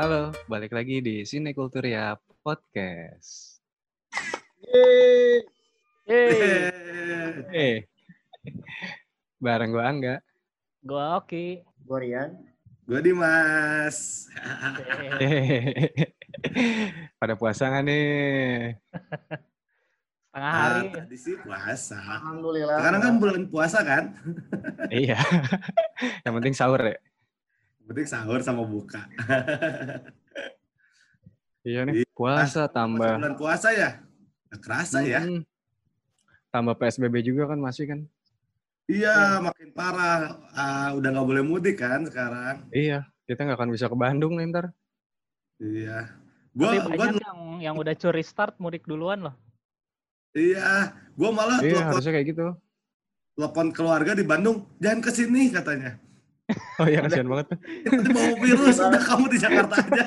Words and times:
Halo, 0.00 0.32
balik 0.48 0.72
lagi 0.72 1.04
di 1.04 1.28
Sine 1.28 1.52
Kulturia 1.52 2.16
Podcast. 2.40 3.60
Yeay. 4.64 5.44
Yeay. 6.08 7.44
Eh, 7.52 7.78
bareng 9.36 9.76
gua 9.76 9.92
Angga. 9.92 10.16
Gua 10.80 11.20
Oki. 11.20 11.60
Gue 11.84 11.98
Rian. 12.00 12.32
Gue 12.88 13.04
Dimas. 13.04 14.24
Pada 17.20 17.36
puasa 17.36 17.68
nggak 17.68 17.84
nih? 17.84 18.08
Setengah 20.32 20.52
hari. 20.56 20.80
Ah, 20.80 20.92
tadi 20.96 21.16
sih 21.20 21.36
puasa. 21.44 22.00
Alhamdulillah. 22.00 22.80
Sekarang 22.80 23.00
kan 23.04 23.14
bulan 23.20 23.42
puasa 23.52 23.84
kan? 23.84 24.16
iya. 24.88 25.20
Yang 26.24 26.34
penting 26.40 26.54
sahur 26.56 26.88
ya. 26.88 26.96
Penting 27.90 28.06
sahur 28.06 28.38
sama 28.38 28.62
buka. 28.62 29.02
Iya 31.60 31.84
nih, 31.84 32.08
puasa 32.16 32.64
Masa 32.64 32.72
tambah. 32.72 33.20
bulan 33.20 33.36
puasa 33.36 33.68
ya? 33.68 34.00
Nggak 34.48 34.60
kerasa 34.64 35.04
ya? 35.04 35.20
Mm, 35.20 35.44
Tambah 36.48 36.72
PSBB 36.72 37.20
juga 37.20 37.52
kan 37.52 37.60
masih 37.60 37.84
kan? 37.84 38.00
Iya, 38.88 39.44
makin 39.44 39.68
parah. 39.76 40.40
Ah, 40.56 40.96
udah 40.96 41.12
nggak 41.12 41.28
boleh 41.28 41.44
mudik 41.44 41.76
kan 41.76 42.00
sekarang? 42.08 42.64
Iya, 42.72 43.04
kita 43.28 43.44
nggak 43.44 43.60
akan 43.60 43.70
bisa 43.76 43.92
ke 43.92 43.96
Bandung 43.98 44.40
nih 44.40 44.48
ntar. 44.48 44.72
Iya. 45.60 46.16
Gua, 46.56 46.72
Tapi 46.72 46.78
gua, 46.80 46.96
banyak 46.96 47.20
yang 47.20 47.38
yang 47.60 47.74
udah 47.76 47.92
curi 47.92 48.24
start 48.24 48.56
mudik 48.56 48.88
duluan 48.88 49.20
loh. 49.20 49.36
iya. 50.32 50.96
Gua 51.12 51.28
malah 51.28 51.60
Iya, 51.60 51.76
telepon, 51.76 51.88
harusnya 51.92 52.12
kayak 52.16 52.26
gitu. 52.32 52.46
telepon 53.36 53.68
keluarga 53.68 54.16
di 54.16 54.24
Bandung, 54.24 54.64
jangan 54.80 55.04
ke 55.04 55.12
sini 55.12 55.52
katanya. 55.52 56.00
Oh 56.80 56.86
iya, 56.88 57.00
kasihan 57.04 57.28
banget. 57.28 57.46
Nanti 57.84 58.10
bawa 58.10 58.34
virus, 58.40 58.76
udah 58.78 59.02
kamu 59.02 59.24
di 59.28 59.38
Jakarta 59.38 59.74
aja. 59.78 60.04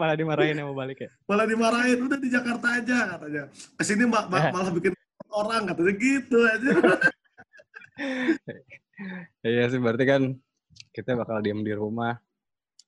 Malah 0.00 0.16
dimarahin 0.16 0.56
sama 0.56 0.72
balik 0.72 0.98
ya. 1.04 1.10
Malah 1.28 1.44
dimarahin, 1.44 1.98
udah 2.00 2.18
di 2.18 2.28
Jakarta 2.32 2.66
aja 2.80 2.98
katanya. 3.16 3.42
Ke 3.52 3.82
sini 3.84 4.04
ma- 4.08 4.24
ma- 4.24 4.48
malah 4.48 4.72
bikin 4.72 4.96
orang 5.28 5.68
katanya 5.68 5.92
gitu 6.00 6.38
aja. 6.40 6.70
Iya 9.44 9.62
sih, 9.68 9.78
berarti 9.78 10.04
kan 10.08 10.22
kita 10.90 11.14
bakal 11.14 11.44
diem 11.44 11.60
di 11.60 11.74
rumah. 11.76 12.16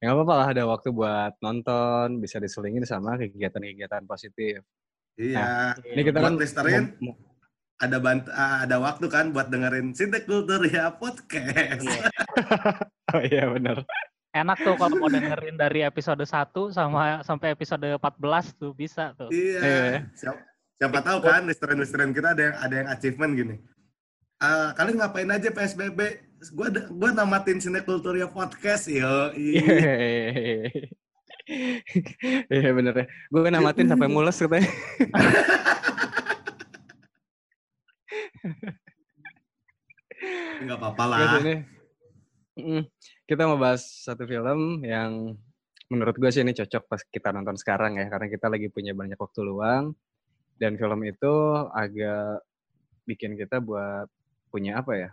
Ya 0.01 0.09
nggak 0.11 0.17
apa-apa 0.25 0.35
lah, 0.41 0.49
ada 0.49 0.65
waktu 0.65 0.89
buat 0.91 1.37
nonton, 1.45 2.25
bisa 2.25 2.41
diselingin 2.41 2.89
sama 2.89 3.21
kegiatan-kegiatan 3.21 4.09
positif. 4.09 4.65
Iya. 5.21 5.77
Ini 5.85 6.01
kita 6.01 6.25
kan 6.25 6.33
Buat 6.35 6.41
listerin, 6.41 6.97
mau- 7.05 7.13
mau- 7.13 7.29
ada 7.81 7.97
bant 7.97 8.29
ada 8.29 8.77
waktu 8.77 9.09
kan 9.09 9.33
buat 9.33 9.49
dengerin 9.49 9.97
Sintek 9.97 10.29
Kultur 10.29 10.61
ya 10.69 10.93
podcast. 10.95 11.81
Iya. 11.83 12.09
Oh 13.11 13.19
iya 13.19 13.43
benar. 13.51 13.83
Enak 14.31 14.63
tuh 14.63 14.79
kalau 14.79 14.95
mau 14.95 15.11
dengerin 15.11 15.59
dari 15.59 15.83
episode 15.83 16.23
1 16.23 16.55
sama 16.71 17.27
sampai 17.27 17.51
episode 17.51 17.83
14 17.83 17.99
tuh 18.55 18.71
bisa 18.71 19.11
tuh. 19.19 19.27
Iya. 19.35 19.59
Iya. 19.59 19.99
Siapa, 20.15 20.39
siapa 20.79 20.99
tahu 21.03 21.19
kan 21.19 21.43
listerin-listerin 21.51 22.15
kita 22.15 22.39
ada 22.39 22.43
yang 22.47 22.57
ada 22.63 22.75
yang 22.79 22.89
achievement 22.95 23.33
gini. 23.35 23.57
Ah, 24.39 24.71
kalian 24.79 25.03
ngapain 25.03 25.27
aja 25.27 25.51
PSBB? 25.51 25.99
Gua 26.55 26.71
ada- 26.71 26.87
gua 26.87 27.11
namatin 27.11 27.59
Sintek 27.59 27.83
Kultur 27.83 28.15
ya 28.15 28.31
podcast 28.31 28.87
yo. 28.87 29.35
Iya 29.35 30.71
Iya 32.47 32.71
bener 32.71 32.95
ya. 32.95 33.07
Gue 33.27 33.51
namatin 33.51 33.91
sampai 33.91 34.07
mules 34.07 34.39
katanya. 34.39 34.71
Enggak 40.61 40.79
apa-apa 40.79 41.05
lah. 41.09 41.19
Ini 41.41 41.55
mm, 42.61 42.83
kita 43.25 43.43
mau 43.49 43.57
bahas 43.57 43.83
satu 44.05 44.29
film 44.29 44.85
yang 44.85 45.37
menurut 45.91 46.15
gue 46.15 46.31
sih 46.31 46.45
ini 46.47 46.55
cocok 46.55 46.83
pas 46.87 47.03
kita 47.03 47.35
nonton 47.35 47.59
sekarang 47.59 47.99
ya 47.99 48.07
karena 48.07 48.27
kita 48.31 48.47
lagi 48.47 48.71
punya 48.71 48.95
banyak 48.95 49.19
waktu 49.19 49.41
luang 49.43 49.97
dan 50.61 50.79
film 50.79 51.01
itu 51.03 51.35
agak 51.75 52.47
bikin 53.09 53.35
kita 53.35 53.59
buat 53.59 54.07
punya 54.53 54.79
apa 54.79 54.95
ya 54.95 55.11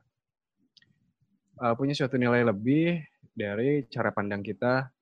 Uh, 1.58 1.74
punya 1.74 1.98
suatu 1.98 2.22
nilai 2.22 2.46
lebih 2.46 3.02
dari 3.34 3.82
cara 3.90 4.14
pandang 4.14 4.46
kita 4.46 4.94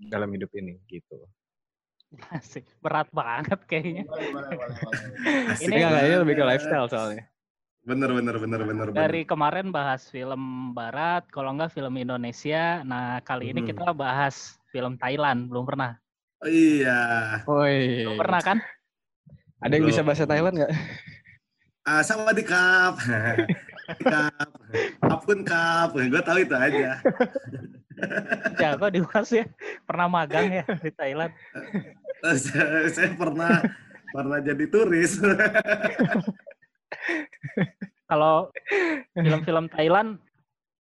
dalam 0.00 0.32
hidup 0.32 0.48
ini 0.56 0.80
gitu. 0.88 1.20
Asik. 2.32 2.64
Berat 2.80 3.12
banget 3.12 3.60
kayaknya. 3.68 4.08
Boleh, 4.08 4.28
boleh, 4.32 4.50
boleh, 4.56 4.76
boleh. 4.80 5.52
Asik 5.52 5.68
Ini 5.68 5.84
Enggak, 5.84 6.04
ini 6.08 6.16
lebih 6.16 6.34
ke 6.40 6.44
lifestyle 6.48 6.88
soalnya. 6.88 7.24
Bener 7.82 8.14
bener 8.14 8.38
bener 8.38 8.60
bener 8.62 8.86
bener. 8.94 8.94
Dari 8.94 9.26
kemarin 9.26 9.74
bahas 9.74 10.06
film 10.06 10.70
barat, 10.70 11.26
kalau 11.34 11.50
enggak 11.50 11.74
film 11.74 11.98
Indonesia. 11.98 12.78
Nah, 12.86 13.18
kali 13.26 13.50
ini 13.50 13.66
Hmm. 13.66 13.68
kita 13.74 13.90
bahas 13.90 14.54
film 14.70 14.94
Thailand, 14.94 15.50
belum 15.50 15.66
pernah. 15.66 15.98
Oh, 16.42 16.50
iya. 16.50 17.42
Woi. 17.42 18.06
Belum 18.06 18.18
pernah 18.22 18.38
kan? 18.38 18.58
Ada 19.62 19.78
yang 19.78 19.86
bisa 19.90 20.02
bahasa 20.06 20.26
Thailand 20.26 20.54
nggak? 20.62 20.72
Ah, 21.82 22.02
sama 22.06 22.30
di 22.30 22.46
kap. 22.46 23.02
kap. 23.98 24.48
Apun 25.02 25.42
kap. 25.42 25.90
Gue 25.94 26.22
tahu 26.22 26.38
itu 26.46 26.54
aja. 26.54 27.02
Jago 28.62 28.86
Dimas 28.90 29.30
ya. 29.30 29.46
Pernah 29.86 30.06
magang 30.06 30.50
ya 30.50 30.64
di 30.66 30.90
Thailand. 30.94 31.34
saya, 32.38 32.86
saya 32.94 33.10
pernah 33.18 33.58
pernah 34.14 34.38
jadi 34.38 34.64
turis. 34.70 35.18
Kalau 38.10 38.52
film-film 39.16 39.66
Thailand 39.72 40.20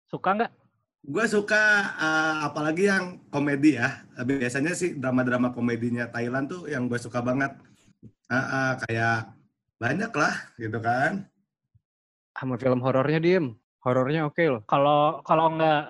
suka 0.06 0.30
nggak? 0.38 0.52
gue 1.08 1.24
suka 1.24 1.94
uh, 1.96 2.36
apalagi 2.50 2.84
yang 2.90 3.16
komedi 3.32 3.80
ya. 3.80 4.04
Biasanya 4.20 4.76
sih 4.76 4.98
drama-drama 4.98 5.56
komedinya 5.56 6.04
Thailand 6.12 6.52
tuh 6.52 6.68
yang 6.68 6.84
gue 6.84 7.00
suka 7.00 7.24
banget. 7.24 7.56
Ah, 8.28 8.36
ah, 8.36 8.70
kayak 8.84 9.32
banyak 9.80 10.12
lah 10.12 10.34
gitu 10.60 10.78
kan. 10.84 11.24
Sama 12.36 12.60
film 12.60 12.84
horornya 12.84 13.22
diem. 13.24 13.56
Horornya 13.80 14.28
oke 14.28 14.42
loh. 14.44 14.62
Kalau 14.68 15.24
kalau 15.24 15.56
nggak 15.56 15.82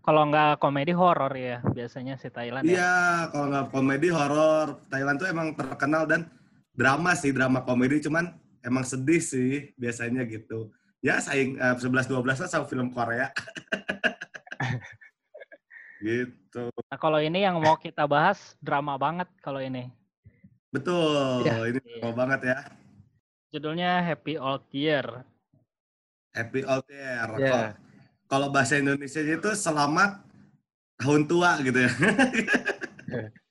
kalau 0.00 0.22
nggak 0.32 0.62
komedi 0.64 0.96
horor 0.96 1.32
ya 1.36 1.60
biasanya 1.60 2.16
si 2.16 2.32
Thailand 2.32 2.64
ya. 2.64 2.72
Iya, 2.72 2.94
kalau 3.34 3.46
nggak 3.52 3.66
komedi 3.68 4.08
horor 4.08 4.80
Thailand 4.88 5.20
tuh 5.20 5.28
emang 5.28 5.52
terkenal 5.52 6.08
dan 6.08 6.30
drama 6.72 7.12
sih 7.12 7.36
drama 7.36 7.62
komedi 7.68 8.00
cuman 8.00 8.32
emang 8.64 8.82
sedih 8.82 9.20
sih 9.20 9.70
biasanya 9.76 10.24
gitu. 10.24 10.72
Ya 10.98 11.20
saing 11.20 11.60
uh, 11.60 11.76
11 11.76 12.08
12 12.08 12.24
lah 12.24 12.48
sama 12.48 12.64
film 12.64 12.88
Korea. 12.90 13.28
gitu. 16.00 16.72
Nah 16.88 16.98
kalau 16.98 17.20
ini 17.20 17.44
yang 17.44 17.60
mau 17.60 17.76
kita 17.76 18.04
bahas 18.04 18.56
drama 18.58 18.96
banget 18.96 19.28
kalau 19.40 19.60
ini. 19.60 19.92
Betul. 20.72 21.44
Iya. 21.44 21.70
Ini 21.70 21.78
Iya. 21.78 21.92
drama 22.00 22.12
banget 22.16 22.40
ya. 22.50 22.58
Judulnya 23.54 24.02
Happy 24.02 24.34
Old 24.34 24.66
Year. 24.74 25.06
Happy 26.34 26.64
Old 26.64 26.88
Year. 26.90 27.28
Kalau- 27.30 27.76
Kalau 28.24 28.48
bahasa 28.48 28.80
Indonesia 28.80 29.20
itu 29.20 29.52
selamat 29.52 30.24
tahun 30.96 31.28
tua 31.28 31.60
gitu 31.60 31.76
ya. 31.78 31.92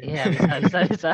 Iya 0.00 0.28
bisa 0.28 0.54
bisa 0.60 0.78
bisa. 0.84 1.12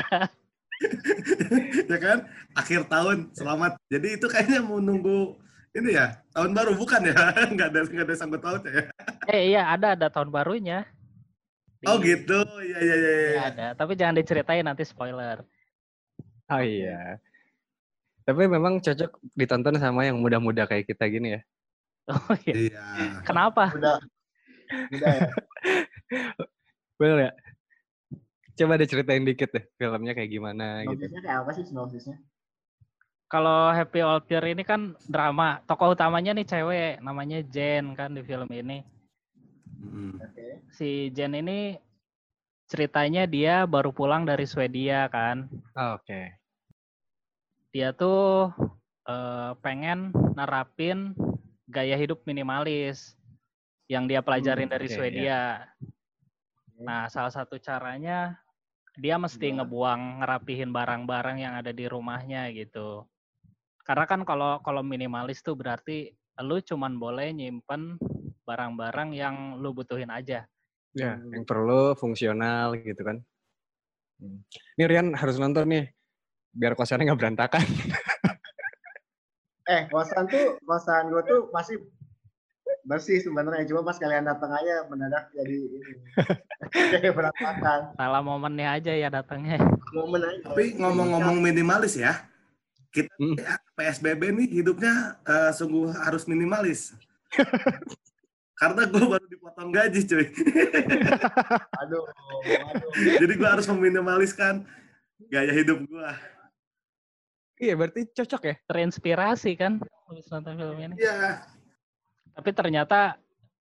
ya 1.93 1.99
kan? 1.99 2.19
Akhir 2.53 2.85
tahun 2.87 3.33
selamat. 3.33 3.81
Jadi 3.89 4.09
itu 4.21 4.27
kayaknya 4.29 4.61
mau 4.65 4.79
nunggu 4.81 5.37
ini 5.77 5.93
ya 5.93 6.21
tahun 6.33 6.57
baru 6.57 6.73
bukan 6.77 7.13
ya? 7.13 7.17
Nggak 7.55 7.69
ada 7.73 7.81
nggak 7.85 8.07
ada 8.09 8.15
sangkut 8.17 8.41
paut 8.41 8.63
ya? 8.65 8.89
Eh 9.33 9.53
iya 9.53 9.67
ada 9.69 9.99
ada 9.99 10.07
tahun 10.09 10.31
barunya. 10.31 10.87
Di- 11.83 11.87
Oh 11.91 11.99
gitu. 12.01 12.41
Iya 12.63 12.79
iya 12.81 12.97
iya. 12.97 13.13
Iya, 13.13 13.27
iya. 13.33 13.43
ada. 13.51 13.67
Tapi 13.77 13.93
jangan 13.99 14.17
diceritain 14.17 14.65
nanti 14.65 14.83
spoiler. 14.87 15.43
Oh 16.47 16.63
iya. 16.63 17.19
Tapi 18.27 18.43
memang 18.47 18.79
cocok 18.83 19.11
ditonton 19.35 19.79
sama 19.79 20.07
yang 20.07 20.19
muda-muda 20.19 20.67
kayak 20.67 20.87
kita 20.87 21.07
gini 21.11 21.39
ya. 21.39 21.41
Oh 22.07 22.35
iya. 22.47 22.55
Iya. 22.71 22.85
Kenapa? 23.27 23.71
Udah. 23.75 23.99
Udah 24.95 25.15
ya. 25.15 25.31
Bener 26.97 27.19
ya? 27.29 27.33
Coba 28.57 28.81
diceritain 28.81 29.21
dikit 29.21 29.53
deh 29.53 29.65
filmnya 29.77 30.17
kayak 30.17 30.33
gimana 30.33 30.81
gitu. 30.83 30.97
Sinopsisnya 30.97 31.21
kayak 31.21 31.39
apa 31.45 31.51
sih 31.53 31.65
sinopsisnya? 31.69 32.17
Kalau 33.27 33.75
Happy 33.75 34.01
Old 34.01 34.25
Year 34.31 34.45
ini 34.49 34.63
kan 34.63 34.95
drama. 35.05 35.59
Tokoh 35.67 35.93
utamanya 35.93 36.31
nih 36.33 36.47
cewek, 36.47 37.03
namanya 37.03 37.43
Jen 37.43 37.93
kan 37.93 38.15
di 38.15 38.23
film 38.23 38.47
ini. 38.55 38.81
Mm. 39.83 40.15
Oke. 40.23 40.49
Si 40.73 41.11
Jen 41.11 41.35
ini 41.35 41.75
ceritanya 42.71 43.27
dia 43.27 43.67
baru 43.67 43.91
pulang 43.91 44.23
dari 44.25 44.47
Swedia 44.47 45.11
kan. 45.11 45.51
Oh, 45.75 45.99
Oke. 45.99 46.39
Dia 47.75 47.91
tuh 47.93 48.55
eh, 49.05 49.53
pengen 49.61 50.15
nerapin 50.33 51.13
gaya 51.67 51.99
hidup 51.99 52.23
minimalis 52.25 53.19
yang 53.91 54.07
dia 54.07 54.23
pelajarin 54.23 54.71
Hmm, 54.71 54.75
dari. 54.79 54.87
Swedia. 54.87 55.67
Oke. 55.83 56.87
Nah, 56.87 57.11
salah 57.11 57.35
satu 57.35 57.59
caranya 57.59 58.39
dia 58.97 59.21
mesti 59.21 59.53
Gimana? 59.53 59.63
ngebuang 59.63 60.01
ngerapihin 60.25 60.71
barang-barang 60.73 61.37
yang 61.39 61.55
ada 61.61 61.71
di 61.71 61.85
rumahnya 61.85 62.49
gitu. 62.53 63.05
Karena 63.85 64.05
kan 64.09 64.25
kalau 64.25 64.59
kalau 64.65 64.83
minimalis 64.83 65.45
tuh 65.45 65.55
berarti 65.55 66.11
lu 66.43 66.59
cuman 66.61 66.97
boleh 66.97 67.33
nyimpen 67.33 67.97
barang-barang 68.45 69.13
yang 69.13 69.61
lu 69.61 69.73
butuhin 69.73 70.09
aja. 70.11 70.45
Ya, 70.97 71.13
Hmm. 71.21 71.29
yang 71.33 71.45
perlu 71.45 71.93
fungsional 71.95 72.73
gitu 72.81 73.05
kan. 73.05 73.21
Hmm. 74.17 74.41
Ini 74.81 74.85
Rian 74.89 75.13
harus 75.13 75.37
nonton 75.37 75.69
nih, 75.69 75.93
biar 76.57 76.73
kosannya 76.73 77.05
nggak 77.13 77.21
berantakan. 77.21 77.65
Eh, 79.67 79.83
kosan 79.91 80.25
tuh, 80.31 80.57
kosan 80.63 81.11
gue 81.11 81.23
tuh 81.27 81.41
masih 81.51 81.77
bersih 82.87 83.19
sebenarnya. 83.21 83.67
Cuma 83.67 83.83
pas 83.83 83.99
kalian 83.99 84.25
datang 84.25 84.55
aja 84.55 84.87
mendadak 84.87 85.29
jadi 85.35 85.57
ini. 85.59 85.79
Berantakan. 87.19 87.81
Salah 87.99 88.23
momennya 88.23 88.79
aja 88.79 88.93
ya 88.95 89.11
datangnya. 89.11 89.59
Momen 89.93 90.23
aja. 90.23 90.55
Tapi 90.55 90.79
ngomong-ngomong 90.79 91.43
minimalis 91.43 91.99
ya, 91.99 92.23
kita 92.95 93.11
Hmm. 93.21 93.37
ya, 93.37 93.59
PSBB 93.77 94.33
nih 94.33 94.49
hidupnya 94.63 95.19
eh, 95.27 95.53
sungguh 95.53 95.93
harus 95.93 96.25
minimalis. 96.25 96.95
Karena 98.57 98.89
gue 98.89 99.05
baru 99.05 99.27
dipotong 99.29 99.69
gaji 99.69 100.01
cuy. 100.09 100.27
Aduh, 101.85 102.03
aduh. 102.09 102.93
Jadi 103.21 103.33
gue 103.37 103.45
harus 103.45 103.69
meminimaliskan 103.69 104.65
gaya 105.29 105.53
hidup 105.53 105.85
gue. 105.85 106.11
Iya, 107.61 107.77
berarti 107.77 108.09
cocok 108.17 108.43
ya? 108.49 108.55
Terinspirasi 108.65 109.61
kan 109.61 109.77
habis 110.09 110.25
nonton 110.33 110.57
film 110.57 110.77
ini. 110.81 110.97
Iya. 110.97 111.45
Tapi 112.37 112.51
ternyata 112.53 113.17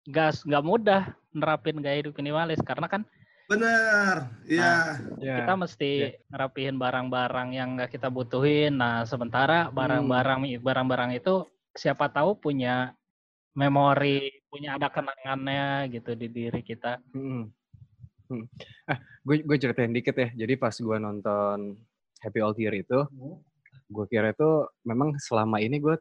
gas 0.06 0.44
nggak 0.44 0.66
mudah 0.66 1.02
nerapin 1.32 1.80
gaya 1.80 2.04
hidup 2.04 2.14
minimalis 2.20 2.62
karena 2.62 2.86
kan 2.92 3.02
Bener. 3.46 4.26
Iya. 4.50 4.98
Ya. 5.22 5.36
kita 5.46 5.54
mesti 5.54 6.18
ngerapihin 6.34 6.82
barang-barang 6.82 7.50
yang 7.54 7.78
nggak 7.78 7.94
kita 7.94 8.10
butuhin. 8.10 8.74
Nah, 8.74 9.06
sementara 9.06 9.70
barang-barang 9.70 10.58
barang-barang 10.66 11.12
itu 11.14 11.46
siapa 11.78 12.10
tahu 12.10 12.42
punya 12.42 12.98
memori, 13.54 14.42
punya 14.50 14.76
ada 14.76 14.90
kenangannya 14.90 15.94
gitu 15.94 16.18
di 16.18 16.28
diri 16.28 16.62
kita. 16.66 16.98
Mm-mm. 17.14 17.54
Mm. 18.34 18.46
Ah, 18.90 18.98
gue 19.22 19.46
gue 19.46 19.58
ceritain 19.62 19.94
dikit 19.94 20.18
ya. 20.18 20.34
Jadi 20.34 20.54
pas 20.58 20.74
gue 20.74 20.98
nonton 20.98 21.78
Happy 22.26 22.42
Old 22.42 22.58
Year 22.58 22.74
itu, 22.74 23.06
gue 23.86 24.06
kira 24.10 24.34
itu 24.34 24.66
memang 24.82 25.14
selama 25.22 25.62
ini 25.62 25.78
gue 25.78 25.94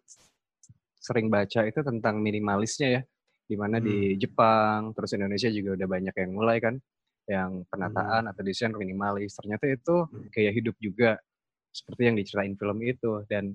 sering 1.04 1.28
baca 1.28 1.68
itu 1.68 1.84
tentang 1.84 2.16
minimalisnya 2.24 2.88
ya. 3.00 3.02
Di 3.44 3.60
mana 3.60 3.76
di 3.76 4.16
Jepang, 4.16 4.96
terus 4.96 5.12
Indonesia 5.12 5.52
juga 5.52 5.76
udah 5.76 5.84
banyak 5.84 6.14
yang 6.16 6.30
mulai 6.32 6.56
kan, 6.64 6.80
yang 7.28 7.68
penataan 7.68 8.24
atau 8.32 8.40
desain 8.40 8.72
minimalis. 8.72 9.36
Ternyata 9.36 9.68
itu 9.68 10.08
gaya 10.32 10.48
hidup 10.48 10.72
juga, 10.80 11.20
seperti 11.68 12.08
yang 12.08 12.16
diceritain 12.16 12.56
film 12.56 12.80
itu. 12.80 13.20
Dan 13.28 13.52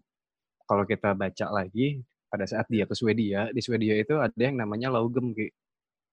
kalau 0.70 0.86
kita 0.86 1.18
baca 1.18 1.50
lagi, 1.50 2.06
pada 2.30 2.46
saat 2.46 2.70
dia 2.70 2.86
ke 2.86 2.94
Swedia, 2.94 3.50
di 3.50 3.66
Swedia 3.66 3.98
itu 3.98 4.22
ada 4.22 4.38
yang 4.38 4.62
namanya 4.62 4.94
laugem, 4.94 5.34
Ki. 5.34 5.50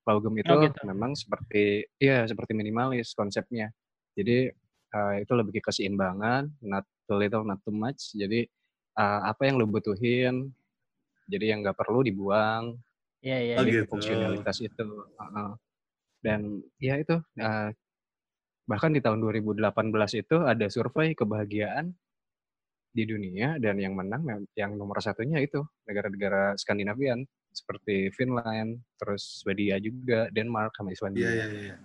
Laugem 0.08 0.40
itu 0.40 0.48
Oh, 0.48 0.64
gitu. 0.64 0.80
memang 0.88 1.12
seperti, 1.12 1.84
ya 2.00 2.24
seperti 2.24 2.56
minimalis 2.56 3.12
konsepnya. 3.12 3.68
Jadi 4.16 4.48
eh, 4.96 5.14
itu 5.20 5.32
lebih 5.36 5.60
ke 5.60 5.68
keseimbangan, 5.68 6.48
not 6.64 6.88
too 7.04 7.20
little, 7.20 7.44
not 7.44 7.60
too 7.60 7.76
much. 7.76 8.16
Jadi 8.16 8.48
eh, 8.96 9.20
apa 9.20 9.44
yang 9.44 9.60
lo 9.60 9.68
butuhin, 9.68 10.48
jadi 11.26 11.54
yang 11.54 11.66
nggak 11.66 11.76
perlu 11.78 12.02
dibuang, 12.02 12.78
Iya, 13.26 13.38
iya. 13.42 13.54
Oh, 13.58 13.64
ke 13.66 13.70
gitu. 13.74 13.90
fungsionalitas 13.90 14.56
itu. 14.62 14.86
Dan 16.22 16.62
ya 16.78 16.94
itu, 16.98 17.18
eh, 17.38 17.70
bahkan 18.66 18.94
di 18.94 19.02
tahun 19.02 19.18
2018 19.18 20.14
itu 20.14 20.36
ada 20.42 20.66
survei 20.70 21.14
kebahagiaan 21.14 21.90
di 22.90 23.04
dunia 23.04 23.58
dan 23.60 23.76
yang 23.76 23.92
menang 23.92 24.46
yang 24.56 24.72
nomor 24.78 25.02
satunya 25.04 25.42
itu 25.42 25.60
negara-negara 25.84 26.56
Skandinavian 26.56 27.26
seperti 27.52 28.08
Finland, 28.12 28.80
terus 29.00 29.42
Swedia 29.44 29.76
juga, 29.80 30.28
Denmark 30.32 30.76
sama 30.76 30.92
Iya, 30.92 30.96
Islandia. 30.96 31.28
iya, 31.28 31.46
iya. 31.50 31.76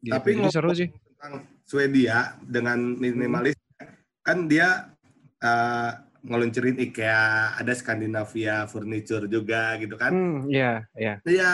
Gitu. 0.00 0.14
Tapi 0.16 0.28
Jadi 0.40 0.50
seru 0.50 0.70
sih. 0.72 0.88
Tentang 0.88 1.34
Swedia 1.68 2.18
dengan 2.42 2.78
minimalis, 2.96 3.58
kan 4.24 4.48
dia 4.48 4.88
eh, 5.40 5.92
ngeluncurin 6.20 6.76
IKEA, 6.76 7.56
ada 7.56 7.72
Skandinavia 7.72 8.68
Furniture 8.68 9.24
juga 9.24 9.76
gitu 9.80 9.96
kan. 9.96 10.12
Hmm, 10.12 10.38
iya, 10.52 10.84
iya. 10.92 11.14
Iya, 11.24 11.52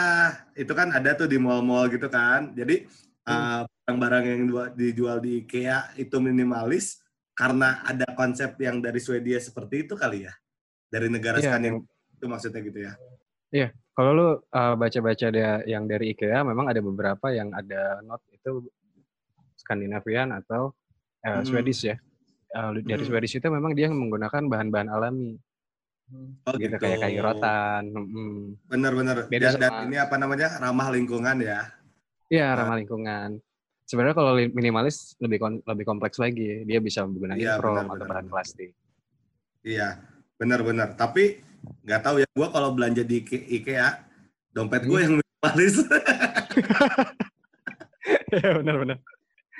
itu 0.59 0.71
kan 0.75 0.91
ada 0.91 1.15
tuh 1.15 1.27
di 1.31 1.39
mall-mall 1.39 1.87
gitu 1.87 2.07
kan. 2.11 2.51
Jadi 2.51 2.83
Hmm. 3.27 3.31
uh, 3.31 3.61
barang-barang 3.67 4.23
yang 4.27 4.41
dua- 4.47 4.71
dijual 4.71 5.19
di 5.19 5.43
IKEA 5.43 5.95
itu 5.99 6.15
minimalis 6.19 6.99
karena 7.35 7.83
ada 7.83 8.07
konsep 8.15 8.55
yang 8.59 8.79
dari 8.79 8.99
Swedia 8.99 9.39
seperti 9.39 9.87
itu 9.87 9.95
kali 9.95 10.27
ya. 10.27 10.33
Dari 10.87 11.07
negara 11.11 11.39
Iya, 11.39 11.51
Skandinavia 11.51 11.87
itu 12.17 12.25
maksudnya 12.27 12.61
gitu 12.63 12.79
ya. 12.83 12.93
Kalau 13.97 14.11
lu 14.13 14.29
uh, 14.53 14.75
baca-baca 14.77 15.27
dia 15.33 15.63
yang 15.65 15.89
dari 15.89 16.13
IKEA 16.13 16.45
memang 16.45 16.69
ada 16.69 16.77
beberapa 16.83 17.33
yang 17.33 17.49
ada 17.49 17.97
not 18.05 18.21
itu 18.29 18.67
Skandinavian 19.57 20.31
atau 20.37 20.71
uh, 21.25 21.41
Hmm. 21.41 21.45
Swedish 21.47 21.87
ya. 21.87 21.97
Uh, 22.47 22.71
dari 22.79 22.95
Hmm. 22.97 23.09
Swedish 23.09 23.35
itu 23.35 23.47
memang 23.47 23.75
dia 23.75 23.87
menggunakan 23.87 24.39
bahan-bahan 24.41 24.87
alami 24.87 25.35
Oh 26.47 26.55
gitu, 26.55 26.71
kayak 26.73 27.03
kayu 27.03 27.19
rotan. 27.19 27.91
mm. 27.91 28.63
Bener-bener. 28.65 29.27
Beda 29.27 29.51
Dan, 29.51 29.59
dan 29.59 29.73
ini 29.83 29.99
apa 29.99 30.15
namanya 30.15 30.55
ramah 30.57 30.87
lingkungan 30.87 31.35
ya. 31.37 31.67
Iya, 32.27 32.47
Nah. 32.47 32.63
ramah 32.63 32.79
lingkungan. 32.79 33.29
Sebenarnya 33.83 34.15
kalau 34.15 34.31
li- 34.33 34.47
minimalis 34.49 35.15
lebih 35.17 35.35
kon- 35.37 35.59
lebih 35.61 35.83
kompleks 35.83 36.15
lagi. 36.15 36.63
Dia 36.63 36.79
bisa 36.79 37.03
menggunakan 37.03 37.59
chrome 37.59 37.83
benar, 37.83 37.91
atau 37.93 38.05
bahan 38.05 38.27
plastik. 38.27 38.71
Iya, 39.61 39.99
bener-bener. 40.35 40.95
Tapi 40.95 41.43
nggak 41.83 42.01
tahu 42.01 42.15
ya, 42.19 42.27
gua 42.31 42.47
kalau 42.49 42.71
belanja 42.71 43.03
di 43.03 43.19
Ike- 43.19 43.47
IKEA, 43.53 44.07
dompet 44.49 44.87
gue 44.87 44.95
Hmm. 44.95 45.03
yang 45.03 45.13
minimalis. 45.19 45.75
Iya, 48.29 48.49
benar-benar. 48.55 48.97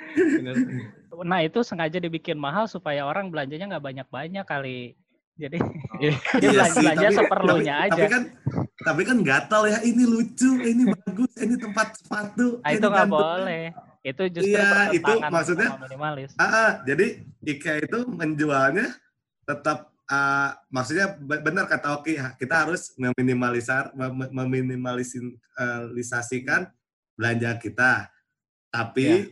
Nah, 1.22 1.38
itu 1.40 1.60
sengaja 1.60 1.96
dibikin 1.96 2.34
mahal 2.34 2.66
supaya 2.66 3.02
orang 3.02 3.28
belanjanya 3.28 3.66
nggak 3.70 3.84
banyak-banyak 3.84 4.44
kali. 4.44 4.94
Jadi 5.38 5.54
dia 6.02 6.10
Iya 6.34 6.50
belanja, 6.50 6.76
belanja 6.76 7.04
tapi- 7.04 7.16
seperlunya 7.16 7.74
tapi, 7.74 7.86
aja. 7.86 7.94
Tapi 7.94 8.06
kan, 8.10 8.22
tapi 8.80 9.02
kan 9.06 9.16
gatal 9.22 9.62
ya. 9.66 9.78
Ini 9.80 10.02
lucu, 10.04 10.50
ini 10.60 10.82
bagus, 10.86 11.32
ini 11.38 11.54
tempat 11.54 11.86
sepatu. 11.94 12.58
Nah, 12.60 12.70
itu 12.70 12.86
nggak 12.86 13.08
boleh. 13.08 13.64
Itu 14.02 14.22
justru 14.28 14.54
Iya, 14.54 14.90
itu 14.90 15.12
maksudnya- 15.20 15.78
minimalis. 15.78 16.30
Ah, 16.34 16.46
ah, 16.46 16.70
jadi 16.82 17.22
IKEA 17.40 17.74
itu 17.82 17.98
menjualnya 18.04 18.86
tetap 19.44 19.88
ah, 20.04 20.56
maksudnya 20.68 21.14
be- 21.14 21.38
benar 21.38 21.66
kata 21.66 22.00
Oki, 22.00 22.16
kita 22.40 22.54
harus 22.64 22.92
meminimalisar 22.96 23.92
mem- 23.92 24.30
meminimalisasikan 24.32 26.70
belanja 27.12 27.50
kita. 27.58 28.08
Tapi 28.68 29.06
Iya. 29.06 29.24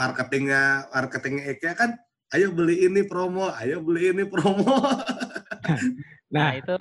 Marketingnya 0.00 0.88
marketingnya 0.88 1.44
IKEA 1.52 1.76
kan 1.76 1.90
ayo 2.32 2.48
beli 2.54 2.88
ini 2.88 3.04
promo, 3.04 3.52
ayo 3.60 3.84
beli 3.84 4.16
ini 4.16 4.24
promo. 4.24 4.64
Nah, 6.30 6.54
Nah, 6.54 6.62
itu 6.62 6.74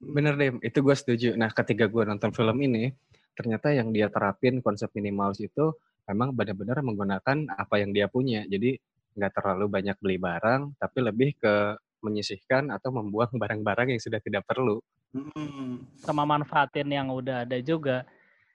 Bener 0.00 0.34
deh, 0.38 0.50
itu 0.64 0.78
gue 0.80 0.96
setuju. 0.96 1.28
Nah, 1.36 1.52
ketika 1.52 1.84
gue 1.90 2.02
nonton 2.08 2.32
film 2.32 2.56
ini, 2.64 2.88
ternyata 3.36 3.68
yang 3.74 3.92
dia 3.92 4.08
terapin 4.08 4.64
konsep 4.64 4.88
minimalis 4.94 5.44
itu 5.44 5.76
memang 6.08 6.32
benar-benar 6.32 6.80
menggunakan 6.80 7.52
apa 7.52 7.74
yang 7.82 7.92
dia 7.92 8.08
punya. 8.08 8.48
Jadi 8.48 8.80
nggak 9.18 9.32
terlalu 9.34 9.66
banyak 9.68 9.96
beli 10.00 10.16
barang, 10.16 10.78
tapi 10.80 10.98
lebih 11.04 11.36
ke 11.36 11.76
menyisihkan 12.00 12.72
atau 12.72 12.94
membuang 12.94 13.32
barang-barang 13.42 13.92
yang 13.96 14.00
sudah 14.02 14.20
tidak 14.24 14.46
perlu. 14.48 14.80
Hmm. 15.08 15.88
sama 16.04 16.28
manfaatin 16.28 16.84
yang 16.84 17.08
udah 17.08 17.48
ada 17.48 17.56
juga. 17.64 18.04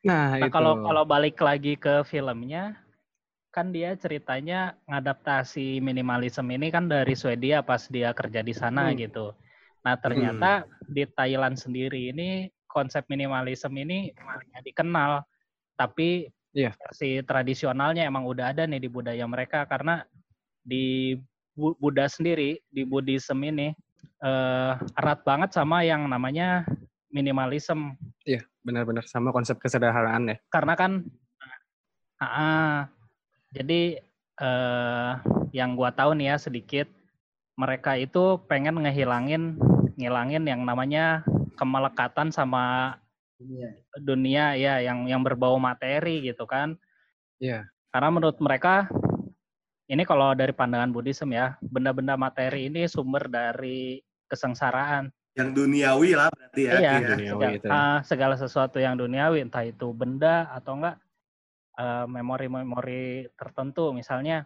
Nah, 0.06 0.38
Nah, 0.38 0.46
itu. 0.46 0.54
kalau 0.54 0.86
kalau 0.86 1.02
balik 1.02 1.34
lagi 1.42 1.74
ke 1.74 2.06
filmnya, 2.06 2.78
kan 3.54 3.70
dia 3.70 3.94
ceritanya 3.94 4.74
ngadaptasi 4.90 5.78
minimalism 5.78 6.50
ini 6.50 6.74
kan 6.74 6.90
dari 6.90 7.14
Swedia 7.14 7.62
pas 7.62 7.86
dia 7.86 8.10
kerja 8.10 8.42
di 8.42 8.50
sana 8.50 8.90
Hmm. 8.90 8.98
gitu. 8.98 9.38
Nah, 9.86 9.94
ternyata 10.02 10.66
di 10.90 11.06
Thailand 11.06 11.54
sendiri 11.54 12.10
ini 12.10 12.50
konsep 12.66 13.06
minimalism 13.14 13.78
ini 13.78 14.10
nggak 14.10 14.66
dikenal, 14.66 15.22
tapi 15.78 16.34
Iya. 16.54 16.74
versi 16.74 17.22
tradisionalnya 17.22 18.06
emang 18.10 18.26
udah 18.26 18.54
ada 18.58 18.66
nih 18.66 18.82
di 18.82 18.90
budaya 18.90 19.26
mereka 19.30 19.70
karena 19.70 20.02
di 20.66 21.14
Bu- 21.54 21.78
Buddha 21.78 22.10
sendiri 22.10 22.58
di 22.74 22.82
Buddhism 22.82 23.38
ini 23.46 23.70
eh, 24.24 24.74
erat 24.98 25.22
banget 25.22 25.54
sama 25.54 25.86
yang 25.86 26.10
namanya 26.10 26.66
minimalism 27.14 27.94
Benar-benar 28.64 29.04
sama 29.04 29.36
konsep 29.36 29.60
kesederhanaan 29.60 30.32
ya. 30.32 30.38
karena 30.48 30.74
kan 30.80 31.04
ah, 32.18 32.24
ah, 32.24 32.78
jadi 33.54 34.02
eh 34.34 35.12
yang 35.54 35.78
gua 35.78 35.94
tahu 35.94 36.18
nih 36.18 36.34
ya 36.34 36.38
sedikit 36.42 36.90
mereka 37.54 37.94
itu 37.94 38.42
pengen 38.50 38.82
ngehilangin 38.82 39.62
ngilangin 39.94 40.42
yang 40.50 40.66
namanya 40.66 41.22
kemelekatan 41.54 42.34
sama 42.34 42.98
Dunia. 43.38 43.70
dunia 44.02 44.46
ya 44.58 44.74
yang 44.82 45.06
yang 45.06 45.22
berbau 45.22 45.62
materi 45.62 46.26
gitu 46.26 46.50
kan 46.50 46.74
Iya. 47.38 47.68
karena 47.94 48.10
menurut 48.10 48.40
mereka 48.42 48.88
ini 49.86 50.02
kalau 50.08 50.34
dari 50.34 50.56
pandangan 50.56 50.90
Buddhism 50.90 51.30
ya 51.30 51.54
benda-benda 51.62 52.18
materi 52.18 52.72
ini 52.74 52.90
sumber 52.90 53.30
dari 53.30 54.02
kesengsaraan 54.32 55.14
yang 55.34 55.50
duniawi 55.52 56.14
lah 56.14 56.30
berarti 56.30 56.62
ya. 56.62 56.74
Iya. 56.78 56.92
Ki, 56.94 57.04
ya. 57.04 57.10
Duniawi 57.10 57.34
Segala, 57.42 57.54
itu. 57.58 57.68
ah, 57.70 57.98
segala 58.06 58.36
sesuatu 58.38 58.78
yang 58.78 58.96
duniawi, 59.02 59.42
entah 59.42 59.66
itu 59.66 59.90
benda 59.90 60.46
atau 60.54 60.78
enggak 60.78 61.02
eh, 61.80 62.06
memori-memori 62.10 63.30
tertentu. 63.38 63.94
Misalnya 63.94 64.46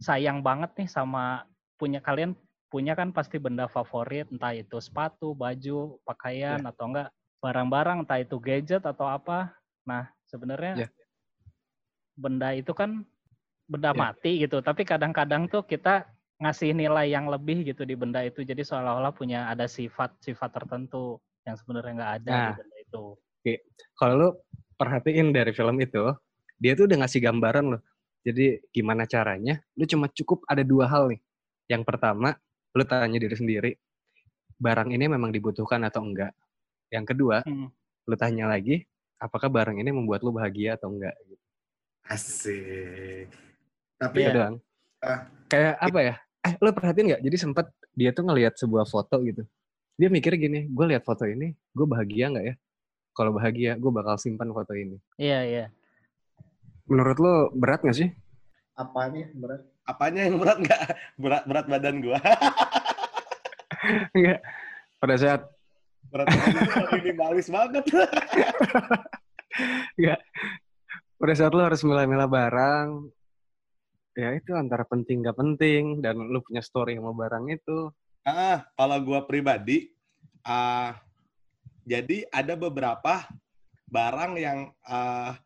sayang 0.00 0.40
banget 0.40 0.72
nih 0.80 0.88
sama 0.88 1.44
punya 1.76 2.00
kalian 2.00 2.36
punya 2.70 2.94
kan 2.94 3.10
pasti 3.10 3.36
benda 3.42 3.66
favorit, 3.66 4.30
entah 4.30 4.54
itu 4.54 4.78
sepatu, 4.78 5.34
baju, 5.34 5.98
pakaian 6.06 6.62
atau 6.62 6.86
enggak 6.86 7.08
barang-barang, 7.42 8.06
entah 8.06 8.20
itu 8.22 8.38
gadget 8.38 8.86
atau 8.86 9.10
apa. 9.10 9.50
Nah 9.88 10.06
sebenarnya 10.30 10.86
Iya. 10.86 10.88
benda 12.14 12.54
itu 12.54 12.70
kan 12.76 13.02
benda 13.66 13.90
Iya. 13.90 13.98
mati 13.98 14.32
gitu, 14.44 14.62
tapi 14.62 14.86
kadang-kadang 14.86 15.50
tuh 15.50 15.66
kita 15.66 16.06
ngasih 16.40 16.72
nilai 16.72 17.10
yang 17.12 17.28
lebih 17.28 17.66
gitu 17.68 17.84
di 17.84 17.92
benda 17.98 18.24
itu, 18.24 18.40
jadi 18.46 18.64
seolah-olah 18.64 19.12
punya 19.12 19.50
ada 19.50 19.68
sifat-sifat 19.68 20.50
tertentu 20.56 21.20
yang 21.44 21.56
sebenarnya 21.58 21.92
nggak 21.96 22.14
ada 22.22 22.30
Nah. 22.32 22.46
di 22.48 22.52
benda 22.56 22.76
itu. 22.80 23.04
Kalau 23.96 24.14
lu 24.16 24.28
perhatiin 24.78 25.32
dari 25.32 25.52
film 25.52 25.76
itu, 25.80 26.12
dia 26.60 26.76
tuh 26.76 26.84
udah 26.84 26.98
ngasih 27.00 27.20
gambaran 27.24 27.64
loh. 27.72 27.82
Jadi 28.20 28.60
gimana 28.68 29.08
caranya? 29.08 29.64
Lu 29.80 29.88
cuma 29.88 30.06
cukup 30.12 30.44
ada 30.44 30.60
dua 30.60 30.84
hal 30.86 31.08
nih. 31.08 31.20
Yang 31.72 31.82
pertama, 31.88 32.36
lu 32.76 32.84
tanya 32.84 33.16
diri 33.16 33.32
sendiri, 33.32 33.70
barang 34.60 34.92
ini 34.92 35.08
memang 35.08 35.32
dibutuhkan 35.32 35.80
atau 35.88 36.04
enggak. 36.04 36.36
Yang 36.92 37.16
kedua, 37.16 37.40
Hmm. 37.48 37.72
lu 38.04 38.14
tanya 38.20 38.44
lagi, 38.44 38.84
apakah 39.16 39.48
barang 39.48 39.80
ini 39.80 39.88
membuat 39.88 40.20
lu 40.20 40.36
bahagia 40.36 40.76
atau 40.76 40.92
enggak. 40.92 41.16
Gitu. 41.24 41.40
Asik. 42.04 43.28
Tapi 43.96 44.16
Itu 44.20 44.28
Iya. 44.28 44.34
doang. 44.36 44.56
Ah. 45.00 45.20
Kayak 45.48 45.74
apa 45.80 46.00
ya? 46.04 46.14
Eh, 46.40 46.54
lu 46.60 46.70
perhatiin 46.72 47.06
nggak? 47.08 47.22
Jadi 47.24 47.36
sempet 47.40 47.66
dia 47.96 48.10
tuh 48.12 48.24
ngelihat 48.28 48.56
sebuah 48.56 48.84
foto 48.84 49.16
gitu. 49.24 49.44
Dia 49.96 50.08
mikir 50.08 50.36
gini, 50.36 50.68
gue 50.68 50.86
lihat 50.88 51.04
foto 51.04 51.24
ini, 51.24 51.52
gue 51.72 51.86
bahagia 51.88 52.32
nggak 52.32 52.44
ya? 52.44 52.54
Kalau 53.12 53.32
bahagia, 53.32 53.76
gue 53.76 53.90
bakal 53.92 54.16
simpan 54.16 54.48
foto 54.52 54.72
ini. 54.72 54.96
Iya 55.16 55.40
iya. 55.44 55.64
Menurut 56.90 57.16
lo 57.22 57.34
berat 57.54 57.86
nggak 57.86 57.94
sih? 57.94 58.10
Apa 58.74 59.06
nih 59.14 59.30
berat? 59.38 59.62
apanya 59.90 60.22
yang 60.26 60.38
berat 60.38 60.58
nggak? 60.62 60.82
Berat 61.18 61.42
berat 61.46 61.66
badan 61.66 61.96
gua. 61.98 62.18
Enggak. 64.14 64.40
Pada 65.00 65.14
saat 65.16 65.40
berat 66.10 66.26
minimalis 66.94 67.48
banget. 67.48 67.84
pada 71.20 71.34
saat 71.36 71.52
lo 71.52 71.60
harus 71.60 71.84
milah-milah 71.84 72.24
barang, 72.24 73.12
ya 74.16 74.32
itu 74.32 74.56
antara 74.56 74.88
penting 74.88 75.20
gak 75.20 75.36
penting 75.36 76.00
dan 76.00 76.16
lo 76.16 76.40
punya 76.40 76.64
story 76.64 76.96
sama 76.96 77.12
barang 77.12 77.44
itu. 77.52 77.92
Ah, 78.24 78.64
kalau 78.72 78.96
gua 79.04 79.28
pribadi, 79.28 79.92
ah, 80.44 80.96
jadi 81.84 82.24
ada 82.32 82.56
beberapa 82.56 83.28
barang 83.92 84.32
yang 84.40 84.72
ah, 84.88 85.36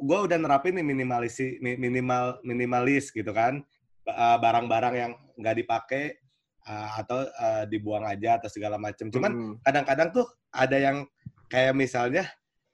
gua 0.00 0.26
udah 0.26 0.38
nerapin 0.38 0.74
nih 0.74 0.86
minimalis 0.86 1.38
mi- 1.62 1.78
minimal 1.78 2.38
minimalis 2.42 3.10
gitu 3.14 3.30
kan, 3.30 3.62
ah, 4.08 4.36
barang-barang 4.38 4.94
yang 4.94 5.12
nggak 5.38 5.56
dipakai 5.64 6.04
ah, 6.64 6.96
atau 7.00 7.28
ah, 7.36 7.64
dibuang 7.68 8.08
aja 8.08 8.40
atau 8.40 8.48
segala 8.48 8.80
macam. 8.80 9.12
Cuman 9.12 9.32
Hmm. 9.32 9.54
kadang-kadang 9.60 10.08
tuh 10.10 10.26
ada 10.50 10.76
yang 10.80 11.04
kayak 11.52 11.76
misalnya 11.76 12.24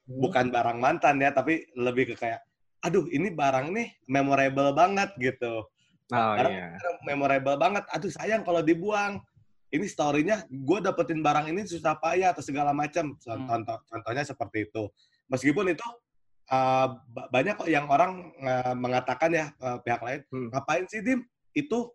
Hmm. 0.06 0.18
bukan 0.22 0.46
barang 0.50 0.78
mantan 0.78 1.18
ya, 1.22 1.30
tapi 1.30 1.66
lebih 1.78 2.14
ke 2.14 2.14
kayak, 2.18 2.42
aduh 2.82 3.06
ini 3.10 3.30
barang 3.30 3.70
nih 3.70 3.88
memorable 4.10 4.74
banget 4.74 5.10
gitu. 5.18 5.66
Oh 6.10 6.34
Barang 6.34 6.50
iya. 6.50 6.74
memorable 7.06 7.54
banget. 7.54 7.86
Aduh 7.94 8.10
sayang 8.10 8.42
kalau 8.42 8.62
dibuang. 8.62 9.22
Ini 9.70 9.86
story-nya, 9.86 10.50
gue 10.50 10.78
dapetin 10.82 11.22
barang 11.22 11.46
ini 11.46 11.62
susah 11.62 11.94
payah 11.94 12.34
atau 12.34 12.42
segala 12.42 12.74
macam. 12.74 13.14
Hmm. 13.22 13.46
Contoh, 13.46 13.78
contohnya 13.86 14.26
seperti 14.26 14.66
itu. 14.66 14.90
Meskipun 15.30 15.70
itu 15.70 15.86
uh, 16.50 16.86
ba- 17.06 17.28
banyak 17.30 17.54
kok 17.56 17.70
yang 17.70 17.86
orang 17.86 18.34
uh, 18.38 18.74
mengatakan 18.74 19.30
ya 19.30 19.46
uh, 19.58 19.78
pihak 19.80 20.02
lain, 20.02 20.20
Hmm. 20.28 20.48
ngapain 20.50 20.84
sih 20.86 21.00
Dim? 21.00 21.22
Itu 21.50 21.94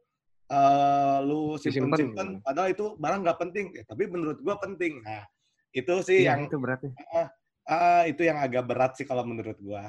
uh, 0.50 1.17
lu 1.21 1.55
Disimpen. 1.55 1.93
simpen-simpen, 1.93 2.27
padahal 2.41 2.71
itu 2.71 2.95
barang 2.95 3.21
nggak 3.21 3.39
penting. 3.39 3.65
Ya, 3.71 3.83
tapi 3.83 4.07
menurut 4.07 4.39
gue 4.39 4.55
penting. 4.57 5.00
Nah, 5.03 5.24
itu 5.71 5.93
sih 6.01 6.24
Iya, 6.24 6.39
yang 6.39 6.47
itu 6.47 6.57
beratnya. 6.57 6.91
uh, 7.67 8.03
itu 8.07 8.21
yang 8.24 8.39
agak 8.39 8.63
berat 8.63 8.95
sih 8.95 9.03
kalau 9.03 9.24
menurut 9.24 9.55
gue. 9.55 9.83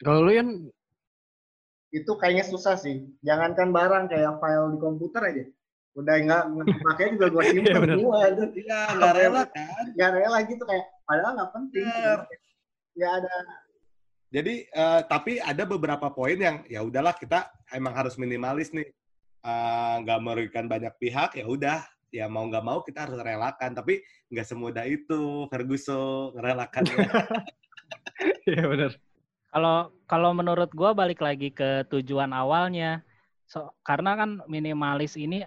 Kalau 0.00 0.20
lu 0.22 0.32
yang 0.32 0.50
Itu 1.86 2.18
kayaknya 2.18 2.44
susah 2.44 2.74
sih. 2.76 3.08
Jangankan 3.22 3.70
barang 3.70 4.10
kayak 4.10 4.42
file 4.42 4.74
di 4.74 4.78
komputer 4.82 5.22
aja. 5.22 5.44
Udah 5.96 6.14
nggak 6.18 6.42
pakai 6.82 7.14
juga 7.14 7.26
gue 7.30 7.42
Iya, 7.46 7.52
simpen 7.56 7.80
bener. 7.80 7.96
semua. 7.96 8.18
Itu 8.28 8.44
Iya, 8.58 8.80
nggak 8.92 9.12
rela 9.16 9.42
kan? 9.48 9.84
nggak 9.94 10.10
rela 10.12 10.38
gitu 10.44 10.62
kayak 10.66 10.84
padahal 11.06 11.32
nggak 11.38 11.50
penting. 11.54 11.86
Nggak 12.96 13.12
ada. 13.22 13.36
Jadi 14.32 14.54
eh, 14.66 15.00
tapi 15.06 15.38
ada 15.38 15.62
beberapa 15.62 16.10
poin 16.10 16.34
yang 16.34 16.66
ya 16.66 16.82
udahlah 16.82 17.14
kita 17.14 17.46
emang 17.70 17.94
harus 17.94 18.18
minimalis 18.18 18.72
nih. 18.74 18.88
Eh, 19.46 19.94
nggak 20.02 20.18
merugikan 20.24 20.66
banyak 20.66 20.90
pihak 20.98 21.38
ya 21.38 21.46
udah 21.46 21.78
ya 22.10 22.26
mau 22.26 22.48
nggak 22.48 22.64
mau 22.64 22.80
kita 22.80 23.06
harus 23.06 23.18
relakan 23.20 23.76
tapi 23.76 24.00
nggak 24.32 24.46
semudah 24.46 24.88
itu 24.88 25.46
Ferguson 25.52 26.34
ngerelakannya. 26.34 26.96
Iya 28.48 28.64
benar. 28.64 28.96
Kalau 29.52 29.92
kalau 30.08 30.30
menurut 30.32 30.70
gua 30.72 30.96
balik 30.96 31.20
lagi 31.20 31.52
ke 31.52 31.84
tujuan 31.92 32.32
awalnya. 32.32 33.04
So, 33.46 33.76
karena 33.86 34.18
kan 34.18 34.42
minimalis 34.50 35.14
ini 35.14 35.44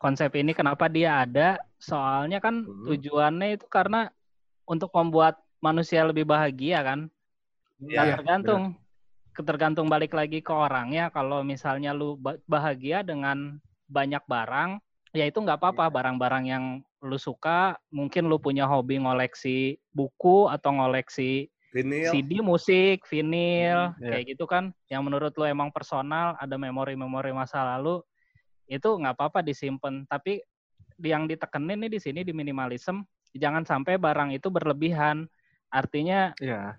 konsep 0.00 0.32
ini 0.36 0.56
kenapa 0.56 0.88
dia 0.88 1.24
ada? 1.26 1.60
Soalnya 1.76 2.40
kan 2.40 2.64
Hmm. 2.64 2.86
tujuannya 2.88 3.60
itu 3.60 3.66
karena 3.68 4.08
untuk 4.64 4.88
membuat 4.96 5.43
manusia 5.64 6.04
lebih 6.04 6.28
bahagia 6.28 6.84
kan. 6.84 7.00
Nah, 7.80 8.04
Iya, 8.04 8.20
tergantung 8.20 8.76
ketergantung 9.32 9.88
balik 9.88 10.12
lagi 10.12 10.44
ke 10.44 10.52
orangnya. 10.52 11.08
Kalau 11.08 11.40
misalnya 11.40 11.96
lu 11.96 12.20
ba- 12.20 12.38
bahagia 12.44 13.00
dengan 13.00 13.56
banyak 13.88 14.20
barang, 14.28 14.76
ya 15.16 15.24
itu 15.24 15.40
nggak 15.40 15.56
apa-apa. 15.56 15.88
Barang-barang 15.88 16.44
yang 16.44 16.64
lu 17.00 17.16
suka, 17.16 17.80
mungkin 17.88 18.28
lu 18.28 18.36
punya 18.36 18.68
hobi 18.68 19.00
ngoleksi 19.00 19.80
buku 19.90 20.52
atau 20.52 20.76
ngoleksi 20.76 21.48
Vinyl. 21.74 22.06
CD 22.06 22.38
musik, 22.38 23.02
vinil, 23.10 23.90
Hmm, 23.90 23.98
iya. 23.98 24.10
kayak 24.14 24.24
gitu 24.30 24.46
kan, 24.46 24.70
yang 24.86 25.02
menurut 25.02 25.34
lo 25.34 25.42
emang 25.42 25.74
personal, 25.74 26.38
ada 26.38 26.54
memori-memori 26.54 27.34
masa 27.34 27.66
lalu, 27.74 27.98
itu 28.70 28.86
nggak 28.86 29.18
apa-apa 29.18 29.42
disimpan. 29.42 30.06
Tapi 30.06 30.38
yang 31.02 31.26
ditekenin 31.26 31.82
nih 31.82 31.98
di 31.98 32.00
sini 32.00 32.20
di 32.22 32.30
minimalism, 32.30 33.02
jangan 33.34 33.66
sampai 33.66 33.98
barang 33.98 34.30
itu 34.38 34.46
berlebihan. 34.54 35.26
Artinya 35.74 36.30
Iya. 36.38 36.78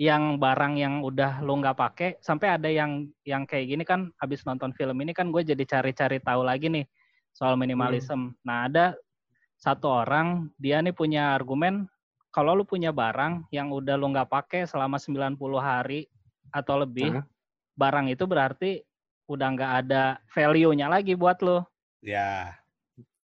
yang 0.00 0.40
barang 0.40 0.80
yang 0.80 1.04
udah 1.04 1.44
lo 1.44 1.60
nggak 1.60 1.76
pakai, 1.76 2.10
sampai 2.24 2.56
ada 2.56 2.72
yang 2.72 3.04
yang 3.28 3.44
kayak 3.44 3.68
gini 3.68 3.84
kan, 3.84 4.08
habis 4.16 4.40
nonton 4.48 4.72
film 4.72 4.96
ini 5.04 5.12
kan 5.12 5.28
gue 5.28 5.44
jadi 5.44 5.60
cari-cari 5.68 6.16
tahu 6.24 6.40
lagi 6.40 6.72
nih 6.72 6.88
soal 7.36 7.60
minimalism. 7.60 8.32
Nah 8.40 8.64
ada 8.64 8.96
satu 9.60 9.92
orang 9.92 10.48
dia 10.56 10.80
nih 10.80 10.96
punya 10.96 11.36
argumen 11.36 11.84
kalau 12.32 12.56
lu 12.56 12.64
punya 12.64 12.96
barang 12.96 13.44
yang 13.52 13.68
udah 13.68 14.00
lu 14.00 14.08
nggak 14.08 14.32
pakai 14.32 14.64
selama 14.64 14.96
90 14.96 15.60
hari 15.60 16.08
atau 16.48 16.80
lebih, 16.80 17.20
Hah? 17.20 17.24
barang 17.76 18.08
itu 18.08 18.24
berarti 18.24 18.80
udah 19.28 19.48
nggak 19.52 19.72
ada 19.84 20.16
value-nya 20.32 20.88
lagi 20.88 21.12
buat 21.12 21.44
lu. 21.44 21.60
Ya. 22.00 22.56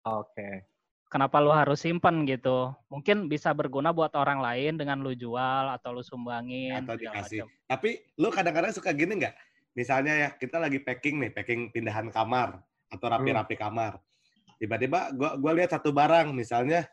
Oke. 0.08 0.71
Kenapa 1.12 1.44
lu 1.44 1.52
harus 1.52 1.84
simpen 1.84 2.24
gitu? 2.24 2.72
Mungkin 2.88 3.28
bisa 3.28 3.52
berguna 3.52 3.92
buat 3.92 4.16
orang 4.16 4.40
lain 4.40 4.80
dengan 4.80 5.04
lu 5.04 5.12
jual 5.12 5.68
atau 5.68 5.92
lu 5.92 6.00
sumbangin. 6.00 6.88
atau 6.88 6.96
dikasih. 6.96 7.44
macam. 7.44 7.68
Tapi 7.68 7.90
lu 8.16 8.32
kadang-kadang 8.32 8.72
suka 8.72 8.96
gini 8.96 9.20
nggak? 9.20 9.36
Misalnya 9.76 10.12
ya 10.16 10.28
kita 10.32 10.56
lagi 10.56 10.80
packing 10.80 11.20
nih, 11.20 11.30
packing 11.36 11.68
pindahan 11.68 12.08
kamar 12.08 12.64
atau 12.88 13.06
rapi-rapi 13.12 13.60
kamar. 13.60 14.00
Tiba-tiba 14.56 15.12
gua 15.12 15.36
gua 15.36 15.52
lihat 15.52 15.76
satu 15.76 15.92
barang, 15.92 16.32
misalnya 16.32 16.88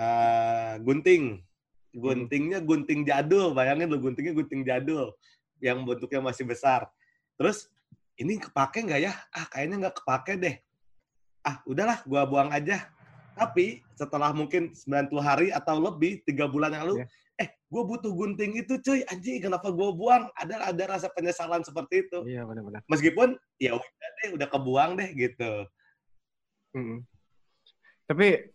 eh, 0.00 0.80
gunting. 0.80 1.44
Guntingnya 1.92 2.64
gunting 2.64 3.04
jadul, 3.04 3.52
bayangin 3.52 3.92
lu 3.92 4.00
guntingnya 4.00 4.32
gunting 4.32 4.64
jadul 4.64 5.12
yang 5.60 5.84
bentuknya 5.84 6.24
masih 6.24 6.48
besar. 6.48 6.88
Terus 7.36 7.68
ini 8.16 8.40
kepake 8.40 8.80
nggak 8.88 9.00
ya? 9.04 9.12
Ah 9.28 9.44
kayaknya 9.52 9.76
nggak 9.76 10.00
kepake 10.00 10.40
deh. 10.40 10.56
Ah 11.44 11.60
udahlah, 11.68 12.00
gua 12.08 12.24
buang 12.24 12.48
aja. 12.48 12.88
Tapi 13.32 13.80
setelah 13.96 14.30
mungkin 14.36 14.76
90 14.76 15.22
hari 15.22 15.48
atau 15.48 15.80
lebih, 15.80 16.20
tiga 16.26 16.44
bulan 16.50 16.72
yang 16.76 16.84
lalu, 16.84 16.96
Iya. 17.02 17.06
eh 17.40 17.48
gue 17.66 17.82
butuh 17.82 18.12
gunting 18.12 18.60
itu 18.60 18.76
cuy 18.84 19.00
anjing 19.08 19.40
kenapa 19.40 19.72
gue 19.72 19.88
buang 19.96 20.28
ada 20.36 20.68
ada 20.68 20.84
rasa 20.84 21.08
penyesalan 21.08 21.64
seperti 21.64 22.04
itu 22.04 22.20
Iya 22.28 22.44
benar-benar. 22.44 22.84
meskipun 22.92 23.40
ya 23.56 23.72
udah 23.72 24.08
deh 24.20 24.28
udah 24.36 24.48
kebuang 24.52 24.90
deh 25.00 25.10
gitu 25.16 25.52
Mm-mm. 26.76 27.00
Tapi 28.04 28.52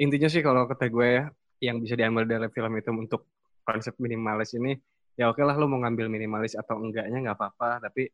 intinya 0.00 0.28
sih 0.32 0.40
kalau 0.40 0.64
kata 0.64 0.88
gue 0.88 1.08
ya, 1.08 1.24
yang 1.60 1.80
bisa 1.84 1.92
diambil 1.92 2.24
dari 2.24 2.48
film 2.48 2.72
itu 2.80 2.88
untuk 2.88 3.28
konsep 3.64 3.92
minimalis 4.00 4.56
ini, 4.56 4.76
ya 5.12 5.28
oke 5.28 5.44
lah 5.44 5.56
lo 5.56 5.68
mau 5.68 5.80
ngambil 5.84 6.08
minimalis 6.08 6.56
atau 6.56 6.80
enggaknya 6.80 7.20
nggak 7.20 7.36
apa-apa, 7.36 7.84
tapi 7.84 8.08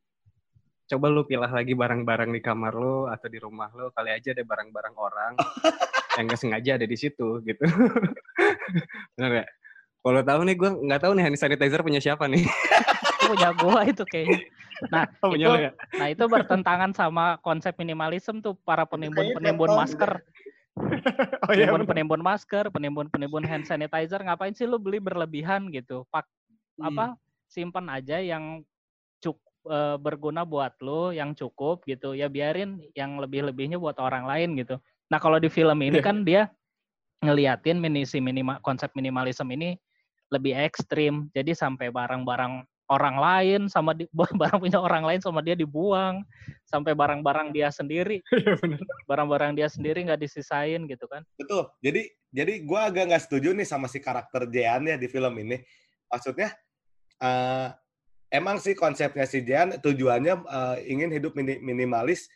coba 0.85 1.07
lu 1.09 1.23
pilah 1.25 1.49
lagi 1.49 1.73
barang-barang 1.73 2.31
di 2.33 2.41
kamar 2.45 2.73
lu 2.77 3.09
atau 3.09 3.29
di 3.29 3.39
rumah 3.41 3.73
lu 3.73 3.89
kali 3.93 4.13
aja 4.13 4.37
ada 4.37 4.45
barang-barang 4.45 4.95
orang 4.97 5.33
yang 6.17 6.25
nggak 6.29 6.41
sengaja 6.41 6.71
ada 6.77 6.87
di 6.87 6.97
situ 6.97 7.41
gitu 7.43 7.65
bener 9.17 9.43
ya 9.43 9.47
kalau 10.05 10.21
tahu 10.21 10.41
nih 10.45 10.57
gue 10.61 10.71
nggak 10.85 11.01
tahu 11.01 11.13
nih 11.17 11.25
hand 11.25 11.39
sanitizer 11.41 11.81
punya 11.81 12.01
siapa 12.01 12.29
nih 12.29 12.45
punya 13.29 13.57
gua 13.57 13.89
itu 13.89 14.05
kayaknya. 14.05 14.37
Nah, 14.93 15.09
oh, 15.25 15.33
itu, 15.33 15.49
ya 15.49 15.73
nah 15.97 16.13
itu 16.13 16.25
bertentangan 16.29 16.93
sama 16.93 17.41
konsep 17.41 17.73
minimalism 17.81 18.45
tuh 18.45 18.53
para 18.69 18.85
penimbun-penimbun 18.85 19.73
Kayaknya 19.73 19.81
masker. 19.81 20.13
oh 21.49 21.53
iya 21.57 21.73
Penimbun 21.73 21.83
penimbun 21.89 22.21
masker, 22.21 22.69
penimbun 22.69 23.09
penimbun 23.09 23.49
hand 23.49 23.65
sanitizer, 23.65 24.21
ngapain 24.21 24.53
sih 24.53 24.69
lu 24.69 24.77
beli 24.77 25.01
berlebihan 25.01 25.73
gitu? 25.73 26.05
Pak 26.13 26.29
Hmm. 26.75 26.91
apa 26.91 27.07
simpan 27.47 27.87
aja 27.87 28.19
yang 28.19 28.67
eh, 29.69 29.97
berguna 29.99 30.45
buat 30.45 30.77
lu, 30.85 31.11
yang 31.13 31.33
cukup 31.33 31.85
gitu. 31.89 32.13
Ya 32.13 32.29
biarin 32.29 32.81
yang 32.93 33.17
lebih-lebihnya 33.19 33.81
buat 33.81 33.97
orang 34.01 34.25
lain 34.29 34.57
gitu. 34.61 34.77
Nah, 35.09 35.19
kalau 35.21 35.37
di 35.37 35.49
film 35.53 35.77
ini 35.85 36.01
Iya. 36.01 36.07
kan 36.07 36.17
dia 36.25 36.43
ngeliatin 37.25 37.81
minisi 37.81 38.21
minima, 38.21 38.61
konsep 38.61 38.93
minimalism 38.93 39.49
ini 39.53 39.77
lebih 40.33 40.57
ekstrim. 40.57 41.29
Jadi 41.33 41.57
sampai 41.57 41.89
barang-barang 41.89 42.65
orang 42.93 43.17
lain 43.17 43.61
sama 43.73 43.97
di, 43.97 44.05
barang 44.41 44.61
punya 44.61 44.81
orang 44.81 45.05
lain 45.05 45.21
sama 45.25 45.41
dia 45.41 45.57
dibuang, 45.57 46.21
sampai 46.69 46.93
barang-barang 46.93 47.53
dia 47.57 47.73
sendiri, 47.73 48.21
Iya 48.33 48.81
barang-barang 49.09 49.57
dia 49.57 49.69
sendiri 49.69 50.05
nggak 50.05 50.21
disisain 50.21 50.85
gitu 50.85 51.09
kan. 51.09 51.25
Betul. 51.37 51.69
Jadi 51.81 52.09
jadi 52.35 52.61
gue 52.67 52.81
agak 52.81 53.05
nggak 53.13 53.25
setuju 53.25 53.55
nih 53.55 53.69
sama 53.69 53.87
si 53.89 54.03
karakter 54.03 54.49
Jean 54.51 54.85
ya 54.85 54.97
di 55.01 55.09
film 55.09 55.33
ini. 55.41 55.61
Maksudnya 56.11 56.53
eh, 57.23 57.69
emang 58.35 58.59
sih 58.59 58.75
konsepnya 58.75 59.23
si 59.31 59.47
Jean 59.47 59.79
tujuannya 59.79 60.35
eh, 60.43 60.77
ingin 60.91 61.15
hidup 61.15 61.39
mini- 61.39 61.63
minimalis 61.63 62.27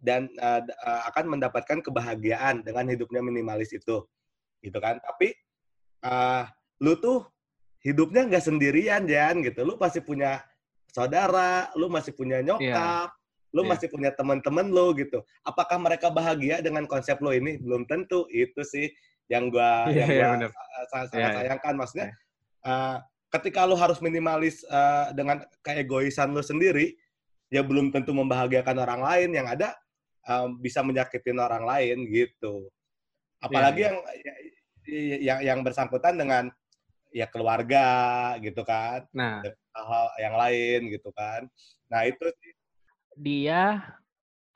dan 0.00 0.32
eh, 0.40 0.62
akan 1.12 1.36
mendapatkan 1.36 1.84
kebahagiaan 1.84 2.64
dengan 2.64 2.88
hidupnya 2.88 3.20
minimalis 3.20 3.70
itu, 3.76 4.08
gitu 4.64 4.78
kan? 4.80 4.96
Tapi 5.04 5.36
eh, 6.02 6.42
lu 6.80 6.96
tuh 6.96 7.28
hidupnya 7.84 8.24
nggak 8.26 8.42
sendirian 8.42 9.04
Jan 9.04 9.44
gitu. 9.44 9.62
Lu 9.62 9.76
pasti 9.76 10.00
punya 10.00 10.40
saudara, 10.88 11.68
lu 11.78 11.86
masih 11.92 12.12
punya 12.16 12.40
nyokap, 12.42 13.12
lu 13.52 13.62
Iya. 13.62 13.70
masih 13.76 13.88
punya 13.92 14.10
teman-teman 14.16 14.66
lu 14.72 14.96
gitu. 14.96 15.20
Apakah 15.44 15.76
mereka 15.78 16.08
bahagia 16.08 16.58
dengan 16.64 16.88
konsep 16.88 17.20
lo 17.20 17.30
ini? 17.30 17.60
Belum 17.60 17.84
tentu. 17.86 18.24
Itu 18.32 18.64
sih 18.64 18.88
yang 19.30 19.50
gua 19.52 19.86
Iya, 19.88 20.04
yang 20.04 20.08
iya, 20.10 20.22
gua 20.26 20.32
bener. 20.36 20.50
sa- 20.50 20.66
sa- 20.90 21.08
sangat 21.10 21.10
Iya, 21.14 21.26
iya. 21.30 21.36
sayangkan 21.46 21.74
maksudnya. 21.78 22.08
eh, 22.62 22.96
ketika 23.32 23.64
lu 23.64 23.74
harus 23.74 23.98
minimalis 24.04 24.60
eh, 24.68 25.06
dengan 25.16 25.40
keegoisan 25.64 26.36
lu 26.36 26.44
sendiri, 26.44 26.94
ya 27.48 27.64
belum 27.64 27.88
tentu 27.88 28.12
membahagiakan 28.12 28.76
orang 28.76 29.00
lain. 29.00 29.30
Yang 29.32 29.48
ada 29.58 29.68
eh, 30.28 30.46
bisa 30.60 30.84
menyakitin 30.84 31.40
orang 31.40 31.64
lain 31.64 32.04
gitu. 32.12 32.68
Apalagi 33.42 33.82
Iya, 33.82 33.88
yang 33.88 33.98
yang 35.22 35.38
yang 35.40 35.58
bersangkutan 35.64 36.14
dengan 36.14 36.52
ya 37.12 37.28
keluarga 37.28 37.86
gitu 38.40 38.64
kan, 38.64 39.04
Nah, 39.12 39.44
hal 39.76 40.06
yang 40.20 40.34
lain 40.36 40.80
gitu 40.90 41.12
kan. 41.12 41.44
Nah 41.92 42.08
itu 42.08 42.24
sih 42.40 42.52
Dia 43.12 43.84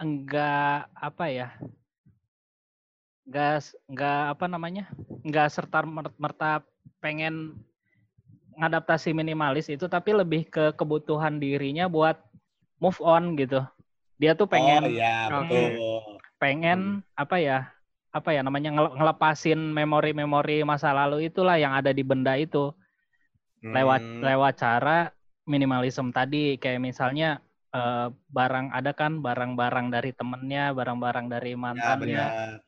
enggak 0.00 0.88
apa 0.97 1.25
ya? 1.28 1.49
Enggak 3.28 3.76
enggak 3.85 4.23
apa 4.33 4.45
namanya? 4.49 4.85
Enggak 5.21 5.52
serta 5.52 5.85
mer- 5.85 6.16
merta 6.16 6.64
pengen 7.04 7.61
ngadaptasi 8.59 9.09
minimalis 9.21 9.67
itu 9.75 9.87
tapi 9.95 10.11
lebih 10.21 10.41
ke 10.55 10.61
kebutuhan 10.79 11.35
dirinya 11.43 11.85
buat 11.91 12.17
move 12.83 13.01
on 13.05 13.37
gitu. 13.41 13.61
Dia 14.21 14.33
tuh 14.41 14.49
pengen 14.55 14.83
Oh 14.83 14.87
iya 14.89 15.07
Oke. 15.33 15.57
betul. 15.61 16.19
pengen 16.43 16.81
apa 17.17 17.37
ya 17.41 17.55
apa 18.17 18.29
ya 18.37 18.41
namanya 18.47 18.71
ngele- 18.75 18.95
ngelepasin 18.99 19.61
memori-memori 19.79 20.63
masa 20.71 20.89
lalu 20.99 21.29
itulah 21.29 21.57
yang 21.63 21.73
ada 21.79 21.91
di 21.99 22.02
benda 22.07 22.33
itu 22.37 22.59
lewat 23.75 24.02
Hmm, 24.02 24.23
lewat 24.23 24.52
cara 24.63 24.91
minimalism 25.52 26.07
tadi 26.17 26.37
kayak 26.63 26.80
misalnya 26.89 27.26
eh, 27.75 28.07
barang 28.37 28.67
ada 28.78 28.91
kan 29.00 29.13
barang-barang 29.26 29.87
dari 29.95 30.11
temennya 30.19 30.73
barang-barang 30.78 31.26
dari 31.35 31.52
ya 31.76 31.91
mantannya 31.95 31.97
benar. 32.00 32.61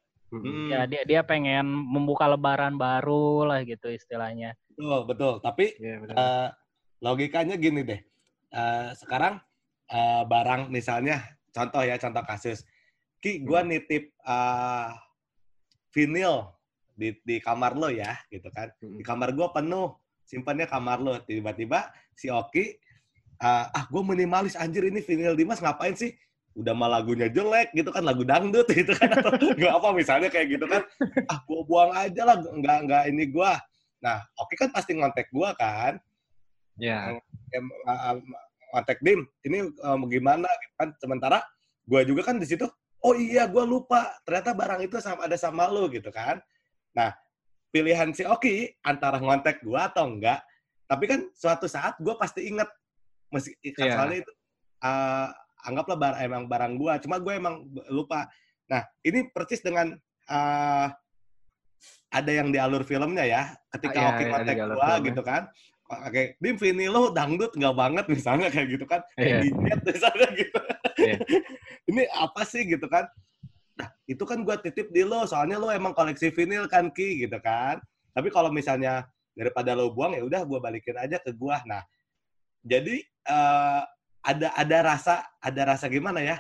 mm, 0.45 0.45
Hmm, 0.45 0.69
ya 0.73 0.79
dia 0.91 1.03
dia 1.11 1.21
pengen 1.31 1.67
membuka 1.95 2.25
lebaran 2.33 2.75
baru 2.85 3.47
lah 3.49 3.59
gitu 3.71 3.87
istilahnya 3.99 4.55
betul 4.79 5.01
betul. 5.11 5.35
Tapi 5.43 5.65
iya 5.83 5.99
bener. 5.99 6.15
eh, 6.15 6.49
logikanya 7.03 7.59
gini 7.59 7.83
deh. 7.83 8.01
Eh, 8.55 8.89
sekarang 8.95 9.43
eh, 9.91 10.23
barang 10.23 10.71
misalnya 10.71 11.27
contoh 11.51 11.83
ya 11.83 11.99
contoh 11.99 12.23
kasus. 12.23 12.63
Ki, 13.19 13.43
gua 13.43 13.67
nitip 13.67 14.15
eh, 14.15 14.89
vinil 15.91 16.47
di 16.95 17.19
di 17.27 17.43
kamar 17.43 17.75
lo 17.75 17.91
ya 17.91 18.15
gitu 18.31 18.47
kan. 18.55 18.71
Di 18.79 19.03
kamar 19.03 19.35
gua 19.35 19.51
penuh, 19.51 19.99
simpannya 20.23 20.71
kamar 20.71 21.03
lo. 21.03 21.19
Tiba-tiba 21.27 21.91
si 22.15 22.31
Oki 22.31 22.79
eh, 23.43 23.67
ah 23.75 23.85
gue 23.91 24.03
minimalis 24.03 24.55
anjir 24.55 24.87
ini 24.87 25.03
vinil 25.03 25.35
Dimas 25.35 25.59
ngapain 25.59 25.99
sih? 25.99 26.15
Udah 26.59 26.75
mah 26.75 26.91
lagunya 26.91 27.31
jelek 27.31 27.71
gitu 27.71 27.91
kan 27.95 28.03
lagu 28.03 28.27
dangdut 28.27 28.67
gitu 28.79 28.91
kan 28.95 29.15
atau 29.15 29.31
nggak 29.31 29.75
apa 29.79 29.89
misalnya 29.95 30.27
kayak 30.27 30.59
gitu 30.59 30.67
kan 30.67 30.83
ah 31.31 31.39
gua 31.47 31.63
buang 31.63 31.93
aja 31.95 32.23
lah 32.27 32.43
nggak 32.43 32.79
nggak 32.83 33.03
ini 33.15 33.25
gua 33.31 33.63
nah 33.99 34.23
Oki 34.39 34.55
kan 34.55 34.71
pasti 34.71 34.95
ngontek 34.95 35.31
gua 35.35 35.55
kan? 35.59 35.99
Ya, 36.79 37.19
uh, 37.19 38.15
um, 38.15 38.19
kontak 38.71 39.03
dim 39.03 39.27
ini 39.43 39.67
um, 39.83 40.07
gimana? 40.07 40.47
Gitu 40.47 40.75
kan. 40.79 40.89
Sementara 41.03 41.39
gue 41.89 42.01
juga 42.07 42.31
kan 42.31 42.39
di 42.39 42.47
situ 42.47 42.69
oh 43.03 43.15
iya 43.19 43.51
gue 43.51 43.65
lupa. 43.67 44.15
Ternyata 44.23 44.55
barang 44.55 44.81
itu 44.87 44.97
sama 45.03 45.27
ada 45.27 45.35
sama 45.35 45.67
lo 45.67 45.91
gitu 45.91 46.15
kan. 46.15 46.39
Nah 46.95 47.11
pilihan 47.75 48.15
si 48.15 48.23
Oki 48.23 48.79
antara 48.87 49.19
ngontek 49.19 49.61
gue 49.61 49.77
atau 49.77 50.07
enggak 50.09 50.41
tapi 50.89 51.05
kan 51.05 51.21
suatu 51.37 51.67
saat 51.67 51.99
gue 51.99 52.15
pasti 52.17 52.47
inget. 52.49 52.71
Meski 53.29 53.53
kan 53.77 53.85
Iya. 53.85 53.95
soalnya 53.99 54.19
itu 54.25 54.33
uh, 54.87 55.29
anggaplah 55.67 55.99
bar 55.99 56.15
emang 56.23 56.47
barang 56.49 56.79
gue 56.79 56.93
cuma 57.05 57.19
gue 57.19 57.35
emang 57.35 57.67
lupa. 57.91 58.31
Nah 58.71 58.87
ini 59.03 59.27
persis 59.35 59.61
dengan 59.61 59.93
uh, 60.31 60.89
ada 62.09 62.31
yang 62.33 62.49
di 62.49 62.59
alur 62.61 62.83
filmnya 62.83 63.25
ya 63.25 63.43
ketika 63.75 63.99
Ah, 63.99 64.03
iya, 64.03 64.09
Oki 64.11 64.23
iya, 64.25 64.31
gue 64.31 64.41
filmnya. 64.73 64.99
gitu 65.13 65.23
kan 65.25 65.43
Oke, 65.89 66.37
Dim 66.37 66.61
Vini 66.61 66.85
lo 66.85 67.09
dangdut 67.17 67.57
nggak 67.57 67.73
banget 67.73 68.05
misalnya 68.13 68.53
kayak 68.53 68.77
gitu 68.77 68.85
kan, 68.85 69.01
Iya. 69.17 69.41
kayak 69.41 69.41
gijet 69.49 69.81
misalnya 69.89 70.29
gitu. 70.37 70.59
Iya. 71.01 71.17
Ini 71.89 72.03
apa 72.13 72.45
sih 72.45 72.69
gitu 72.69 72.85
kan? 72.93 73.09
Nah, 73.73 73.89
itu 74.05 74.21
kan 74.29 74.45
gua 74.45 74.61
titip 74.61 74.93
di 74.93 75.01
lo, 75.01 75.25
soalnya 75.25 75.57
lo 75.57 75.73
emang 75.73 75.97
koleksi 75.97 76.29
vinil 76.29 76.69
kan 76.69 76.93
Ki 76.93 77.25
gitu 77.25 77.41
kan. 77.41 77.81
Tapi 78.13 78.29
kalau 78.29 78.53
misalnya 78.53 79.09
daripada 79.33 79.73
lo 79.73 79.89
buang 79.89 80.13
ya 80.13 80.29
udah 80.29 80.45
gua 80.45 80.61
balikin 80.61 80.93
aja 80.93 81.17
ke 81.25 81.33
gua. 81.33 81.65
Nah, 81.65 81.81
jadi 82.61 83.01
eh, 83.25 83.83
ada 84.29 84.49
ada 84.61 84.79
rasa 84.85 85.25
ada 85.41 85.73
rasa 85.73 85.89
gimana 85.89 86.21
ya? 86.21 86.37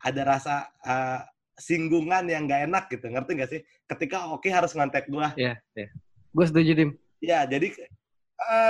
Ada 0.00 0.22
rasa 0.24 0.54
eh, 0.64 1.20
singgungan 1.58 2.24
yang 2.30 2.46
nggak 2.46 2.70
enak 2.70 2.84
gitu, 2.88 3.06
ngerti 3.10 3.30
nggak 3.34 3.50
sih? 3.50 3.60
Ketika 3.84 4.30
Oki 4.30 4.48
harus 4.48 4.72
ngontek 4.72 5.10
gua, 5.10 5.34
iya, 5.34 5.58
iya. 5.74 5.90
Gue 6.30 6.44
setuju, 6.46 6.70
Dim. 6.72 6.90
Ya, 7.18 7.42
jadi 7.44 7.74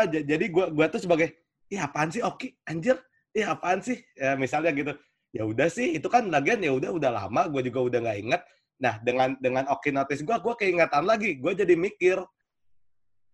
j- 0.09 0.25
jadi 0.25 0.45
gua 0.49 0.73
gua 0.73 0.89
tuh 0.89 1.05
sebagai 1.05 1.37
ih 1.69 1.77
apaan 1.77 2.09
sih 2.09 2.25
Oki 2.25 2.57
anjir? 2.65 2.97
Ih 3.37 3.45
apaan 3.45 3.85
sih? 3.85 4.01
Ya, 4.17 4.35
misalnya 4.41 4.73
gitu. 4.73 4.97
Ya 5.37 5.45
udah 5.45 5.69
sih, 5.69 6.01
itu 6.01 6.09
kan 6.09 6.33
lagian 6.33 6.65
ya 6.65 6.73
udah 6.73 6.97
udah 6.97 7.11
lama 7.13 7.45
gua 7.53 7.61
juga 7.61 7.85
udah 7.85 7.99
nggak 8.09 8.19
inget. 8.25 8.43
Nah, 8.81 8.97
dengan 9.05 9.37
dengan 9.37 9.69
Oki 9.69 9.93
notice 9.93 10.25
gua 10.25 10.41
gua 10.41 10.57
keingetan 10.57 11.05
lagi, 11.05 11.37
gua 11.37 11.53
jadi 11.53 11.77
mikir. 11.77 12.25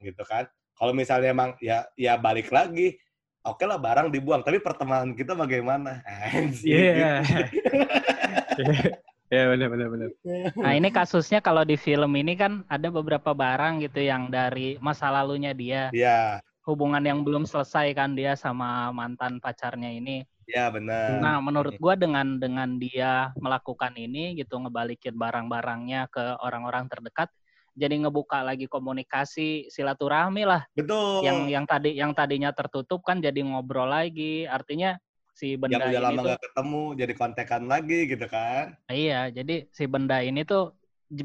Gitu 0.03 0.23
kan. 0.27 0.51
Kalau 0.75 0.91
misalnya 0.91 1.31
emang 1.31 1.55
ya 1.63 1.87
ya 1.95 2.19
balik 2.19 2.51
lagi. 2.51 2.99
Oke 3.45 3.69
lah 3.69 3.77
barang 3.77 4.09
dibuang, 4.09 4.41
tapi 4.41 4.59
pertemanan 4.59 5.13
kita 5.15 5.37
bagaimana? 5.37 6.01
Iya. 6.65 7.21
Iya, 9.35 9.51
benar 9.51 9.69
benar 9.75 9.89
benar. 9.91 10.09
nah 10.55 10.73
ini 10.79 10.89
kasusnya 10.95 11.43
kalau 11.43 11.67
di 11.67 11.75
film 11.75 12.15
ini 12.15 12.39
kan 12.39 12.63
ada 12.71 12.87
beberapa 12.87 13.35
barang 13.35 13.83
gitu 13.83 13.99
yang 13.99 14.31
dari 14.31 14.79
masa 14.79 15.11
lalunya 15.11 15.51
dia 15.51 15.91
Iya, 15.91 16.39
hubungan 16.63 17.03
yang 17.03 17.27
belum 17.27 17.45
selesai 17.45 17.91
kan 17.99 18.15
dia 18.15 18.39
sama 18.39 18.95
mantan 18.95 19.43
pacarnya 19.43 19.91
ini 19.91 20.23
iya 20.47 20.69
benar. 20.69 21.21
Nah, 21.21 21.41
menurut 21.41 21.77
gua 21.81 21.97
dengan 21.97 22.37
dengan 22.37 22.77
dia 22.77 23.33
melakukan 23.37 23.93
ini 23.97 24.37
gitu 24.37 24.61
ngebalikin 24.61 25.17
barang-barangnya 25.17 26.09
ke 26.13 26.41
orang-orang 26.41 26.85
terdekat, 26.89 27.33
jadi 27.75 27.97
ngebuka 28.07 28.45
lagi 28.45 28.71
komunikasi 28.71 29.69
silaturahmi 29.69 30.45
lah. 30.47 30.63
Betul. 30.77 31.25
Yang 31.27 31.39
yang 31.51 31.65
tadi 31.65 31.91
yang 31.97 32.13
tadinya 32.13 32.51
tertutup 32.53 33.01
kan 33.03 33.21
jadi 33.25 33.41
ngobrol 33.41 33.89
lagi. 33.89 34.45
Artinya 34.47 34.97
si 35.39 35.47
yang 35.73 35.83
benda 35.83 35.87
udah 35.89 36.01
lama 36.05 36.19
ini 36.19 36.25
tuh 36.25 36.33
nggak 36.33 36.41
ketemu 36.45 36.83
jadi 37.01 37.13
kontekan 37.21 37.63
lagi 37.73 37.99
gitu 38.13 38.27
kan. 38.35 38.67
iya, 38.93 39.15
jadi 39.37 39.53
si 39.77 39.85
benda 39.93 40.17
ini 40.29 40.41
tuh 40.51 40.63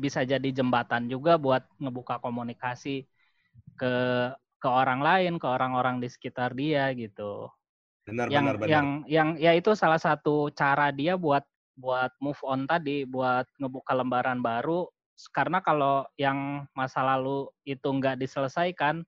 bisa 0.05 0.21
jadi 0.31 0.47
jembatan 0.57 1.03
juga 1.13 1.31
buat 1.45 1.63
ngebuka 1.81 2.15
komunikasi 2.23 2.89
ke 3.79 3.87
ke 4.61 4.69
orang 4.81 5.01
lain, 5.07 5.33
ke 5.41 5.47
orang-orang 5.55 5.95
di 6.03 6.07
sekitar 6.15 6.49
dia 6.61 6.91
gitu. 7.01 7.47
Benar, 8.07 8.27
yang 8.33 8.45
benar, 8.45 8.55
benar. 8.57 8.69
yang 8.73 8.87
yang 9.09 9.29
ya 9.45 9.51
itu 9.59 9.71
salah 9.81 9.99
satu 10.01 10.49
cara 10.59 10.91
dia 10.99 11.13
buat 11.17 11.43
buat 11.79 12.11
move 12.23 12.41
on 12.45 12.61
tadi 12.69 13.07
buat 13.07 13.45
ngebuka 13.59 13.93
lembaran 13.99 14.39
baru 14.43 14.87
karena 15.35 15.59
kalau 15.63 16.07
yang 16.19 16.67
masa 16.75 17.01
lalu 17.03 17.47
itu 17.67 17.87
nggak 17.87 18.19
diselesaikan 18.21 19.03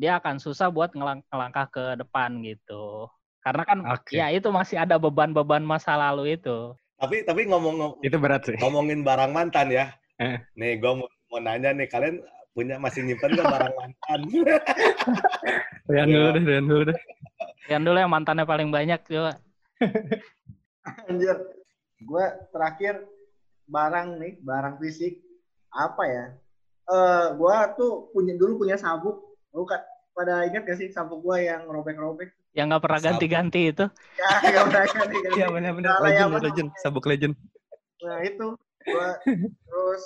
dia 0.00 0.18
akan 0.20 0.36
susah 0.42 0.68
buat 0.74 0.90
ngelang- 0.96 1.26
ngelangkah 1.30 1.66
ke 1.70 1.84
depan 2.00 2.30
gitu 2.46 3.06
karena 3.44 3.62
kan 3.62 3.78
Oke. 3.92 4.16
ya 4.16 4.32
itu 4.32 4.48
masih 4.48 4.80
ada 4.80 4.96
beban-beban 4.96 5.60
masa 5.60 5.94
lalu 5.94 6.34
itu 6.34 6.72
Tapi 6.96 7.20
tapi 7.22 7.44
ngomong 7.44 8.00
Itu 8.00 8.16
berat 8.16 8.48
sih. 8.48 8.56
ngomongin 8.56 9.04
barang 9.04 9.28
mantan 9.30 9.68
ya. 9.68 9.92
Eh. 10.16 10.40
Nih, 10.56 10.78
gue 10.78 10.88
mau, 10.94 11.04
mau 11.28 11.38
nanya 11.38 11.70
nih, 11.70 11.84
kalian 11.84 12.22
punya 12.54 12.78
masih 12.78 13.02
nyimpen 13.04 13.34
nggak 13.34 13.44
barang 13.44 13.74
mantan? 13.82 14.20
Rian 15.84 16.08
dulu 16.08 16.28
deh, 16.32 16.42
Rian 16.42 16.64
dulu 16.64 16.82
deh. 16.88 16.98
yang 17.68 17.82
dulu 17.82 17.96
yang 17.98 18.08
mantannya 18.08 18.46
paling 18.46 18.70
banyak 18.70 19.00
coba 19.04 19.36
Anjir. 21.10 21.36
Gue 22.00 22.24
terakhir 22.52 23.04
barang 23.66 24.20
nih, 24.20 24.32
barang 24.40 24.76
fisik 24.78 25.20
apa 25.68 26.02
ya? 26.04 26.24
Eh, 26.84 27.26
gue 27.34 27.56
tuh 27.74 27.92
punya 28.12 28.36
dulu 28.36 28.60
punya 28.60 28.76
sabuk. 28.76 29.16
Lu 29.50 29.64
kan 29.64 29.80
pada 30.14 30.46
ingat 30.46 30.62
gak 30.64 30.78
sih 30.78 30.88
sabuk 30.94 31.20
gue 31.20 31.50
yang 31.50 31.66
robek-robek? 31.66 32.30
yang 32.54 32.70
nggak 32.70 32.86
pernah 32.86 33.00
ganti-ganti 33.02 33.74
itu 33.74 33.86
Ya, 34.14 34.30
gak 34.38 34.64
pernah 34.70 34.86
ganti 34.86 35.16
ganti. 35.18 35.36
Iya 35.42 35.46
benar-benar. 35.50 35.90
Legend, 36.00 36.30
ya, 36.30 36.38
legend. 36.38 36.68
Sabuk 36.78 37.04
legend. 37.10 37.34
Nah 38.06 38.18
itu 38.22 38.46
gua 38.84 39.18
terus 39.66 40.02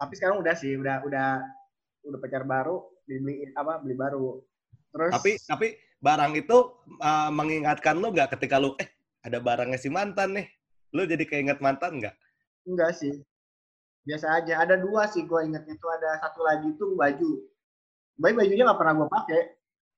tapi 0.00 0.12
sekarang 0.16 0.40
udah 0.40 0.54
sih 0.56 0.80
udah 0.80 1.04
udah 1.04 1.44
udah 2.08 2.18
pacar 2.24 2.48
baru 2.48 2.80
beli 3.04 3.52
apa 3.52 3.84
beli 3.84 3.94
baru. 4.00 4.40
Terus 4.96 5.12
tapi 5.12 5.30
tapi 5.44 5.66
barang 6.00 6.32
itu 6.40 6.56
uh, 7.04 7.28
mengingatkan 7.28 8.00
lu 8.00 8.08
nggak 8.14 8.32
ketika 8.38 8.56
lu 8.56 8.72
eh 8.80 8.88
ada 9.20 9.36
barangnya 9.36 9.76
si 9.76 9.92
mantan 9.92 10.32
nih, 10.32 10.48
lu 10.96 11.04
jadi 11.04 11.28
keinget 11.28 11.60
mantan 11.60 12.00
nggak? 12.00 12.16
enggak 12.64 12.96
sih. 12.96 13.20
Biasa 14.08 14.40
aja. 14.40 14.64
Ada 14.64 14.80
dua 14.80 15.04
sih 15.12 15.28
gua 15.28 15.44
inget 15.44 15.68
itu 15.68 15.86
ada 16.00 16.16
satu 16.24 16.40
lagi 16.40 16.72
tuh 16.80 16.96
baju. 16.96 17.44
Baik 18.20 18.34
bajunya 18.36 18.62
nggak 18.68 18.76
pernah 18.78 18.94
gua 18.94 19.08
pakai. 19.08 19.40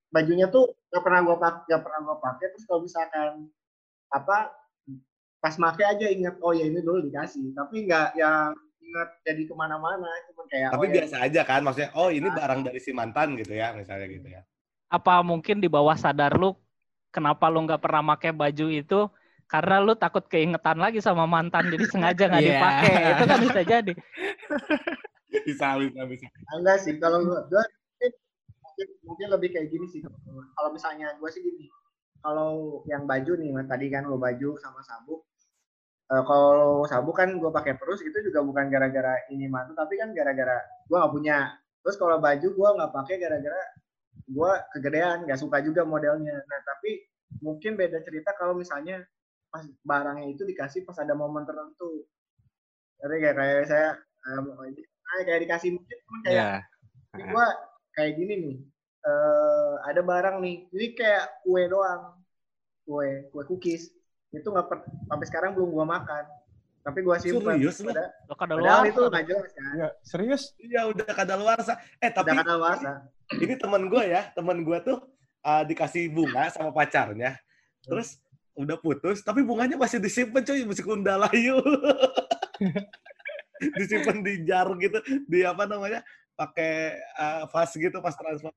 Bajunya 0.09 0.47
tuh 0.47 0.65
nggak 0.89 1.03
pernah 1.03 1.21
gua 1.27 1.37
pakai, 1.37 1.63
nggak 1.67 1.83
pernah 1.83 2.01
gua 2.07 2.17
pakai. 2.23 2.47
Terus 2.55 2.65
kalau 2.65 2.81
misalkan 2.81 3.31
apa 4.13 4.55
pas 5.43 5.55
make 5.59 5.83
aja 5.83 6.07
inget 6.07 6.39
oh 6.39 6.55
ya 6.55 6.65
ini 6.65 6.79
dulu 6.79 7.03
dikasih. 7.03 7.51
Tapi 7.51 7.91
nggak 7.91 8.09
yang 8.15 8.55
inget 8.79 9.09
jadi 9.27 9.43
ke 9.43 9.55
mana-mana. 9.59 10.07
Cuma 10.31 10.47
kayak 10.47 10.71
Tapi 10.71 10.85
oh, 10.85 10.89
ya, 10.89 10.95
biasa 11.03 11.17
aja 11.27 11.41
kan, 11.43 11.61
maksudnya 11.67 11.91
oh 11.95 12.09
ini 12.09 12.29
barang 12.31 12.61
dari 12.63 12.79
si 12.79 12.91
mantan 12.95 13.35
gitu 13.35 13.53
ya, 13.53 13.75
misalnya 13.75 14.07
gitu 14.07 14.29
ya. 14.31 14.43
apa 14.87 15.25
mungkin 15.25 15.57
di 15.57 15.73
bawah 15.73 15.97
sadar 15.97 16.37
lu 16.37 16.53
kenapa 17.09 17.49
lu 17.49 17.65
nggak 17.65 17.81
pernah 17.81 18.13
pakai 18.13 18.29
baju 18.37 18.67
itu 18.69 19.09
karena 19.49 19.81
lu 19.81 19.97
takut 19.97 20.21
keingetan 20.29 20.77
lagi 20.77 21.01
sama 21.01 21.25
mantan 21.25 21.73
jadi 21.73 21.85
sengaja 21.89 22.29
nggak 22.29 22.43
Iya. 22.45 22.53
dipakai 22.53 22.93
itu 23.17 23.25
kan 23.25 23.39
bisa 23.41 23.61
jadi 23.65 23.93
Bisa, 25.49 25.69
bisa, 25.81 26.01
bisa. 26.05 26.27
enggak 26.53 26.77
sih 26.85 27.01
kalau 27.01 27.25
gua 27.25 27.65
mungkin, 28.83 28.89
mungkin 29.07 29.27
lebih 29.39 29.49
kayak 29.55 29.69
gini 29.71 29.87
sih. 29.87 30.01
Kalau 30.59 30.71
misalnya 30.75 31.15
gue 31.17 31.31
sih 31.31 31.43
gini 31.43 31.71
kalau 32.23 32.81
yang 32.87 33.05
baju 33.05 33.33
nih 33.35 33.51
tadi 33.67 33.87
kan 33.91 34.07
lo 34.07 34.17
baju 34.17 34.55
sama 34.63 34.81
sabuk. 34.87 35.27
Eh, 36.09 36.23
kalau 36.23 36.87
sabuk 36.87 37.19
kan 37.19 37.35
gue 37.35 37.51
pakai 37.51 37.75
terus 37.75 38.01
itu 38.07 38.15
juga 38.23 38.47
bukan 38.47 38.71
gara-gara 38.71 39.19
ini 39.35 39.51
mantu 39.51 39.75
tapi 39.75 39.99
kan 39.99 40.15
gara-gara 40.15 40.63
gue 40.87 40.97
nggak 40.97 41.13
punya. 41.13 41.39
Terus 41.83 41.99
kalau 41.99 42.23
baju 42.23 42.49
gue 42.55 42.69
nggak 42.79 42.93
pakai 42.95 43.15
gara-gara 43.19 43.63
gue 44.23 44.53
kegedean 44.79 45.27
nggak 45.27 45.41
suka 45.43 45.59
juga 45.67 45.83
modelnya. 45.83 46.39
Nah 46.47 46.61
tapi 46.63 47.03
mungkin 47.43 47.75
beda 47.75 47.99
cerita 48.07 48.31
kalau 48.39 48.55
misalnya 48.55 49.03
pas 49.51 49.67
barangnya 49.83 50.31
itu 50.31 50.47
dikasih 50.47 50.87
pas 50.87 50.97
ada 51.03 51.19
momen 51.19 51.43
tertentu. 51.43 52.07
Jadi 53.03 53.17
kayak 53.19 53.35
kayak 53.35 53.67
saya 53.67 53.89
ah, 54.31 55.23
kayak 55.27 55.43
dikasih 55.43 55.75
mungkin 55.75 55.99
kayak 56.23 56.63
ini 57.19 57.23
gua 57.35 57.51
kayak 57.99 58.15
gini 58.15 58.35
nih 58.39 58.57
eh 59.03 59.73
ada 59.87 60.01
barang 60.01 60.37
nih. 60.39 60.57
Ini 60.71 60.87
kayak 60.95 61.43
kue 61.43 61.63
doang. 61.67 62.19
Kue 62.87 63.29
kue 63.35 63.43
cookies. 63.47 63.91
Itu 64.33 64.49
nggak 64.49 64.67
per- 64.71 64.87
sampai 65.11 65.27
sekarang 65.29 65.51
belum 65.59 65.71
gua 65.75 65.87
makan. 65.87 66.25
Tapi 66.83 66.99
gua 67.05 67.19
simpen. 67.19 67.59
Serius 67.59 67.79
lu? 67.83 67.91
Pada- 67.91 68.15
kada 68.39 68.55
luar 68.59 68.87
itu 68.87 69.01
nggak 69.01 69.27
jelas 69.29 69.51
kan? 69.55 69.73
Iya, 69.77 69.89
serius? 70.03 70.43
Iya 70.59 70.81
udah 70.91 71.11
kadaluarsa. 71.11 71.75
Eh 72.03 72.11
tapi 72.11 72.33
udah 72.33 72.43
kata 72.43 72.55
luasa 72.59 72.93
ini 73.41 73.55
teman 73.57 73.89
gue 73.89 74.03
ya, 74.13 74.29
teman 74.37 74.61
gue 74.61 74.79
tuh 74.85 74.99
uh, 75.47 75.63
dikasih 75.65 76.13
bunga 76.13 76.53
sama 76.53 76.75
pacarnya, 76.75 77.39
terus 77.87 78.21
udah 78.53 78.77
putus, 78.77 79.25
tapi 79.25 79.41
bunganya 79.41 79.81
masih 79.81 79.97
disimpan 80.03 80.45
coy, 80.45 80.61
masih 80.69 80.85
kundalayu. 80.85 81.57
disimpan 83.79 84.27
di 84.27 84.43
jar 84.43 84.67
gitu, 84.77 84.99
di 85.31 85.47
apa 85.47 85.65
namanya, 85.65 86.03
pakai 86.35 86.99
uh, 87.17 87.47
vas 87.49 87.71
gitu 87.73 87.97
pas 88.03 88.13
transfer. 88.13 88.53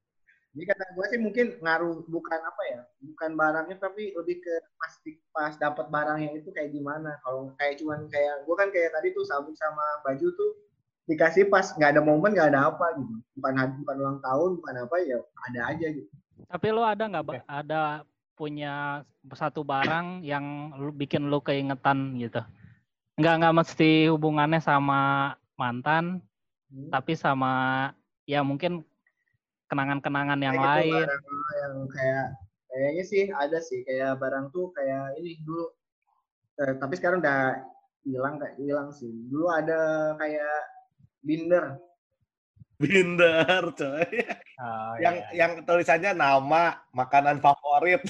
Jadi 0.55 0.71
kata 0.71 0.83
gua 0.95 1.05
sih 1.11 1.19
mungkin 1.19 1.59
ngaruh 1.59 2.07
bukan 2.07 2.39
apa 2.39 2.63
ya 2.71 2.81
bukan 3.03 3.35
barangnya 3.35 3.75
tapi 3.75 4.15
lebih 4.15 4.39
ke 4.39 4.53
pas 4.79 4.93
di- 5.03 5.19
pas 5.35 5.53
dapat 5.59 5.91
barangnya 5.91 6.39
itu 6.39 6.47
kayak 6.55 6.71
gimana. 6.71 7.19
Kalau 7.21 7.51
kayak 7.59 7.83
cuman 7.83 8.07
kayak 8.07 8.47
gua 8.47 8.55
kan 8.55 8.71
kayak 8.71 8.95
tadi 8.95 9.11
tuh 9.11 9.27
sabuk 9.27 9.51
sama 9.59 9.83
baju 10.01 10.27
tuh 10.31 10.51
dikasih 11.05 11.51
pas 11.51 11.67
nggak 11.75 11.99
ada 11.99 12.01
momen 12.01 12.31
nggak 12.31 12.55
ada 12.55 12.71
apa 12.71 12.87
gitu. 12.95 13.13
Bukan 13.35 13.53
bukan 13.83 13.95
ulang 13.99 14.19
tahun 14.23 14.49
bukan 14.63 14.75
apa 14.87 14.95
ya 15.03 15.17
ada 15.51 15.61
aja 15.75 15.87
gitu. 15.91 16.09
Tapi 16.47 16.67
lo 16.71 16.87
ada 16.87 17.03
nggak 17.03 17.25
Ba- 17.27 17.43
ada 17.45 17.81
punya 18.39 19.03
satu 19.35 19.67
barang 19.67 20.23
yang 20.23 20.71
lu 20.79 20.95
bikin 20.95 21.27
lu 21.27 21.43
keingetan 21.43 22.15
gitu? 22.15 22.39
Nggak 23.19 23.33
nggak 23.43 23.55
mesti 23.59 24.07
hubungannya 24.07 24.63
sama 24.63 25.35
mantan 25.55 26.23
Hmm. 26.65 26.89
tapi 26.89 27.13
sama 27.13 27.53
ya 28.25 28.41
mungkin 28.41 28.81
kenangan-kenangan 29.69 30.39
yang 30.41 30.55
Kayak 30.55 30.65
gitu, 30.65 30.77
lain. 30.77 30.93
barang 30.93 31.23
yang 31.55 31.75
kayak 31.89 32.25
kayaknya 32.69 33.03
sih 33.07 33.23
ada 33.31 33.57
sih 33.63 33.79
kayak 33.87 34.19
barang 34.19 34.45
tuh 34.51 34.69
kayak 34.75 35.15
ini 35.21 35.39
dulu. 35.41 35.65
Eh, 36.55 36.73
tapi 36.79 36.93
sekarang 36.95 37.19
udah 37.19 37.59
hilang 38.05 38.35
kayak 38.37 38.55
hilang 38.61 38.89
sih. 38.93 39.09
Dulu 39.09 39.47
ada 39.49 40.13
kayak 40.21 40.57
binder. 41.25 41.79
Binder 42.75 43.71
coy. 43.71 44.07
Oh, 44.59 44.93
yang 44.99 45.15
iya. 45.31 45.47
yang 45.47 45.51
tulisannya 45.63 46.11
nama, 46.11 46.79
makanan 46.91 47.39
favorit, 47.39 48.03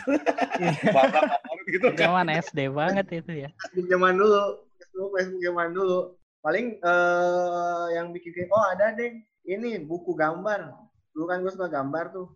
warna 0.96 1.22
favorit 1.22 1.66
gitu. 1.70 1.88
Kan. 1.94 1.98
zaman 2.02 2.28
SD 2.34 2.74
banget 2.74 3.06
itu 3.14 3.46
ya. 3.46 3.50
Zaman 3.74 4.18
dulu 4.18 4.66
Facebook 5.14 5.42
zaman 5.42 5.70
dulu. 5.74 6.00
Paling 6.42 6.78
eh 6.82 7.86
yang 7.98 8.14
bikin 8.14 8.50
oh 8.50 8.66
ada 8.74 8.94
deh. 8.94 9.22
Ini 9.46 9.86
buku 9.86 10.18
gambar 10.18 10.85
dulu 11.16 11.26
kan 11.26 11.40
gue 11.40 11.52
suka 11.56 11.72
gambar 11.72 12.12
tuh 12.12 12.28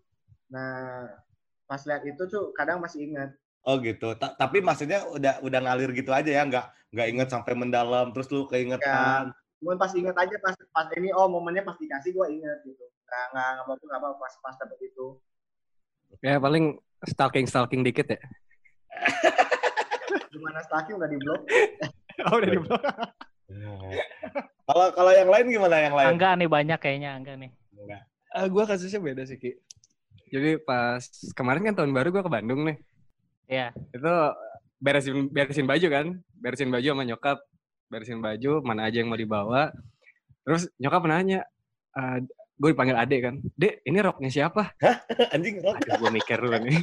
nah 0.47 1.03
pas 1.67 1.83
lihat 1.83 2.07
itu 2.07 2.23
tuh 2.25 2.55
kadang 2.55 2.79
masih 2.79 3.05
ingat 3.11 3.35
Oh 3.59 3.75
gitu. 3.83 4.15
Ta- 4.15 4.33
tapi 4.39 4.63
maksudnya 4.63 5.03
udah 5.03 5.43
udah 5.43 5.59
ngalir 5.59 5.91
gitu 5.91 6.15
aja 6.15 6.31
ya, 6.31 6.47
nggak 6.47 6.95
nggak 6.95 7.07
inget 7.11 7.27
sampai 7.27 7.53
mendalam 7.59 8.15
terus 8.15 8.31
lu 8.31 8.47
keingetan. 8.47 9.35
cuman 9.59 9.75
pas 9.75 9.91
ingat 9.91 10.15
aja 10.15 10.35
pas 10.39 10.55
pas 10.71 10.87
ini 10.95 11.11
oh 11.11 11.27
momennya 11.27 11.67
pas 11.67 11.75
dikasih 11.75 12.15
gue 12.15 12.27
ingat 12.39 12.63
gitu 12.63 12.79
nggak 12.79 13.25
nggak 13.35 13.47
nggak 13.59 13.65
apa 13.67 13.73
nggak 13.83 13.99
apa 13.99 14.09
pas 14.15 14.33
pas 14.39 14.55
dapet 14.55 14.79
itu 14.87 15.19
Ya 16.23 16.39
paling 16.39 16.79
stalking-stalking 17.03 17.83
dikit 17.83 18.07
ya. 18.07 18.19
gimana 20.33 20.63
stalking 20.63 20.95
udah 20.95 21.11
di 21.11 21.19
blok 21.19 21.41
Oh, 22.31 22.35
udah 22.39 22.49
di 22.49 22.59
blok. 22.63 22.81
Kalau 24.65 24.87
kalau 24.95 25.11
yang 25.11 25.27
lain 25.27 25.45
gimana 25.51 25.75
yang 25.83 25.95
lain? 25.99 26.07
Angga 26.15 26.29
nih 26.39 26.47
banyak 26.47 26.79
kayaknya 26.79 27.09
Angga 27.19 27.35
nih 27.35 27.51
Enggak. 28.29 28.45
Eh, 28.45 28.47
gua 28.49 28.63
kasusnya 28.65 29.01
beda 29.01 29.23
sih, 29.25 29.37
Ki. 29.37 29.51
Jadi 30.29 30.61
pas 30.61 31.01
kemarin 31.33 31.65
kan 31.65 31.75
tahun 31.81 31.91
baru 31.91 32.13
gua 32.13 32.23
ke 32.23 32.31
Bandung 32.31 32.61
nih. 32.65 32.77
Iya. 33.49 33.73
Itu 33.89 34.13
beresin 34.77 35.27
beresin 35.27 35.65
baju 35.65 35.87
kan, 35.89 36.07
beresin 36.37 36.69
baju 36.69 36.87
sama 36.87 37.03
nyokap, 37.03 37.37
beresin 37.89 38.21
baju 38.21 38.61
mana 38.61 38.85
aja 38.87 39.01
yang 39.01 39.09
mau 39.09 39.17
dibawa. 39.17 39.73
Terus 40.45 40.69
nyokap 40.77 41.03
nanya, 41.05 41.43
eh 41.97 42.17
gue 42.59 42.69
dipanggil 42.75 42.99
adek 42.99 43.19
kan, 43.23 43.35
dek 43.55 43.79
ini 43.87 43.97
roknya 44.03 44.29
siapa? 44.29 44.75
Anjing 45.33 45.63
rok. 45.63 45.79
Aduh, 45.79 45.95
gue 46.05 46.11
mikir 46.11 46.37
dulu 46.37 46.57
nih. 46.59 46.79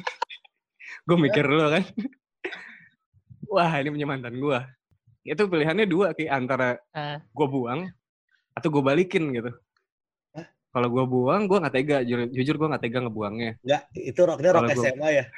gue 1.06 1.16
mikir 1.20 1.44
dulu 1.44 1.68
kan. 1.68 1.84
Wah, 3.52 3.72
ini 3.78 3.94
punya 3.94 4.08
mantan 4.08 4.40
gue. 4.40 4.58
Itu 5.22 5.46
pilihannya 5.46 5.86
dua, 5.86 6.14
Ki. 6.16 6.26
Antara 6.26 6.74
Eh. 6.90 7.18
gue 7.22 7.46
buang 7.46 7.86
atau 8.56 8.68
gue 8.72 8.82
balikin 8.82 9.30
gitu. 9.36 9.52
Kalau 10.76 10.92
gue 10.92 11.04
buang, 11.08 11.48
gue 11.48 11.56
nggak 11.56 11.72
tega. 11.72 11.98
Jujur, 12.04 12.28
jujur 12.28 12.54
gue 12.60 12.68
nggak 12.68 12.82
tega 12.84 12.98
ngebuangnya. 13.00 13.56
Enggak, 13.64 13.82
itu 13.96 14.20
roknya 14.20 14.50
rok 14.52 14.62
gua- 14.68 14.76
SMA 14.76 15.08
ya. 15.08 15.24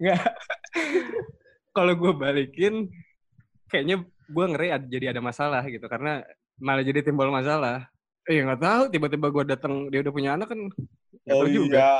Nggak. 0.00 0.22
Kalau 1.72 1.92
gue 1.92 2.12
balikin, 2.14 2.74
kayaknya 3.68 3.96
gue 4.26 4.44
ngeri 4.48 4.68
ad- 4.72 4.88
jadi 4.88 5.12
ada 5.12 5.20
masalah 5.20 5.62
gitu. 5.66 5.84
Karena 5.86 6.22
malah 6.56 6.84
jadi 6.84 7.02
timbul 7.02 7.28
masalah. 7.28 7.88
Eh 8.26 8.42
nggak 8.42 8.58
tahu 8.60 8.82
tiba-tiba 8.90 9.26
gue 9.30 9.44
datang 9.46 9.86
dia 9.86 10.02
udah 10.02 10.12
punya 10.12 10.30
anak 10.34 10.50
kan. 10.50 10.60
Nggak 11.26 11.36
Oh 11.36 11.46
juga. 11.46 11.78
iya. 11.78 11.92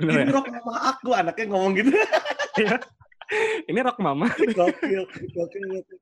Bener 0.00 0.12
Ini 0.16 0.22
ya? 0.24 0.34
rock 0.34 0.46
mama 0.50 0.74
aku 0.90 1.10
anaknya 1.12 1.44
ngomong 1.52 1.72
gitu. 1.76 1.90
Ini 3.70 3.78
rock 3.82 3.98
mama. 3.98 4.26
gokil, 4.30 5.02
gokil, 5.34 5.64
gokil. 5.68 5.98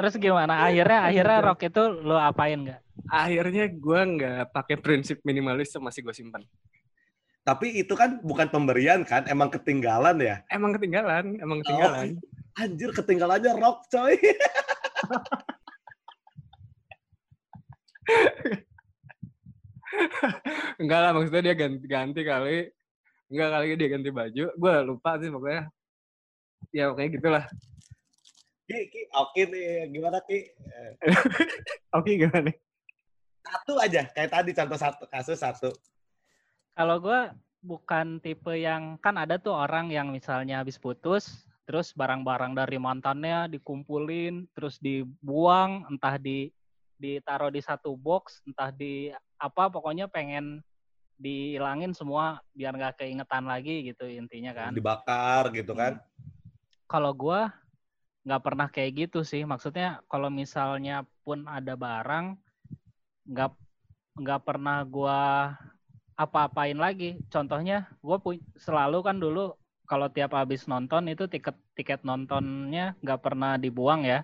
Terus 0.00 0.16
gimana? 0.16 0.64
Akhirnya 0.64 1.12
akhirnya 1.12 1.38
rock 1.44 1.60
itu 1.68 1.82
lo 2.04 2.16
apain 2.16 2.56
nggak? 2.56 2.80
Akhirnya 3.12 3.68
gue 3.68 4.00
nggak 4.16 4.48
pakai 4.48 4.80
prinsip 4.80 5.20
minimalis 5.28 5.76
masih 5.76 6.00
gue 6.00 6.16
simpan. 6.16 6.40
Tapi 7.44 7.84
itu 7.84 7.92
kan 7.96 8.20
bukan 8.20 8.48
pemberian 8.52 9.04
kan, 9.04 9.24
emang 9.28 9.50
ketinggalan 9.52 10.20
ya. 10.20 10.42
Emang 10.52 10.72
ketinggalan, 10.76 11.40
emang 11.40 11.62
ketinggalan. 11.64 12.20
Anjir 12.56 12.92
ketinggalannya 12.96 13.52
rock 13.56 13.88
coy. 13.88 14.16
Enggak 20.80 21.00
lah 21.00 21.12
maksudnya 21.12 21.42
dia 21.50 21.56
ganti-ganti 21.56 22.24
kali. 22.24 22.70
Enggak 23.28 23.50
kali 23.52 23.76
dia 23.76 23.88
ganti 23.88 24.10
baju. 24.12 24.44
Gue 24.56 24.74
lupa 24.84 25.18
sih 25.20 25.28
pokoknya. 25.28 25.68
Ya 26.72 26.88
pokoknya 26.92 27.10
gitulah. 27.20 27.44
Ki, 28.70 28.86
ki, 28.86 29.02
oke 29.18 29.42
nih, 29.50 29.90
gimana 29.90 30.22
ki? 30.22 30.46
Oke 31.98 32.14
gimana 32.14 32.46
nih? 32.46 32.56
Satu 33.42 33.74
aja, 33.82 34.06
kayak 34.14 34.30
tadi 34.30 34.50
contoh 34.54 34.78
satu 34.78 35.04
kasus 35.10 35.42
satu. 35.42 35.74
Kalau 36.78 37.02
gue 37.02 37.34
bukan 37.66 38.22
tipe 38.22 38.54
yang 38.54 38.94
kan 39.02 39.18
ada 39.18 39.42
tuh 39.42 39.58
orang 39.58 39.90
yang 39.90 40.14
misalnya 40.14 40.62
habis 40.62 40.78
putus, 40.78 41.50
terus 41.66 41.90
barang-barang 41.98 42.54
dari 42.54 42.78
mantannya 42.78 43.50
dikumpulin, 43.50 44.46
terus 44.54 44.78
dibuang, 44.78 45.90
entah 45.90 46.14
di 46.14 46.54
ditaruh 46.94 47.50
di 47.50 47.58
satu 47.58 47.98
box, 47.98 48.38
entah 48.46 48.70
di 48.70 49.10
apa, 49.34 49.66
pokoknya 49.66 50.06
pengen 50.06 50.62
dihilangin 51.18 51.90
semua 51.90 52.38
biar 52.54 52.70
nggak 52.78 53.02
keingetan 53.02 53.50
lagi 53.50 53.82
gitu 53.90 54.06
intinya 54.06 54.54
kan. 54.54 54.78
Dibakar 54.78 55.50
gitu 55.58 55.74
kan. 55.74 55.98
Kalau 56.86 57.10
gue 57.18 57.50
nggak 58.24 58.42
pernah 58.44 58.68
kayak 58.68 59.08
gitu 59.08 59.20
sih. 59.24 59.42
Maksudnya 59.48 60.04
kalau 60.10 60.28
misalnya 60.28 61.08
pun 61.24 61.44
ada 61.48 61.76
barang, 61.76 62.36
nggak 63.28 63.50
nggak 64.20 64.40
pernah 64.44 64.84
gue 64.84 65.20
apa-apain 66.20 66.76
lagi. 66.76 67.16
Contohnya, 67.32 67.88
gue 68.04 68.16
selalu 68.60 68.98
kan 69.00 69.16
dulu 69.16 69.56
kalau 69.88 70.06
tiap 70.06 70.38
habis 70.38 70.70
nonton 70.70 71.10
itu 71.10 71.26
tiket 71.26 71.56
tiket 71.74 72.06
nontonnya 72.06 72.94
nggak 73.02 73.20
pernah 73.20 73.56
dibuang 73.56 74.06
ya. 74.06 74.22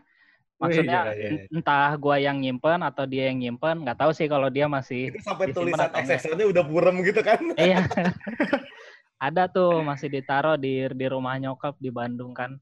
Maksudnya 0.56 1.12
iya, 1.12 1.12
iya, 1.12 1.28
iya. 1.36 1.44
entah 1.52 1.92
gue 2.00 2.16
yang 2.16 2.40
nyimpen 2.40 2.80
atau 2.80 3.04
dia 3.04 3.28
yang 3.28 3.44
nyimpen, 3.44 3.84
nggak 3.84 4.00
tahu 4.00 4.16
sih 4.16 4.24
kalau 4.24 4.48
dia 4.48 4.64
masih 4.64 5.12
Itu 5.12 5.20
sampai 5.20 5.52
tulisan. 5.52 5.92
XXL-nya 5.92 6.48
udah 6.48 6.64
burem 6.64 7.04
gitu 7.04 7.20
kan. 7.20 7.40
Iya. 7.60 7.84
Ada 9.26 9.52
tuh 9.52 9.84
masih 9.84 10.08
ditaruh 10.08 10.56
di 10.56 10.88
di 10.92 11.06
rumah 11.08 11.36
nyokap 11.36 11.76
di 11.76 11.92
Bandung 11.92 12.32
kan. 12.32 12.56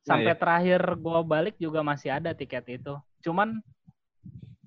Sampai 0.00 0.32
Nah, 0.32 0.36
iya. 0.36 0.40
terakhir 0.40 0.80
gua 0.96 1.20
balik 1.20 1.56
juga 1.60 1.80
masih 1.84 2.10
ada 2.10 2.32
tiket 2.32 2.64
itu. 2.70 2.94
Cuman 3.20 3.60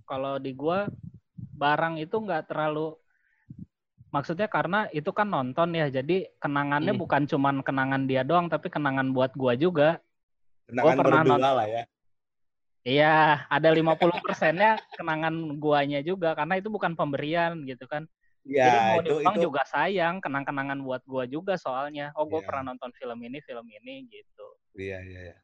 kalau 0.06 0.38
di 0.38 0.54
gua 0.54 0.88
barang 1.54 1.98
itu 1.98 2.14
nggak 2.14 2.50
terlalu 2.50 2.94
maksudnya 4.14 4.46
karena 4.46 4.86
itu 4.94 5.10
kan 5.10 5.26
nonton 5.26 5.74
ya. 5.74 5.90
Jadi 5.90 6.30
kenangannya 6.38 6.94
Hmm. 6.94 7.02
bukan 7.02 7.24
cuman 7.26 7.56
kenangan 7.66 8.06
dia 8.06 8.22
doang 8.22 8.46
tapi 8.48 8.70
kenangan 8.70 9.10
buat 9.10 9.34
gua 9.34 9.58
juga. 9.58 9.98
Kenangan 10.70 10.96
pernah 11.02 11.22
berdua 11.26 11.38
nonton. 11.40 11.58
lah 11.58 11.68
ya. 11.68 11.84
Iya, 12.84 13.48
ada 13.48 13.70
50 13.72 14.20
persennya 14.20 14.76
kenangan 15.00 15.32
guanya 15.56 16.04
juga 16.04 16.36
karena 16.36 16.60
itu 16.60 16.68
bukan 16.68 17.00
pemberian 17.00 17.64
gitu 17.64 17.88
kan. 17.88 18.04
Jadi 18.44 18.60
Ya, 18.60 18.92
mau 18.92 19.00
itu 19.00 19.24
dibuang 19.24 19.40
itu 19.40 19.46
juga 19.48 19.64
sayang, 19.64 20.20
kenang-kenangan 20.20 20.84
buat 20.84 21.00
gua 21.08 21.24
juga 21.24 21.56
soalnya. 21.56 22.12
Oh, 22.20 22.28
gua 22.28 22.44
Iya. 22.44 22.48
pernah 22.52 22.76
nonton 22.76 22.92
film 23.00 23.16
ini, 23.24 23.40
film 23.40 23.64
ini 23.72 24.04
gitu. 24.12 24.48
Iya 24.78 25.00
iya 25.02 25.20
iya. 25.32 25.36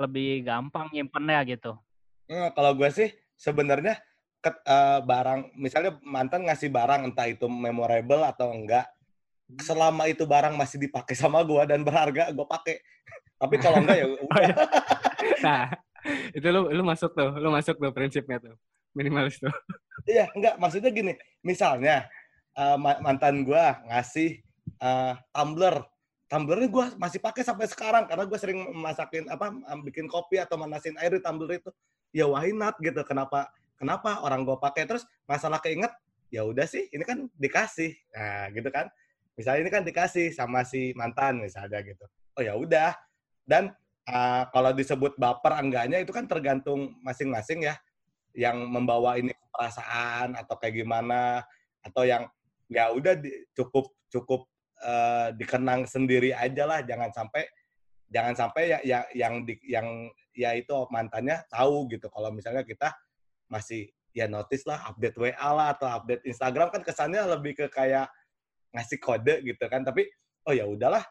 Lebih 0.00 0.42
gampang 0.44 0.90
nyimpennya 0.90 1.40
gitu. 1.46 1.72
Nah, 2.26 2.50
kalau 2.52 2.72
gue 2.74 2.88
sih 2.90 3.08
sebenarnya 3.36 4.00
ket- 4.40 4.64
eh, 4.64 5.00
barang 5.04 5.56
misalnya 5.56 5.96
mantan 6.04 6.44
ngasih 6.48 6.68
barang 6.68 7.08
entah 7.08 7.28
itu 7.28 7.46
memorable 7.48 8.24
atau 8.24 8.52
enggak 8.52 8.88
selama 9.60 10.08
itu 10.08 10.24
barang 10.24 10.56
masih 10.56 10.80
dipakai 10.80 11.12
sama 11.12 11.44
gue 11.44 11.60
dan 11.68 11.84
berharga 11.84 12.32
gue 12.32 12.46
pakai 12.48 12.80
tapi 13.40 13.60
kalau 13.60 13.84
enggak 13.84 13.96
ya 14.00 14.06
udah 14.12 14.56
Nah, 15.44 15.64
itu 16.32 16.46
lu 16.48 16.68
lu 16.72 16.82
masuk 16.84 17.12
tuh, 17.16 17.30
lu 17.40 17.48
masuk 17.52 17.76
tuh 17.80 17.92
prinsipnya 17.92 18.40
tuh. 18.40 18.56
Minimalis 18.96 19.40
tuh. 19.40 19.52
iya 20.10 20.28
enggak 20.32 20.56
maksudnya 20.60 20.90
gini 20.92 21.12
misalnya 21.40 22.08
ma- 22.76 23.00
mantan 23.00 23.42
gue 23.46 23.64
ngasih 23.88 24.40
eh, 24.80 25.12
tumbler 25.32 25.80
tumblernya 26.28 26.68
gue 26.72 26.86
masih 26.96 27.20
pakai 27.20 27.44
sampai 27.44 27.68
sekarang 27.68 28.08
karena 28.08 28.24
gue 28.24 28.38
sering 28.40 28.64
masakin 28.74 29.28
apa 29.28 29.52
bikin 29.84 30.08
kopi 30.08 30.40
atau 30.40 30.56
manasin 30.56 30.96
air 31.00 31.16
di 31.16 31.20
tumbler 31.20 31.60
itu. 31.60 31.70
Ya 32.14 32.24
why 32.30 32.50
not 32.54 32.78
gitu. 32.80 33.00
Kenapa 33.04 33.50
kenapa 33.76 34.24
orang 34.24 34.46
gue 34.46 34.56
pakai? 34.56 34.88
Terus 34.88 35.04
masalah 35.28 35.60
keinget 35.60 35.92
ya 36.32 36.42
udah 36.42 36.64
sih 36.64 36.88
ini 36.90 37.04
kan 37.04 37.28
dikasih. 37.36 37.92
Nah 38.16 38.50
gitu 38.54 38.68
kan. 38.72 38.88
Misalnya 39.34 39.60
ini 39.66 39.70
kan 39.70 39.82
dikasih 39.82 40.30
sama 40.30 40.62
si 40.62 40.94
mantan 40.94 41.42
misalnya 41.42 41.82
gitu. 41.82 42.06
Oh 42.38 42.42
ya 42.42 42.54
udah. 42.56 42.94
Dan 43.44 43.74
eh, 44.08 44.42
kalau 44.50 44.70
disebut 44.72 45.18
baper 45.20 45.60
enggaknya 45.60 46.00
itu 46.00 46.14
kan 46.14 46.24
tergantung 46.24 46.96
masing-masing 47.02 47.68
ya. 47.68 47.76
Yang 48.34 48.56
membawa 48.66 49.14
ini 49.20 49.30
perasaan 49.54 50.34
atau 50.34 50.58
kayak 50.58 50.82
gimana 50.82 51.46
atau 51.84 52.02
yang 52.02 52.26
ya 52.66 52.90
udah 52.90 53.14
cukup 53.54 53.92
cukup 54.10 54.50
eh, 54.84 55.28
dikenang 55.40 55.88
sendiri 55.88 56.36
aja 56.36 56.68
lah. 56.68 56.84
Jangan 56.84 57.10
sampai 57.10 57.48
jangan 58.12 58.34
sampai 58.36 58.62
ya, 58.70 58.78
ya 58.84 58.98
yang 59.16 59.42
di, 59.42 59.56
yang 59.66 60.12
ya 60.36 60.52
itu 60.54 60.74
mantannya 60.92 61.40
tahu 61.48 61.88
gitu. 61.88 62.06
Kalau 62.12 62.30
misalnya 62.30 62.62
kita 62.62 62.92
masih 63.48 63.88
ya 64.14 64.30
notice 64.30 64.62
lah 64.68 64.86
update 64.92 65.18
WA 65.18 65.48
lah 65.50 65.74
atau 65.74 65.90
update 65.90 66.22
Instagram 66.22 66.70
kan 66.70 66.82
kesannya 66.86 67.26
lebih 67.26 67.58
ke 67.58 67.66
kayak 67.72 68.06
ngasih 68.70 68.98
kode 69.02 69.42
gitu 69.42 69.64
kan. 69.66 69.82
Tapi 69.82 70.06
oh 70.46 70.54
ya 70.54 70.68
udahlah 70.68 71.02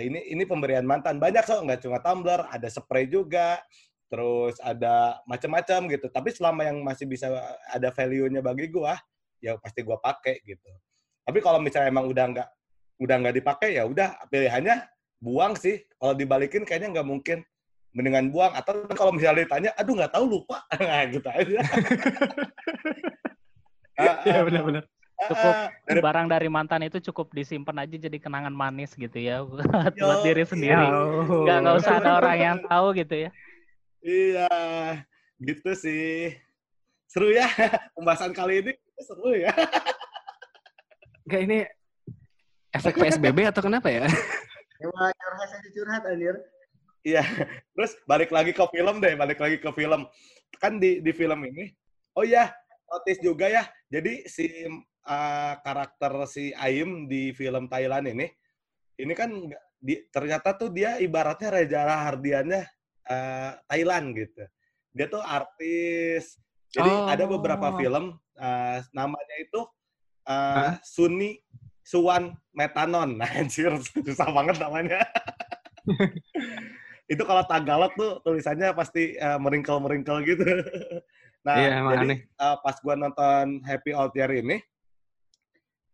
ini 0.00 0.32
ini 0.32 0.44
pemberian 0.44 0.84
mantan. 0.84 1.16
Banyak 1.16 1.44
so 1.44 1.60
nggak 1.64 1.84
cuma 1.84 2.00
tumbler 2.04 2.44
ada 2.48 2.68
spray 2.68 3.08
juga 3.08 3.60
terus 4.06 4.56
ada 4.62 5.18
macam-macam 5.26 5.90
gitu. 5.90 6.06
Tapi 6.12 6.30
selama 6.30 6.62
yang 6.68 6.78
masih 6.84 7.08
bisa 7.08 7.26
ada 7.68 7.90
value-nya 7.90 8.44
bagi 8.44 8.70
gua 8.70 8.96
ya 9.40 9.56
pasti 9.60 9.80
gua 9.84 10.00
pakai 10.00 10.40
gitu. 10.44 10.70
Tapi 11.26 11.38
kalau 11.42 11.58
misalnya 11.58 11.90
emang 11.90 12.06
udah 12.06 12.24
nggak 12.32 12.48
udah 12.96 13.16
nggak 13.20 13.36
dipakai 13.38 13.76
ya 13.76 13.84
udah 13.84 14.16
pilihannya 14.32 14.84
buang 15.20 15.56
sih 15.56 15.84
kalau 16.00 16.16
dibalikin 16.16 16.64
kayaknya 16.64 16.92
nggak 16.96 17.08
mungkin 17.08 17.38
mendingan 17.96 18.28
buang 18.28 18.52
atau 18.52 18.84
kalau 18.92 19.12
misalnya 19.12 19.48
ditanya 19.48 19.70
aduh 19.76 19.96
nggak 19.96 20.12
tahu 20.12 20.24
lupa 20.28 20.60
nah, 20.80 21.04
gitu 21.08 21.28
aja 21.28 21.60
Ah, 23.96 24.20
Iya 24.28 24.40
ah, 24.40 24.44
benar-benar. 24.44 24.84
ah, 25.16 25.24
Cukup. 25.32 25.54
Dari- 25.88 26.02
barang 26.04 26.26
dari 26.28 26.48
mantan 26.52 26.84
itu 26.84 27.00
cukup 27.08 27.32
disimpan 27.32 27.80
aja 27.80 27.96
jadi 27.96 28.20
kenangan 28.20 28.52
manis 28.52 28.92
gitu 28.92 29.16
ya 29.16 29.40
buat, 29.48 29.96
Yo, 29.96 30.04
buat 30.04 30.20
diri 30.20 30.44
sendiri. 30.44 30.84
Jauh. 30.84 31.48
Nggak 31.48 31.56
nggak 31.64 31.76
usah 31.80 31.94
ada 31.96 32.10
orang 32.20 32.36
yang 32.36 32.58
tahu 32.68 32.86
gitu 32.92 33.14
ya. 33.24 33.30
Iya, 34.04 34.48
gitu 35.40 35.70
sih. 35.72 36.36
Seru 37.08 37.32
ya 37.32 37.48
pembahasan 37.96 38.36
kali 38.36 38.60
ini 38.60 38.72
seru 39.00 39.32
ya. 39.32 39.48
Enggak 41.24 41.40
ini 41.48 41.58
efek 42.76 42.94
PSBB 43.00 43.38
atau 43.48 43.62
kenapa 43.64 43.88
ya? 43.88 44.06
Coba 44.76 45.08
curhat 45.12 45.50
aja 45.50 45.68
curhat 45.72 46.02
anjir. 46.04 46.36
Iya. 47.06 47.22
Terus 47.74 47.92
balik 48.04 48.30
lagi 48.34 48.52
ke 48.52 48.64
film 48.72 48.98
deh, 48.98 49.14
balik 49.14 49.38
lagi 49.40 49.56
ke 49.62 49.70
film. 49.72 50.04
Kan 50.60 50.78
di 50.82 51.00
di 51.00 51.12
film 51.12 51.40
ini, 51.44 51.70
oh 52.16 52.24
iya, 52.24 52.50
notice 52.88 53.20
juga 53.22 53.46
ya. 53.48 53.64
Jadi 53.88 54.26
si 54.26 54.46
uh, 55.06 55.52
karakter 55.62 56.12
si 56.28 56.50
Aim 56.56 57.06
di 57.06 57.30
film 57.36 57.68
Thailand 57.70 58.10
ini, 58.10 58.26
ini 58.98 59.12
kan 59.14 59.30
di, 59.76 60.02
ternyata 60.10 60.56
tuh 60.56 60.72
dia 60.72 60.96
ibaratnya 60.98 61.52
Reza 61.52 61.84
Rahardiannya 61.84 62.62
uh, 63.06 63.50
Thailand 63.68 64.06
gitu. 64.16 64.42
Dia 64.96 65.06
tuh 65.06 65.22
artis. 65.22 66.40
Jadi 66.72 66.90
ada 66.90 67.24
beberapa 67.24 67.72
Oh. 67.72 67.76
film 67.78 68.04
uh, 68.36 68.78
namanya 68.92 69.36
itu 69.40 69.60
uh, 70.28 70.74
Hah? 70.74 70.74
Suni 70.84 71.38
Suwan 71.86 72.34
Metanon. 72.50 73.14
Nah, 73.14 73.30
anjir, 73.38 73.70
susah 73.78 74.26
banget 74.34 74.58
namanya. 74.58 75.06
itu 77.12 77.22
kalau 77.22 77.46
Tagalog 77.46 77.94
tuh 77.94 78.18
tulisannya 78.26 78.74
pasti 78.74 79.14
eh, 79.14 79.38
meringkel-meringkel 79.38 80.16
gitu. 80.26 80.42
nah, 81.46 81.54
Iya, 81.54 81.78
jadi 81.94 82.06
aneh. 82.10 82.18
eh, 82.26 82.56
pas 82.58 82.76
gua 82.82 82.98
nonton 82.98 83.62
Happy 83.62 83.94
Old 83.94 84.10
Year 84.18 84.34
ini, 84.34 84.58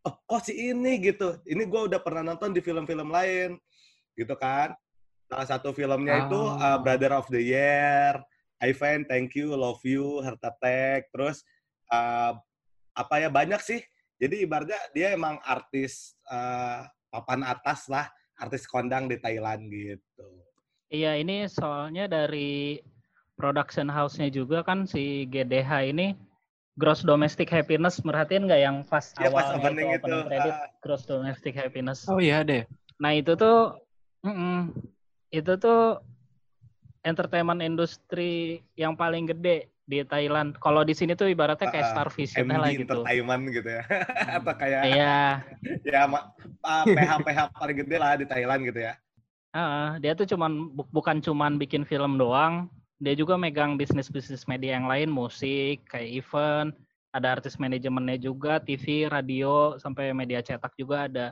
oh 0.08 0.16
kok 0.24 0.48
si 0.48 0.56
ini 0.72 0.96
gitu. 1.04 1.36
Ini 1.44 1.68
gua 1.68 1.84
udah 1.92 2.00
pernah 2.00 2.32
nonton 2.32 2.56
di 2.56 2.64
film-film 2.64 3.12
lain, 3.12 3.60
gitu 4.16 4.32
kan. 4.40 4.72
Salah 5.28 5.44
satu 5.44 5.76
filmnya 5.76 6.24
itu 6.24 6.40
eh, 6.56 6.64
Oh. 6.72 6.80
Brother 6.80 7.12
of 7.12 7.28
the 7.28 7.44
Year, 7.44 8.16
Ivan, 8.64 9.04
Thank 9.04 9.36
You, 9.36 9.52
Love 9.52 9.84
You, 9.84 10.24
Heart 10.24 10.40
Attack, 10.40 11.12
terus 11.12 11.44
uh, 11.92 12.32
apa 12.96 13.14
ya 13.20 13.28
banyak 13.28 13.60
sih. 13.60 13.84
Jadi 14.22 14.46
ibaratnya 14.46 14.78
dia 14.94 15.10
emang 15.18 15.42
artis 15.42 16.14
uh, 16.30 16.86
papan 17.10 17.42
atas 17.42 17.90
lah, 17.90 18.06
artis 18.38 18.70
kondang 18.70 19.10
di 19.10 19.18
Thailand 19.18 19.66
gitu. 19.66 20.26
Iya, 20.94 21.18
ini 21.18 21.50
soalnya 21.50 22.06
dari 22.06 22.78
production 23.34 23.90
house-nya 23.90 24.30
juga 24.30 24.62
kan 24.62 24.86
si 24.86 25.26
GDH 25.26 25.90
ini 25.90 26.14
gross 26.78 27.02
domestic 27.02 27.50
happiness 27.50 27.98
merhatiin 28.06 28.46
nggak 28.46 28.62
yang 28.62 28.76
pas 28.86 29.10
ya, 29.18 29.26
awalnya 29.26 29.34
pas 29.34 29.48
opening 29.58 29.88
itu, 29.90 30.06
itu 30.06 30.18
credit 30.30 30.54
uh, 30.54 30.68
gross 30.78 31.02
domestic 31.02 31.54
happiness. 31.58 32.06
Oh 32.06 32.22
iya 32.22 32.46
deh. 32.46 32.62
Nah 33.02 33.18
itu 33.18 33.34
tuh, 33.34 33.74
mm 34.22 34.30
-mm, 34.30 34.58
itu 35.34 35.52
tuh 35.58 35.98
entertainment 37.02 37.58
industri 37.58 38.62
yang 38.78 38.94
paling 38.94 39.26
gede 39.26 39.66
di 39.86 40.02
Thailand. 40.06 40.54
Kalau 40.58 40.82
di 40.86 40.94
sini 40.94 41.12
tuh 41.18 41.28
ibaratnya 41.30 41.68
kayak 41.68 41.86
uh, 41.86 41.90
Star 41.90 42.08
Vision 42.12 42.46
MD 42.46 42.54
lah 42.58 42.70
gitu. 42.72 42.82
Entertainment 43.02 43.42
gitu 43.50 43.68
ya. 43.68 43.82
Atau 44.38 44.54
kayak 44.54 44.82
Iya, 44.86 45.18
ya 45.92 46.00
uh, 46.06 46.84
PH 46.86 47.12
PH 47.26 47.38
paling 47.54 47.76
gede 47.82 47.96
lah 47.98 48.12
di 48.18 48.26
Thailand 48.26 48.62
gitu 48.66 48.80
ya. 48.82 48.94
uh, 49.52 50.00
dia 50.00 50.16
tuh 50.16 50.24
cuman 50.24 50.72
bu- 50.72 50.88
bukan 50.90 51.20
cuman 51.20 51.60
bikin 51.60 51.84
film 51.84 52.16
doang, 52.16 52.72
dia 53.02 53.12
juga 53.12 53.36
megang 53.36 53.76
bisnis-bisnis 53.76 54.48
media 54.48 54.78
yang 54.78 54.88
lain, 54.88 55.10
musik, 55.12 55.84
kayak 55.90 56.24
event, 56.24 56.70
ada 57.12 57.36
artis 57.36 57.60
manajemennya 57.60 58.16
juga, 58.16 58.56
TV, 58.62 59.10
radio, 59.10 59.76
sampai 59.76 60.16
media 60.16 60.40
cetak 60.40 60.72
juga 60.80 61.04
ada. 61.10 61.26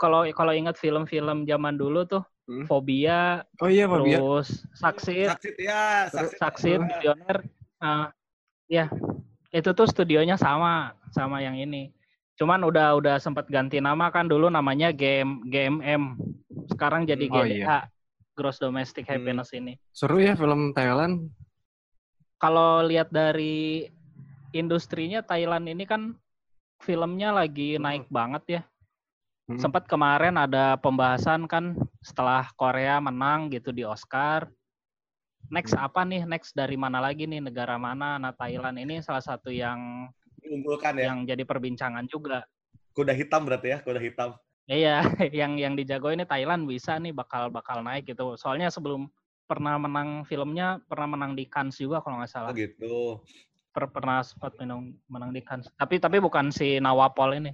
Kalau 0.00 0.24
kalau 0.34 0.50
ingat 0.56 0.80
film-film 0.80 1.44
zaman 1.46 1.76
dulu 1.76 2.06
tuh, 2.08 2.24
Hmm. 2.46 2.62
Fobia, 2.62 3.42
Oh 3.58 3.66
iya 3.66 3.90
terus 3.90 4.62
Saksit, 4.78 5.34
Saksit 5.34 5.56
ya, 5.58 6.06
terus 6.14 6.30
saksit. 6.38 6.78
Saksit, 6.78 6.78
Milioner, 6.78 7.38
uh, 7.80 8.08
ya 8.66 8.90
itu 9.50 9.70
tuh 9.72 9.86
studionya 9.88 10.36
sama 10.36 10.92
sama 11.12 11.40
yang 11.40 11.56
ini. 11.56 11.92
Cuman 12.36 12.60
udah 12.68 12.92
udah 13.00 13.16
sempat 13.16 13.48
ganti 13.48 13.80
nama 13.80 14.12
kan 14.12 14.28
dulu 14.28 14.52
namanya 14.52 14.92
GM 14.92 15.48
GMM. 15.48 16.20
Sekarang 16.68 17.08
jadi 17.08 17.24
Oh, 17.32 17.40
GDH 17.40 17.88
Gross 18.36 18.60
Domestic 18.60 19.08
Hmm. 19.08 19.16
Happiness 19.16 19.56
ini. 19.56 19.80
Seru 19.96 20.20
ya 20.20 20.36
film 20.36 20.76
Thailand. 20.76 21.32
Kalau 22.36 22.84
lihat 22.84 23.08
dari 23.08 23.88
industrinya 24.52 25.24
Thailand 25.24 25.64
ini 25.72 25.88
kan 25.88 26.12
filmnya 26.84 27.32
lagi 27.32 27.80
Hmm. 27.80 27.88
naik 27.88 28.04
banget 28.12 28.42
ya. 28.60 28.62
Hmm. 29.48 29.56
Sempat 29.56 29.88
kemarin 29.88 30.36
ada 30.36 30.76
pembahasan 30.76 31.48
kan 31.48 31.72
setelah 32.04 32.50
Korea 32.58 33.00
menang 33.00 33.48
gitu 33.48 33.72
di 33.72 33.86
Oscar. 33.88 34.50
Next 35.48 35.74
Hmm. 35.74 35.86
apa 35.86 36.00
nih? 36.02 36.22
Next 36.26 36.52
dari 36.52 36.74
mana 36.74 36.98
lagi 36.98 37.24
nih? 37.24 37.38
Negara 37.40 37.78
mana? 37.78 38.18
Nah 38.18 38.34
Thailand 38.34 38.76
ini 38.76 38.98
salah 38.98 39.22
satu 39.22 39.48
yang 39.50 40.10
Diunggulkan 40.42 40.94
ya. 40.98 41.10
yang 41.10 41.26
jadi 41.26 41.42
perbincangan 41.42 42.06
juga. 42.06 42.46
Kuda 42.94 43.12
hitam 43.12 43.44
berarti 43.44 43.76
ya, 43.76 43.78
kuda 43.82 44.00
hitam. 44.00 44.30
Iya, 44.66 45.02
yang 45.44 45.54
yang 45.58 45.74
dijago 45.78 46.10
ini 46.10 46.26
Thailand 46.26 46.66
bisa 46.66 46.98
nih 46.98 47.14
bakal 47.14 47.50
bakal 47.50 47.82
naik 47.82 48.06
gitu. 48.06 48.34
Soalnya 48.34 48.70
sebelum 48.70 49.06
pernah 49.46 49.78
menang 49.78 50.26
filmnya 50.26 50.82
pernah 50.90 51.06
menang 51.14 51.38
di 51.38 51.46
Cannes 51.46 51.78
juga 51.78 52.02
kalau 52.02 52.18
nggak 52.18 52.30
Oh 52.30 52.34
salah. 52.34 52.52
gitu. 52.54 52.96
Per- 53.70 53.92
pernah 53.92 54.24
sempat 54.26 54.56
menang 54.58 54.96
menang 55.06 55.30
di 55.30 55.42
Cannes. 55.44 55.70
Tapi 55.78 56.02
tapi 56.02 56.18
bukan 56.18 56.50
si 56.50 56.82
Nawapol 56.82 57.38
ini. 57.38 57.52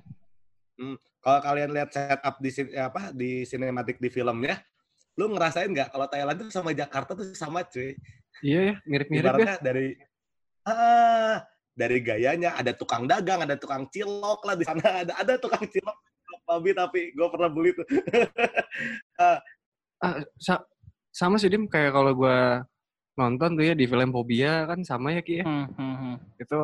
Kalau 1.22 1.38
kalian 1.38 1.70
lihat 1.70 1.92
setup 1.92 2.40
di 2.40 2.50
sin- 2.50 2.72
apa 2.74 3.12
di 3.14 3.44
sinematik 3.44 4.00
di 4.00 4.09
filmnya, 4.11 4.59
lu 5.18 5.25
ngerasain 5.33 5.68
nggak 5.68 5.92
kalau 5.92 6.07
Thailand 6.09 6.38
tuh 6.40 6.48
sama 6.48 6.70
Jakarta 6.72 7.12
tuh 7.12 7.37
sama 7.37 7.62
cuy. 7.68 7.96
Iya 8.42 8.61
ya, 8.72 8.75
mirip-mirip 8.88 9.33
ya. 9.38 9.57
Dari 9.61 9.87
ah 10.66 11.42
dari 11.72 11.98
gayanya 12.05 12.57
ada 12.57 12.72
tukang 12.72 13.05
dagang, 13.05 13.44
ada 13.44 13.57
tukang 13.57 13.88
cilok 13.92 14.40
lah 14.44 14.55
di 14.57 14.64
sana 14.64 15.05
ada 15.05 15.12
ada 15.16 15.35
tukang 15.37 15.64
cilok 15.68 15.98
babi 16.42 16.70
tapi 16.75 17.01
gue 17.14 17.29
pernah 17.31 17.51
beli 17.53 17.70
tuh. 17.77 17.87
Ah, 20.03 20.18
sa- 20.35 20.66
sama 21.14 21.38
sih 21.38 21.46
Dim 21.46 21.70
kayak 21.70 21.94
kalau 21.94 22.11
gua 22.11 22.66
nonton 23.14 23.55
tuh 23.55 23.70
ya 23.70 23.75
di 23.79 23.87
film 23.87 24.11
Fobia 24.11 24.66
kan 24.66 24.83
sama 24.83 25.14
ya 25.14 25.22
Ki 25.22 25.38
ya. 25.38 25.44
Hmm, 25.46 25.70
hmm, 25.79 25.94
hmm. 25.94 26.16
Itu 26.42 26.59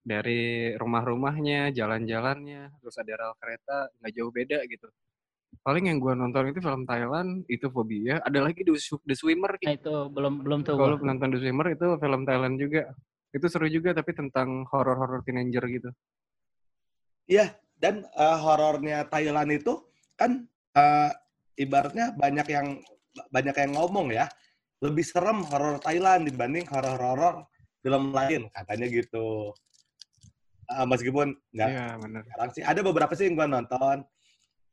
dari 0.00 0.72
rumah-rumahnya, 0.72 1.68
jalan-jalannya, 1.76 2.80
terus 2.80 2.96
ada 2.96 3.12
rel 3.12 3.34
kereta 3.36 3.92
nggak 4.00 4.12
jauh 4.16 4.32
beda 4.32 4.64
gitu. 4.72 4.88
Paling 5.64 5.84
yang 5.92 5.98
gua 6.00 6.16
nonton 6.16 6.48
itu 6.48 6.60
film 6.64 6.88
Thailand, 6.88 7.44
itu 7.48 7.68
Fobia. 7.68 8.20
Ada 8.24 8.40
lagi 8.40 8.64
The, 8.64 8.72
The 9.04 9.14
Swimmer. 9.16 9.52
Nah 9.60 9.74
itu 9.76 9.94
belum 10.08 10.44
belum 10.44 10.60
tuh. 10.64 10.76
Kalau 10.76 10.96
nonton 11.00 11.28
The 11.34 11.38
Swimmer 11.40 11.66
itu 11.72 11.86
film 12.00 12.22
Thailand 12.24 12.56
juga. 12.56 12.92
Itu 13.28 13.44
seru 13.52 13.68
juga 13.68 13.92
tapi 13.92 14.16
tentang 14.16 14.64
horor-horor 14.72 15.20
teenager 15.20 15.60
gitu. 15.68 15.92
Iya, 17.28 17.52
dan 17.76 18.08
eh, 18.08 18.38
horornya 18.40 19.04
Thailand 19.12 19.52
itu 19.52 19.84
kan 20.16 20.48
eh, 20.72 21.12
ibaratnya 21.60 22.16
banyak 22.16 22.48
yang 22.48 22.80
banyak 23.28 23.52
yang 23.52 23.72
ngomong 23.76 24.08
ya, 24.14 24.24
lebih 24.80 25.04
serem 25.04 25.44
horor 25.44 25.76
Thailand 25.84 26.24
dibanding 26.24 26.64
horor-horor 26.64 27.44
film 27.84 28.16
lain 28.16 28.48
katanya 28.56 28.86
gitu. 28.88 29.52
Eh, 30.68 30.86
meskipun 30.88 31.32
nggak 31.52 31.68
Iya, 31.68 31.86
benar. 32.00 32.22
sekarang 32.28 32.50
sih 32.52 32.62
ada 32.64 32.80
beberapa 32.84 33.12
sih 33.16 33.24
yang 33.28 33.36
gue 33.40 33.48
nonton 33.48 33.96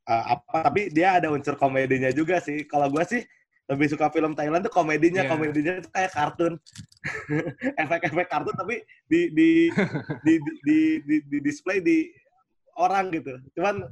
Eh, 0.06 0.24
apa 0.38 0.70
tapi 0.70 0.86
dia 0.94 1.18
ada 1.18 1.34
unsur 1.34 1.58
komedinya 1.58 2.14
juga 2.14 2.38
sih. 2.38 2.62
Kalau 2.70 2.86
gue 2.94 3.02
sih 3.02 3.22
lebih 3.66 3.90
suka 3.90 4.06
film 4.14 4.38
Thailand 4.38 4.62
tuh 4.62 4.70
komedinya, 4.70 5.26
Iya. 5.26 5.30
komedinya 5.34 5.72
tuh 5.82 5.90
kayak 5.90 6.14
kartun, 6.14 6.54
efek-efek 7.82 8.30
kartun 8.30 8.54
tapi 8.54 8.86
di 9.10 9.34
di 9.34 9.50
di 10.26 10.38
di, 10.38 10.54
di, 10.62 10.78
di, 11.02 11.16
di 11.26 11.38
display 11.42 11.82
di 11.82 12.06
orang 12.78 13.10
gitu. 13.10 13.34
Cuman 13.58 13.82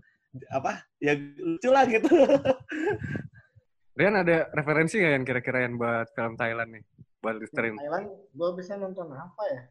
apa 0.54 0.86
ya 1.02 1.18
lucu 1.18 1.68
lah 1.74 1.82
gitu. 1.90 2.06
Rian 3.98 4.14
ada 4.14 4.46
referensi 4.54 5.02
nggak 5.02 5.12
yang 5.18 5.26
kira-kira 5.26 5.66
yang 5.66 5.74
buat 5.82 6.14
film 6.14 6.38
Thailand 6.38 6.78
nih? 6.78 6.82
Buat 7.18 7.42
di 7.42 7.46
stream. 7.50 7.74
Thailand 7.74 8.06
gue 8.30 8.50
bisa 8.54 8.78
nonton 8.78 9.10
apa 9.10 9.42
ya? 9.50 9.62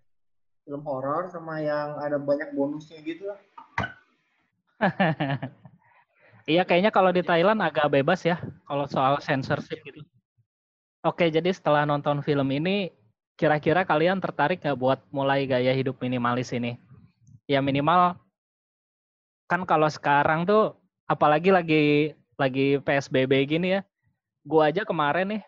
Film 0.68 0.84
horor 0.84 1.32
sama 1.32 1.64
yang 1.64 1.96
ada 2.04 2.20
banyak 2.20 2.52
bonusnya 2.52 3.00
gitu 3.04 3.32
lah. 3.32 3.40
Iya 6.44 6.68
kayaknya 6.68 6.92
kalau 6.92 7.16
di 7.16 7.24
Thailand 7.24 7.64
agak 7.64 7.88
bebas 7.88 8.20
ya 8.28 8.36
kalau 8.68 8.84
soal 8.92 9.20
censorship 9.24 9.80
gitu. 9.88 10.04
Oke, 11.04 11.28
jadi 11.28 11.52
setelah 11.52 11.84
nonton 11.84 12.24
film 12.24 12.48
ini 12.52 12.92
kira-kira 13.36 13.84
kalian 13.84 14.24
tertarik 14.24 14.64
nggak 14.64 14.80
buat 14.80 15.00
mulai 15.12 15.44
gaya 15.48 15.72
hidup 15.72 16.00
minimalis 16.00 16.52
ini? 16.56 16.80
Ya 17.48 17.60
minimal 17.64 18.16
kan 19.48 19.68
kalau 19.68 19.88
sekarang 19.88 20.48
tuh 20.48 20.76
apalagi 21.08 21.52
lagi 21.52 21.84
lagi 22.40 22.80
PSBB 22.84 23.32
gini 23.48 23.80
ya. 23.80 23.82
Gua 24.44 24.68
aja 24.68 24.84
kemarin 24.84 25.40
nih 25.40 25.44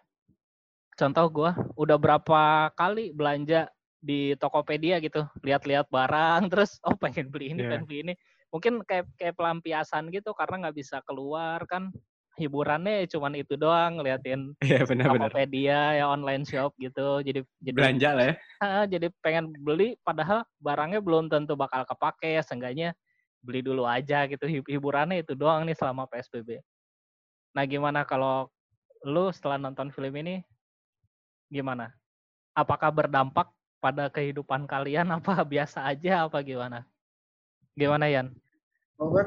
contoh 0.95 1.27
gua 1.27 1.51
udah 1.75 1.99
berapa 1.99 2.71
kali 2.71 3.11
belanja 3.11 3.67
di 3.99 4.31
Tokopedia 4.39 5.01
gitu, 5.03 5.27
lihat-lihat 5.43 5.91
barang 5.91 6.47
terus 6.51 6.79
oh 6.87 6.95
pengen 6.95 7.27
beli 7.27 7.51
ini, 7.51 7.67
Iya. 7.67 7.69
pengen 7.73 7.85
beli 7.89 7.99
ini 8.05 8.13
mungkin 8.53 8.81
kayak 8.85 9.05
kayak 9.19 9.35
pelampiasan 9.35 10.09
gitu 10.13 10.31
karena 10.37 10.67
nggak 10.67 10.77
bisa 10.77 11.01
keluar 11.03 11.61
kan 11.67 11.89
hiburannya 12.35 13.07
cuman 13.07 13.33
itu 13.39 13.55
doang 13.55 13.99
ngeliatin 13.99 14.51
Iya, 14.59 14.83
benar-benar. 14.83 15.31
Tokopedia 15.31 16.03
ya 16.03 16.05
online 16.11 16.43
shop 16.43 16.75
gitu 16.75 17.23
jadi 17.23 17.41
jadi 17.63 17.75
Belanja 17.75 18.09
lah 18.11 18.25
ya. 18.27 18.35
ah, 18.59 18.83
jadi 18.87 19.07
pengen 19.23 19.55
beli 19.55 19.95
padahal 20.03 20.43
barangnya 20.59 20.99
belum 20.99 21.31
tentu 21.31 21.55
bakal 21.55 21.87
kepake 21.87 22.35
ya 22.35 22.43
seenggaknya 22.43 22.91
beli 23.39 23.63
dulu 23.63 23.87
aja 23.87 24.27
gitu 24.27 24.43
Hib- 24.49 24.67
hiburannya 24.67 25.23
itu 25.23 25.31
doang 25.37 25.63
nih 25.63 25.75
selama 25.79 26.07
PSBB 26.11 26.59
nah 27.55 27.63
gimana 27.63 28.03
kalau 28.03 28.51
lu 29.05 29.31
setelah 29.31 29.55
nonton 29.55 29.93
film 29.95 30.11
ini 30.19 30.43
gimana 31.47 31.93
apakah 32.51 32.91
berdampak 32.91 33.47
pada 33.79 34.09
kehidupan 34.11 34.65
kalian 34.67 35.07
apa 35.21 35.39
biasa 35.45 35.87
aja 35.87 36.27
apa 36.27 36.41
gimana 36.43 36.83
gimana 37.75 38.07
Yan 38.07 38.27
Kalau 38.95 39.11
gue 39.11 39.23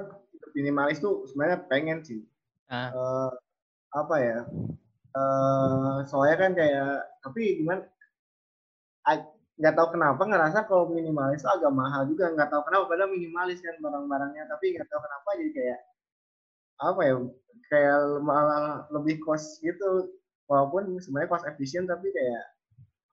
minimalis 0.56 0.98
tuh 0.98 1.28
sebenarnya 1.28 1.68
pengen 1.68 2.00
sih. 2.00 2.24
Ah. 2.72 2.88
Eh, 2.88 3.30
apa 3.92 4.16
ya? 4.16 4.38
Eh, 5.12 5.96
soalnya 6.08 6.36
kan 6.40 6.52
kayak 6.56 7.04
tapi 7.20 7.60
gimana? 7.60 7.84
nggak 9.58 9.74
tahu 9.74 9.98
kenapa 9.98 10.22
ngerasa 10.22 10.70
kalau 10.70 10.86
minimalis 10.86 11.42
tuh 11.42 11.50
agak 11.50 11.74
mahal 11.74 12.06
juga 12.06 12.30
nggak 12.30 12.46
tahu 12.46 12.62
kenapa 12.70 12.84
padahal 12.86 13.10
minimalis 13.10 13.58
kan 13.58 13.74
barang-barangnya 13.82 14.46
tapi 14.46 14.78
nggak 14.78 14.86
tahu 14.86 15.00
kenapa 15.02 15.28
jadi 15.34 15.50
kayak 15.50 15.80
apa 16.78 17.00
ya 17.02 17.14
kayak 17.66 17.98
malah 18.22 18.86
lebih 18.94 19.18
cost 19.18 19.58
gitu 19.58 20.14
walaupun 20.46 20.94
sebenarnya 21.02 21.30
cost 21.34 21.46
efisien 21.50 21.90
tapi 21.90 22.06
kayak 22.14 22.44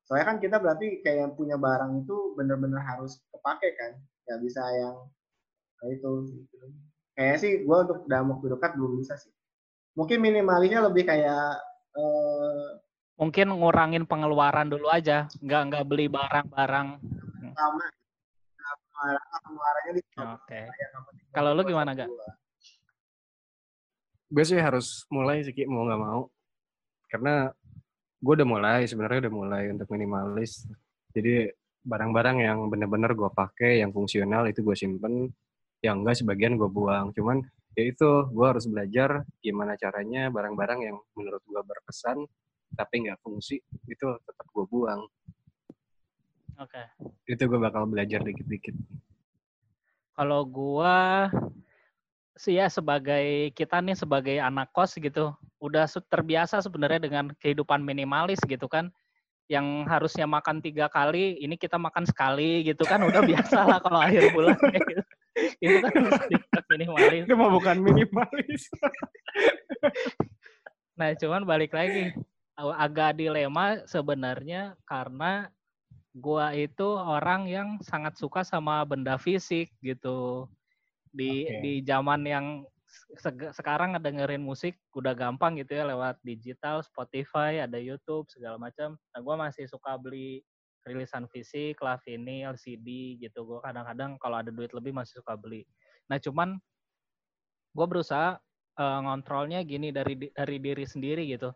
soalnya 0.05 0.25
kan 0.29 0.37
kita 0.37 0.61
berarti 0.61 1.01
kayak 1.01 1.33
punya 1.33 1.57
barang 1.57 2.05
itu 2.05 2.37
bener-bener 2.37 2.77
harus 2.77 3.25
kepake 3.33 3.73
kan 3.73 3.97
nggak 4.29 4.39
bisa 4.45 4.61
yang 4.77 4.95
kayak 5.85 6.01
itu 6.01 6.11
gitu. 6.33 6.65
kayaknya 7.13 7.37
sih 7.37 7.51
gue 7.61 7.77
untuk 7.85 7.99
dalam 8.09 8.33
waktu 8.33 8.57
dekat 8.57 8.71
belum 8.73 8.97
bisa 8.97 9.13
sih 9.21 9.29
mungkin 9.93 10.17
minimalisnya 10.17 10.81
lebih 10.81 11.05
kayak 11.05 11.61
eh, 11.93 12.81
mungkin 13.21 13.53
ngurangin 13.53 14.09
pengeluaran 14.09 14.73
dulu 14.73 14.89
aja 14.89 15.29
nggak 15.45 15.61
nggak 15.69 15.85
beli 15.85 16.09
barang-barang 16.09 16.87
lama 17.53 17.85
muaranya 19.51 19.91
di 19.95 20.01
Oke. 20.15 20.61
Kalau 21.35 21.51
lu 21.51 21.61
gimana, 21.67 21.91
Gak? 21.91 22.09
Gue 24.31 24.43
sih 24.47 24.59
harus 24.59 25.03
mulai 25.11 25.43
sih, 25.43 25.53
mau 25.67 25.85
nggak 25.85 26.01
mau. 26.01 26.21
Karena 27.11 27.51
gue 28.19 28.33
udah 28.33 28.47
mulai, 28.47 28.79
sebenarnya 28.87 29.27
udah 29.27 29.33
mulai 29.33 29.63
untuk 29.71 29.87
minimalis. 29.93 30.65
Jadi 31.13 31.51
barang-barang 31.85 32.37
yang 32.41 32.59
bener-bener 32.71 33.13
gue 33.13 33.29
pakai, 33.29 33.83
yang 33.85 33.93
fungsional 33.93 34.49
itu 34.49 34.65
gue 34.65 34.75
simpen. 34.75 35.29
Yang 35.85 35.95
enggak 36.01 36.17
sebagian 36.17 36.53
gue 36.57 36.69
buang. 36.69 37.13
Cuman 37.13 37.45
ya 37.77 37.83
itu, 37.85 38.09
gue 38.33 38.45
harus 38.49 38.65
belajar 38.65 39.21
gimana 39.45 39.77
caranya 39.77 40.33
barang-barang 40.33 40.79
yang 40.81 40.97
menurut 41.13 41.45
gue 41.45 41.61
berkesan, 41.61 42.25
tapi 42.73 43.05
nggak 43.05 43.21
fungsi, 43.21 43.61
itu 43.85 44.07
tetap 44.25 44.47
gue 44.49 44.65
buang. 44.65 45.05
Oke. 46.57 46.81
Itu 47.29 47.45
gue 47.45 47.59
bakal 47.61 47.85
belajar 47.85 48.25
dikit-dikit. 48.25 48.73
Kalau 50.15 50.47
gua 50.47 51.27
sih 52.39 52.55
ya 52.55 52.71
sebagai 52.71 53.51
kita 53.51 53.83
nih 53.83 53.99
sebagai 53.99 54.39
anak 54.39 54.71
kos 54.71 54.95
gitu, 54.95 55.35
udah 55.59 55.83
terbiasa 56.07 56.63
sebenarnya 56.63 57.03
dengan 57.03 57.35
kehidupan 57.43 57.83
minimalis 57.83 58.39
gitu 58.47 58.71
kan. 58.71 58.87
Yang 59.51 59.67
harusnya 59.91 60.25
makan 60.25 60.63
tiga 60.63 60.87
kali, 60.87 61.37
ini 61.43 61.59
kita 61.59 61.75
makan 61.75 62.07
sekali 62.07 62.63
gitu 62.63 62.81
kan 62.87 63.03
udah 63.03 63.21
biasa 63.27 63.59
lah 63.67 63.77
kalau 63.83 63.99
akhir 63.99 64.31
bulan 64.31 64.55
gitu. 64.89 65.03
Itu 65.61 65.77
kan 65.83 65.93
minimalis. 66.71 67.23
Itu 67.27 67.35
mah 67.37 67.49
bukan 67.51 67.77
minimalis. 67.79 68.61
Nah, 70.95 71.11
cuman 71.11 71.43
balik 71.43 71.75
lagi 71.75 72.15
ag- 72.55 72.77
agak 72.79 73.19
dilema 73.19 73.83
sebenarnya 73.83 74.79
karena 74.87 75.51
gua 76.15 76.55
itu 76.55 76.87
orang 76.87 77.51
yang 77.51 77.75
sangat 77.83 78.15
suka 78.15 78.47
sama 78.47 78.79
benda 78.87 79.19
fisik 79.19 79.75
gitu. 79.83 80.47
Di 81.11 81.51
Oke. 81.51 81.59
di 81.59 81.73
zaman 81.83 82.23
yang 82.23 82.45
seg- 83.19 83.51
sekarang 83.51 83.91
ngedengerin 83.99 84.39
musik 84.39 84.79
udah 84.95 85.11
gampang 85.11 85.59
gitu 85.59 85.75
ya 85.75 85.83
lewat 85.83 86.15
digital, 86.23 86.79
Spotify, 86.79 87.59
ada 87.59 87.75
YouTube 87.75 88.31
segala 88.31 88.55
macam. 88.55 88.95
Nah, 89.11 89.19
gua 89.19 89.35
masih 89.35 89.67
suka 89.67 89.99
beli 89.99 90.47
rilisan 90.87 91.25
fisik, 91.31 91.81
lah 91.81 91.97
vinyl, 92.01 92.55
CD 92.57 93.17
gitu. 93.21 93.43
Gua 93.47 93.59
kadang-kadang 93.65 94.17
kalau 94.21 94.37
ada 94.41 94.51
duit 94.53 94.71
lebih 94.73 94.93
masih 94.95 95.21
suka 95.21 95.33
beli. 95.37 95.65
Nah, 96.09 96.17
cuman 96.21 96.57
gua 97.75 97.85
berusaha 97.89 98.29
eh, 98.79 98.99
ngontrolnya 99.03 99.61
gini 99.65 99.89
dari 99.93 100.15
dari 100.31 100.57
diri 100.61 100.85
sendiri 100.87 101.23
gitu 101.29 101.51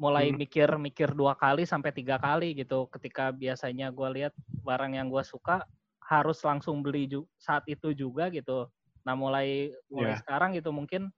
mulai 0.00 0.28
Hmm. 0.28 0.36
mikir-mikir 0.36 1.14
dua 1.16 1.34
kali 1.38 1.64
sampai 1.68 1.92
tiga 1.94 2.18
kali 2.20 2.52
gitu 2.58 2.90
ketika 2.92 3.30
biasanya 3.32 3.92
gue 3.94 4.08
lihat 4.18 4.34
barang 4.66 4.92
yang 4.98 5.08
gue 5.08 5.24
suka 5.24 5.64
harus 6.04 6.42
langsung 6.44 6.82
beli 6.84 7.06
ju- 7.08 7.28
saat 7.38 7.64
itu 7.70 7.94
juga 7.96 8.28
gitu 8.34 8.68
nah 9.06 9.14
mulai 9.16 9.72
mulai 9.88 10.12
Iya. 10.12 10.16
sekarang 10.18 10.52
gitu 10.58 10.74
mungkin 10.74 11.14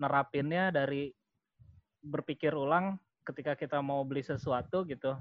nerapinnya 0.00 0.70
dari 0.74 1.12
berpikir 2.02 2.52
ulang 2.54 2.98
ketika 3.26 3.54
kita 3.58 3.78
mau 3.82 4.02
beli 4.06 4.22
sesuatu 4.26 4.84
gitu 4.88 5.18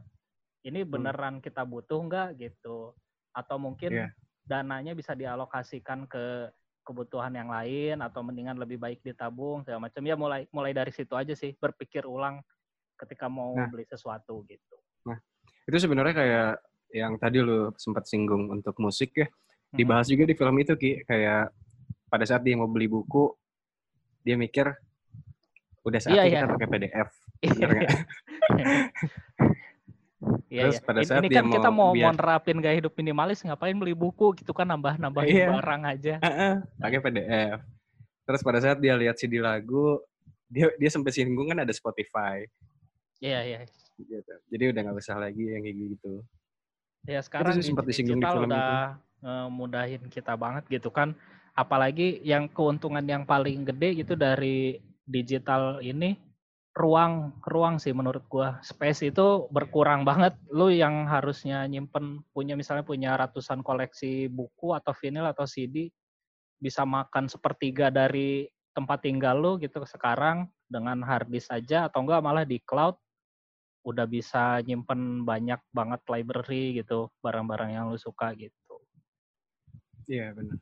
ini 0.62 0.86
beneran 0.86 1.41
kita 1.41 1.66
butuh 1.66 1.99
nggak 2.05 2.30
gitu 2.38 2.93
atau 3.32 3.57
mungkin 3.57 3.91
Iya. 3.91 4.07
dananya 4.45 4.93
bisa 4.93 5.16
dialokasikan 5.16 6.05
ke 6.05 6.51
kebutuhan 6.82 7.32
yang 7.34 7.49
lain 7.49 8.01
atau 8.01 8.26
mendingan 8.26 8.57
lebih 8.57 8.82
baik 8.82 9.05
ditabung 9.05 9.62
segala 9.62 9.86
macam 9.86 10.01
ya 10.01 10.18
mulai 10.18 10.49
mulai 10.49 10.74
dari 10.74 10.89
situ 10.89 11.14
aja 11.14 11.38
sih 11.38 11.53
berpikir 11.55 12.09
ulang 12.09 12.41
ketika 12.97 13.30
mau 13.30 13.53
Nah. 13.53 13.70
beli 13.70 13.86
sesuatu 13.86 14.45
gitu. 14.45 14.78
Itu 15.62 15.78
sebenarnya 15.78 16.14
kayak 16.18 16.51
yang 16.91 17.16
tadi 17.22 17.38
lu 17.39 17.72
sempat 17.78 18.09
singgung 18.09 18.49
untuk 18.49 18.76
musik 18.82 19.14
ya. 19.14 19.30
Hmm. 19.30 19.78
Dibahas 19.78 20.09
juga 20.09 20.26
di 20.28 20.34
film 20.36 20.57
itu 20.57 20.74
Ki, 20.76 21.05
kayak 21.05 21.53
pada 22.09 22.26
saat 22.28 22.41
dia 22.43 22.57
mau 22.57 22.68
beli 22.68 22.89
buku, 22.91 23.30
dia 24.26 24.36
mikir 24.36 24.68
udah 25.82 25.99
saatnya 26.01 26.26
Iya, 26.28 26.39
kita 26.43 26.47
pakai 26.57 26.68
PDF. 26.68 27.09
Iya, 27.41 27.66
nggak? 27.70 27.89
Iya, 30.51 30.61
Terus 30.69 30.78
iya. 30.78 30.86
pada 30.86 30.99
saat 31.01 31.22
ini 31.24 31.28
dia 31.32 31.41
kan 31.41 31.49
kita 31.49 31.69
mau 31.72 31.89
mau, 31.89 31.95
biar- 31.95 32.13
mau 32.13 32.19
nerapin 32.19 32.57
gaya 32.61 32.76
hidup 32.78 32.93
minimalis 32.93 33.41
ngapain 33.41 33.74
beli 33.74 33.95
buku 33.95 34.38
gitu 34.38 34.51
kan 34.53 34.67
nambah-nambahin 34.67 35.34
Iya. 35.34 35.47
barang 35.49 35.82
aja. 35.88 36.15
Heeh, 36.22 36.53
pakai 36.78 36.99
PDF. 36.99 37.57
Terus 38.22 38.41
pada 38.45 38.59
saat 38.61 38.78
dia 38.78 38.93
lihat 38.93 39.17
CD 39.17 39.41
lagu, 39.41 39.97
dia 40.45 40.69
dia 40.78 40.89
sampai 40.91 41.09
singgung 41.09 41.49
kan 41.49 41.63
ada 41.63 41.74
Spotify 41.74 42.45
Iya, 43.17 43.39
iya. 43.41 43.59
gitu. 43.97 44.34
Jadi 44.49 44.63
udah 44.69 44.82
nggak 44.82 44.97
usah 44.97 45.17
lagi 45.17 45.41
yang 45.41 45.63
kayak 45.63 45.78
gitu. 45.97 46.13
Ya 47.09 47.19
sekarang 47.22 47.57
di 47.57 47.65
sempat 47.65 47.86
disinggung 47.89 48.22
di 48.22 48.28
film 48.30 48.45
udah 48.45 48.97
mudahin 49.49 50.05
kita 50.05 50.38
banget 50.38 50.69
gitu 50.69 50.93
kan. 50.93 51.17
Apalagi 51.51 52.22
yang 52.22 52.45
keuntungan 52.45 53.03
yang 53.03 53.26
paling 53.26 53.65
gede 53.65 54.05
gitu 54.05 54.13
dari 54.13 54.78
digital 55.03 55.82
ini 55.82 56.15
ruang 56.72 57.36
ruang 57.43 57.78
sih 57.78 57.91
menurut 57.91 58.24
gua. 58.32 58.59
Space 58.63 59.11
itu 59.11 59.47
berkurang 59.51 60.07
banget. 60.07 60.39
Lu 60.51 60.72
yang 60.72 61.07
harusnya 61.07 61.67
nyimpen 61.67 62.24
punya 62.32 62.55
misalnya 62.55 62.88
punya 62.88 63.15
ratusan 63.19 63.59
koleksi 63.59 64.32
buku 64.32 64.72
atau 64.72 64.95
vinyl 64.95 65.28
atau 65.32 65.43
CD 65.43 65.91
bisa 66.61 66.88
makan 66.88 67.28
sepertiga 67.28 67.89
dari 67.89 68.47
tempat 68.72 69.03
tinggal 69.03 69.36
lu 69.36 69.59
gitu 69.59 69.84
sekarang 69.84 70.47
dengan 70.72 71.03
hard 71.03 71.28
disk 71.28 71.51
aja 71.51 71.91
atau 71.91 72.07
enggak 72.07 72.24
malah 72.24 72.47
di 72.47 72.61
cloud 72.63 72.95
udah 73.82 74.05
bisa 74.05 74.61
nyimpen 74.63 75.26
banyak 75.26 75.57
banget 75.74 75.99
library 76.07 76.80
gitu 76.80 77.09
barang-barang 77.19 77.76
yang 77.76 77.86
lu 77.89 77.97
suka 77.97 78.32
gitu. 78.38 78.78
Iya 80.05 80.32
benar. 80.38 80.57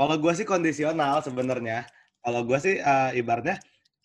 Kalau 0.00 0.16
gue 0.16 0.32
sih 0.32 0.48
kondisional 0.48 1.20
sebenarnya. 1.20 1.84
Kalau 2.20 2.40
gue 2.44 2.58
sih 2.60 2.76
eh, 2.80 3.10
ibaratnya 3.16 3.56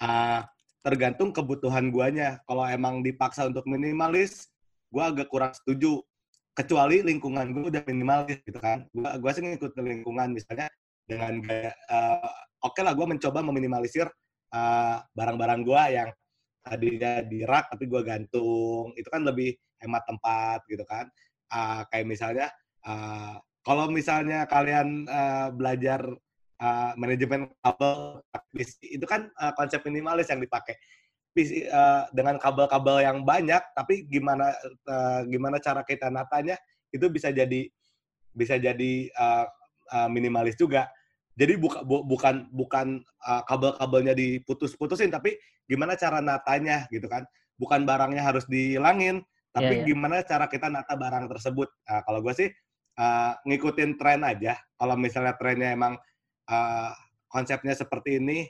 eh, 0.01 0.39
tergantung 0.85 1.33
kebutuhan 1.33 1.89
guanya. 1.89 2.39
Kalau 2.45 2.63
emang 2.69 3.01
dipaksa 3.01 3.49
untuk 3.49 3.65
minimalis, 3.65 4.53
gue 4.93 5.03
agak 5.03 5.27
kurang 5.33 5.51
setuju. 5.57 5.99
Kecuali 6.55 7.03
lingkungan 7.03 7.51
gue 7.51 7.63
udah 7.67 7.83
minimalis 7.89 8.39
gitu 8.47 8.59
kan. 8.61 8.87
Gue 8.95 9.03
gua 9.19 9.31
sih 9.35 9.43
ngikut 9.43 9.75
lingkungan 9.75 10.31
misalnya 10.31 10.71
dengan 11.03 11.43
eh, 11.49 12.31
Oke 12.65 12.81
lah, 12.81 12.97
gue 12.97 13.05
mencoba 13.05 13.45
meminimalisir 13.45 14.07
eh, 14.53 14.97
barang-barang 15.13 15.61
gue 15.61 15.83
yang 15.93 16.09
tadinya 16.65 17.21
di 17.21 17.45
rak 17.45 17.69
tapi 17.75 17.85
gue 17.85 18.01
gantung. 18.01 18.89
Itu 18.97 19.09
kan 19.13 19.21
lebih 19.21 19.53
hemat 19.83 20.03
tempat 20.07 20.65
gitu 20.65 20.81
kan. 20.87 21.05
Ah, 21.53 21.85
kayak 21.93 22.07
misalnya 22.09 22.47
eh, 22.85 23.35
kalau 23.61 23.89
misalnya 23.93 24.49
kalian 24.49 25.05
eh, 25.05 25.47
belajar 25.53 26.01
eh, 26.55 26.91
manajemen 26.95 27.51
kabel 27.59 28.21
PC, 28.51 28.99
itu 28.99 29.05
kan 29.07 29.27
eh, 29.27 29.53
konsep 29.55 29.83
minimalis 29.85 30.29
yang 30.31 30.39
dipakai. 30.39 30.75
PC, 31.35 31.67
eh, 31.67 32.03
dengan 32.15 32.39
kabel-kabel 32.39 33.03
yang 33.03 33.27
banyak, 33.27 33.59
tapi 33.75 34.07
gimana 34.07 34.55
eh, 34.87 35.21
gimana 35.27 35.59
cara 35.59 35.83
kita 35.83 36.07
natanya 36.07 36.55
itu 36.91 37.11
bisa 37.11 37.27
jadi 37.31 37.67
bisa 38.31 38.55
jadi 38.55 38.93
eh, 39.11 39.45
eh, 39.91 40.09
minimalis 40.11 40.55
juga. 40.55 40.87
Jadi 41.35 41.59
buka, 41.59 41.83
bu- 41.83 42.07
bukan 42.07 42.47
bukan 42.55 43.03
eh, 43.03 43.41
kabel-kabelnya 43.51 44.15
diputus-putusin, 44.15 45.11
tapi 45.11 45.35
gimana 45.67 45.99
cara 45.99 46.23
natanya 46.23 46.87
gitu 46.87 47.07
kan. 47.11 47.27
Bukan 47.59 47.83
barangnya 47.87 48.19
harus 48.23 48.43
dihilangin, 48.47 49.23
tapi 49.55 49.79
Iya, 49.79 49.83
iya. 49.83 49.87
gimana 49.87 50.15
cara 50.27 50.47
kita 50.51 50.67
nata 50.67 50.95
barang 50.99 51.31
tersebut. 51.31 51.71
Nah, 51.87 52.03
kalau 52.03 52.19
gue 52.19 52.35
sih 52.35 52.49
uh, 52.99 53.31
ngikutin 53.47 53.95
tren 53.95 54.27
aja. 54.27 54.59
Kalau 54.75 54.99
misalnya 54.99 55.39
trennya 55.39 55.71
emang 55.71 55.95
uh, 56.49 56.91
konsepnya 57.29 57.75
seperti 57.75 58.21
ini, 58.21 58.47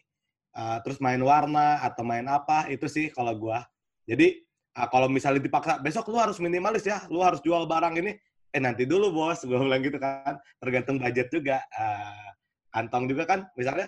uh, 0.56 0.80
terus 0.86 1.02
main 1.02 1.20
warna 1.20 1.82
atau 1.82 2.04
main 2.06 2.26
apa, 2.28 2.70
itu 2.72 2.86
sih 2.88 3.10
kalau 3.12 3.34
gue. 3.36 3.60
Jadi 4.06 4.46
uh, 4.78 4.88
kalau 4.92 5.08
misalnya 5.10 5.42
dipaksa, 5.42 5.82
besok 5.82 6.12
lu 6.12 6.20
harus 6.20 6.38
minimalis 6.40 6.86
ya, 6.86 7.04
lu 7.10 7.20
harus 7.24 7.42
jual 7.42 7.66
barang 7.66 7.96
ini. 8.00 8.16
Eh 8.56 8.62
nanti 8.64 8.88
dulu 8.88 9.12
bos, 9.12 9.44
gue 9.44 9.58
bilang 9.58 9.84
gitu 9.84 10.00
kan. 10.00 10.40
Tergantung 10.64 10.96
budget 10.96 11.28
juga. 11.28 11.60
Uh, 11.76 12.30
kantong 12.76 13.08
juga 13.08 13.24
kan, 13.24 13.40
misalnya 13.56 13.88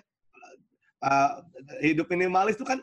uh, 1.04 1.44
hidup 1.84 2.08
minimalis 2.08 2.56
itu 2.56 2.64
kan 2.64 2.80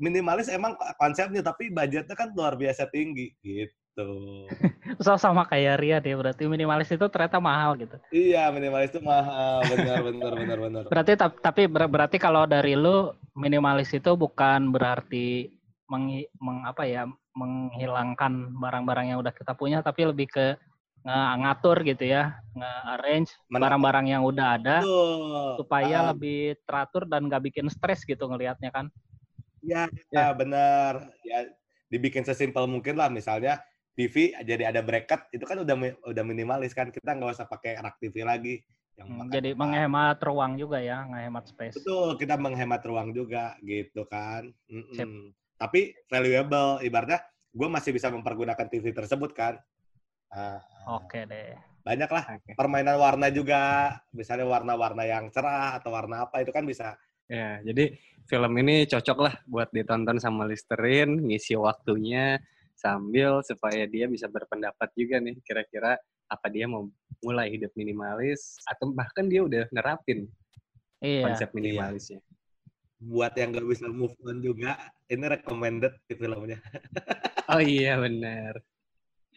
minimalis 0.00 0.48
emang 0.48 0.72
konsepnya, 0.96 1.44
tapi 1.44 1.68
budgetnya 1.68 2.16
kan 2.16 2.32
luar 2.32 2.56
biasa 2.56 2.88
tinggi 2.88 3.36
gitu. 3.44 3.81
So, 5.04 5.16
sama 5.16 5.46
kayak 5.48 5.78
Ria 5.80 5.98
deh 6.02 6.12
berarti 6.16 6.44
minimalis 6.48 6.90
itu 6.92 7.06
ternyata 7.08 7.38
mahal 7.38 7.78
gitu. 7.78 7.96
Iya, 8.12 8.50
minimalis 8.52 8.92
itu 8.92 9.00
mahal, 9.00 9.64
benar, 9.68 9.98
benar, 10.04 10.32
benar, 10.36 10.58
benar. 10.58 10.82
Berarti 10.88 11.12
tap- 11.16 11.40
tapi 11.40 11.64
ber- 11.70 11.88
berarti 11.88 12.16
kalau 12.20 12.44
dari 12.44 12.76
lu 12.76 13.12
minimalis 13.32 13.92
itu 13.94 14.12
bukan 14.12 14.68
berarti 14.74 15.48
meng, 15.88 16.24
meng- 16.40 16.66
apa 16.68 16.84
ya 16.84 17.08
menghilangkan 17.32 18.52
barang-barang 18.60 19.06
yang 19.16 19.18
udah 19.24 19.32
kita 19.32 19.56
punya 19.56 19.80
tapi 19.80 20.04
lebih 20.04 20.28
ke 20.28 20.46
ngatur 21.02 21.82
gitu 21.82 22.06
ya, 22.06 22.38
nge-arrange 22.54 23.34
barang-barang 23.50 24.06
yang 24.06 24.22
udah 24.22 24.46
ada 24.60 24.76
Betul. 24.86 25.58
supaya 25.58 25.98
Ah, 25.98 26.06
lebih 26.14 26.54
teratur 26.62 27.02
dan 27.10 27.26
nggak 27.26 27.42
bikin 27.50 27.66
stres 27.72 28.06
gitu 28.06 28.22
ngelihatnya 28.30 28.70
kan. 28.70 28.86
ya, 29.62 29.90
ya, 30.14 30.30
benar. 30.30 31.10
Ya, 31.26 31.50
dibikin 31.90 32.22
sesimpel 32.22 32.70
mungkin 32.70 32.94
lah, 32.94 33.10
misalnya 33.10 33.58
TV 33.92 34.14
jadi 34.40 34.72
ada 34.72 34.80
bracket 34.80 35.28
itu 35.30 35.44
kan 35.44 35.60
udah 35.60 35.74
udah 36.04 36.24
minimalis 36.24 36.72
kan 36.72 36.88
kita 36.88 37.12
nggak 37.12 37.36
usah 37.36 37.44
pakai 37.44 37.76
rak 37.76 38.00
TV 38.00 38.24
lagi 38.24 38.54
yang 38.92 39.08
Hmm, 39.08 39.32
Jadi 39.32 39.52
kita. 39.52 39.60
menghemat 39.60 40.20
ruang 40.20 40.52
juga 40.54 40.76
ya, 40.76 41.00
menghemat 41.04 41.48
space. 41.48 41.80
betul 41.80 42.12
kita 42.16 42.36
menghemat 42.36 42.84
ruang 42.84 43.08
juga 43.10 43.56
gitu 43.60 44.04
kan 44.04 44.52
Mm-mm. 44.68 44.92
Sip. 44.92 45.08
tapi 45.56 45.96
valuable 46.06 46.80
ibaratnya 46.80 47.20
gue 47.52 47.68
masih 47.68 47.92
bisa 47.92 48.08
mempergunakan 48.08 48.66
TV 48.66 48.92
tersebut 48.92 49.32
kan 49.32 49.56
Ah, 50.28 50.60
Oke 50.88 51.28
deh. 51.28 51.52
banyak 51.84 52.08
lah 52.08 52.24
Oke. 52.32 52.52
permainan 52.52 52.96
warna 52.96 53.28
juga 53.28 53.60
misalnya 54.10 54.48
warna-warna 54.48 55.04
yang 55.04 55.28
cerah 55.28 55.76
atau 55.76 55.92
warna 55.92 56.24
apa 56.24 56.40
itu 56.40 56.48
kan 56.48 56.64
bisa 56.64 56.96
Ya, 57.28 57.64
jadi 57.64 57.96
film 58.28 58.52
ini 58.60 58.84
cocok 58.84 59.18
lah 59.18 59.34
buat 59.46 59.72
ditonton 59.72 60.20
sama 60.20 60.44
Listerin, 60.44 61.16
ngisi 61.22 61.56
waktunya 61.56 62.36
sambil 62.82 63.38
supaya 63.46 63.86
dia 63.86 64.10
bisa 64.10 64.26
berpendapat 64.26 64.90
juga 64.98 65.22
nih 65.22 65.38
kira-kira 65.46 65.94
apa 66.26 66.46
dia 66.50 66.66
mau 66.66 66.90
mulai 67.22 67.54
hidup 67.54 67.70
minimalis 67.78 68.58
atau 68.66 68.90
bahkan 68.90 69.30
dia 69.30 69.46
udah 69.46 69.70
nerapin 69.70 70.26
Iya. 71.02 71.26
konsep 71.26 71.50
minimalisnya. 71.50 72.22
buat 73.02 73.34
yang 73.34 73.50
nggak 73.50 73.66
bisa 73.66 73.90
move 73.90 74.14
on 74.22 74.38
juga 74.38 74.78
ini 75.10 75.26
recommended 75.26 75.90
di 76.06 76.14
filmnya 76.14 76.58
Oh 77.50 77.58
iya 77.58 77.98
benar. 77.98 78.62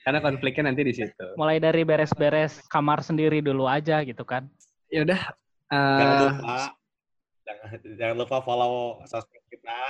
Karena 0.06 0.22
konfliknya 0.22 0.70
nanti 0.70 0.86
di 0.86 0.94
situ. 0.94 1.26
Mulai 1.34 1.58
dari 1.58 1.82
beres-beres 1.82 2.62
kamar 2.70 3.02
sendiri 3.02 3.42
dulu 3.42 3.66
aja 3.66 4.06
gitu 4.06 4.22
kan. 4.22 4.46
Ya 4.94 5.02
udah. 5.02 5.22
jangan 5.74 6.14
eh, 6.14 6.22
lupa 6.30 6.58
jangan, 7.42 7.68
jangan 7.98 8.16
lupa 8.22 8.38
follow 8.46 9.02
sosmed 9.10 9.42
kita 9.50 9.82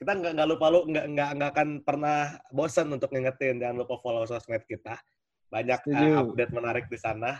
kita 0.00 0.16
nggak 0.16 0.32
nggak 0.32 0.48
lupa 0.48 0.66
lu 0.72 0.80
nggak 0.88 1.06
nggak 1.12 1.30
nggak 1.36 1.50
akan 1.52 1.68
pernah 1.84 2.18
bosan 2.48 2.88
untuk 2.88 3.12
ngingetin 3.12 3.60
jangan 3.60 3.84
lupa 3.84 4.00
follow 4.00 4.24
sosmed 4.24 4.64
kita 4.64 4.96
banyak 5.52 5.76
Setuju. 5.76 6.24
update 6.24 6.52
menarik 6.56 6.84
di 6.88 6.96
sana 6.96 7.36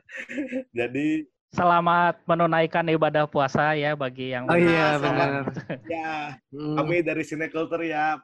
jadi 0.78 1.26
Selamat 1.50 2.22
menunaikan 2.30 2.86
ibadah 2.86 3.26
puasa 3.26 3.74
ya 3.74 3.98
bagi 3.98 4.30
yang 4.30 4.46
Oh 4.46 4.54
iya 4.54 4.94
benar. 5.02 5.50
ya 5.90 6.38
Hmm. 6.54 6.78
kami 6.78 7.02
dari 7.02 7.26
Sinekultur 7.26 7.82
ya 7.82 8.22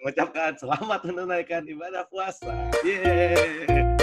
mengucapkan 0.00 0.56
selamat 0.56 1.04
menunaikan 1.04 1.68
ibadah 1.68 2.08
puasa. 2.08 2.48
Yeay. 2.80 4.00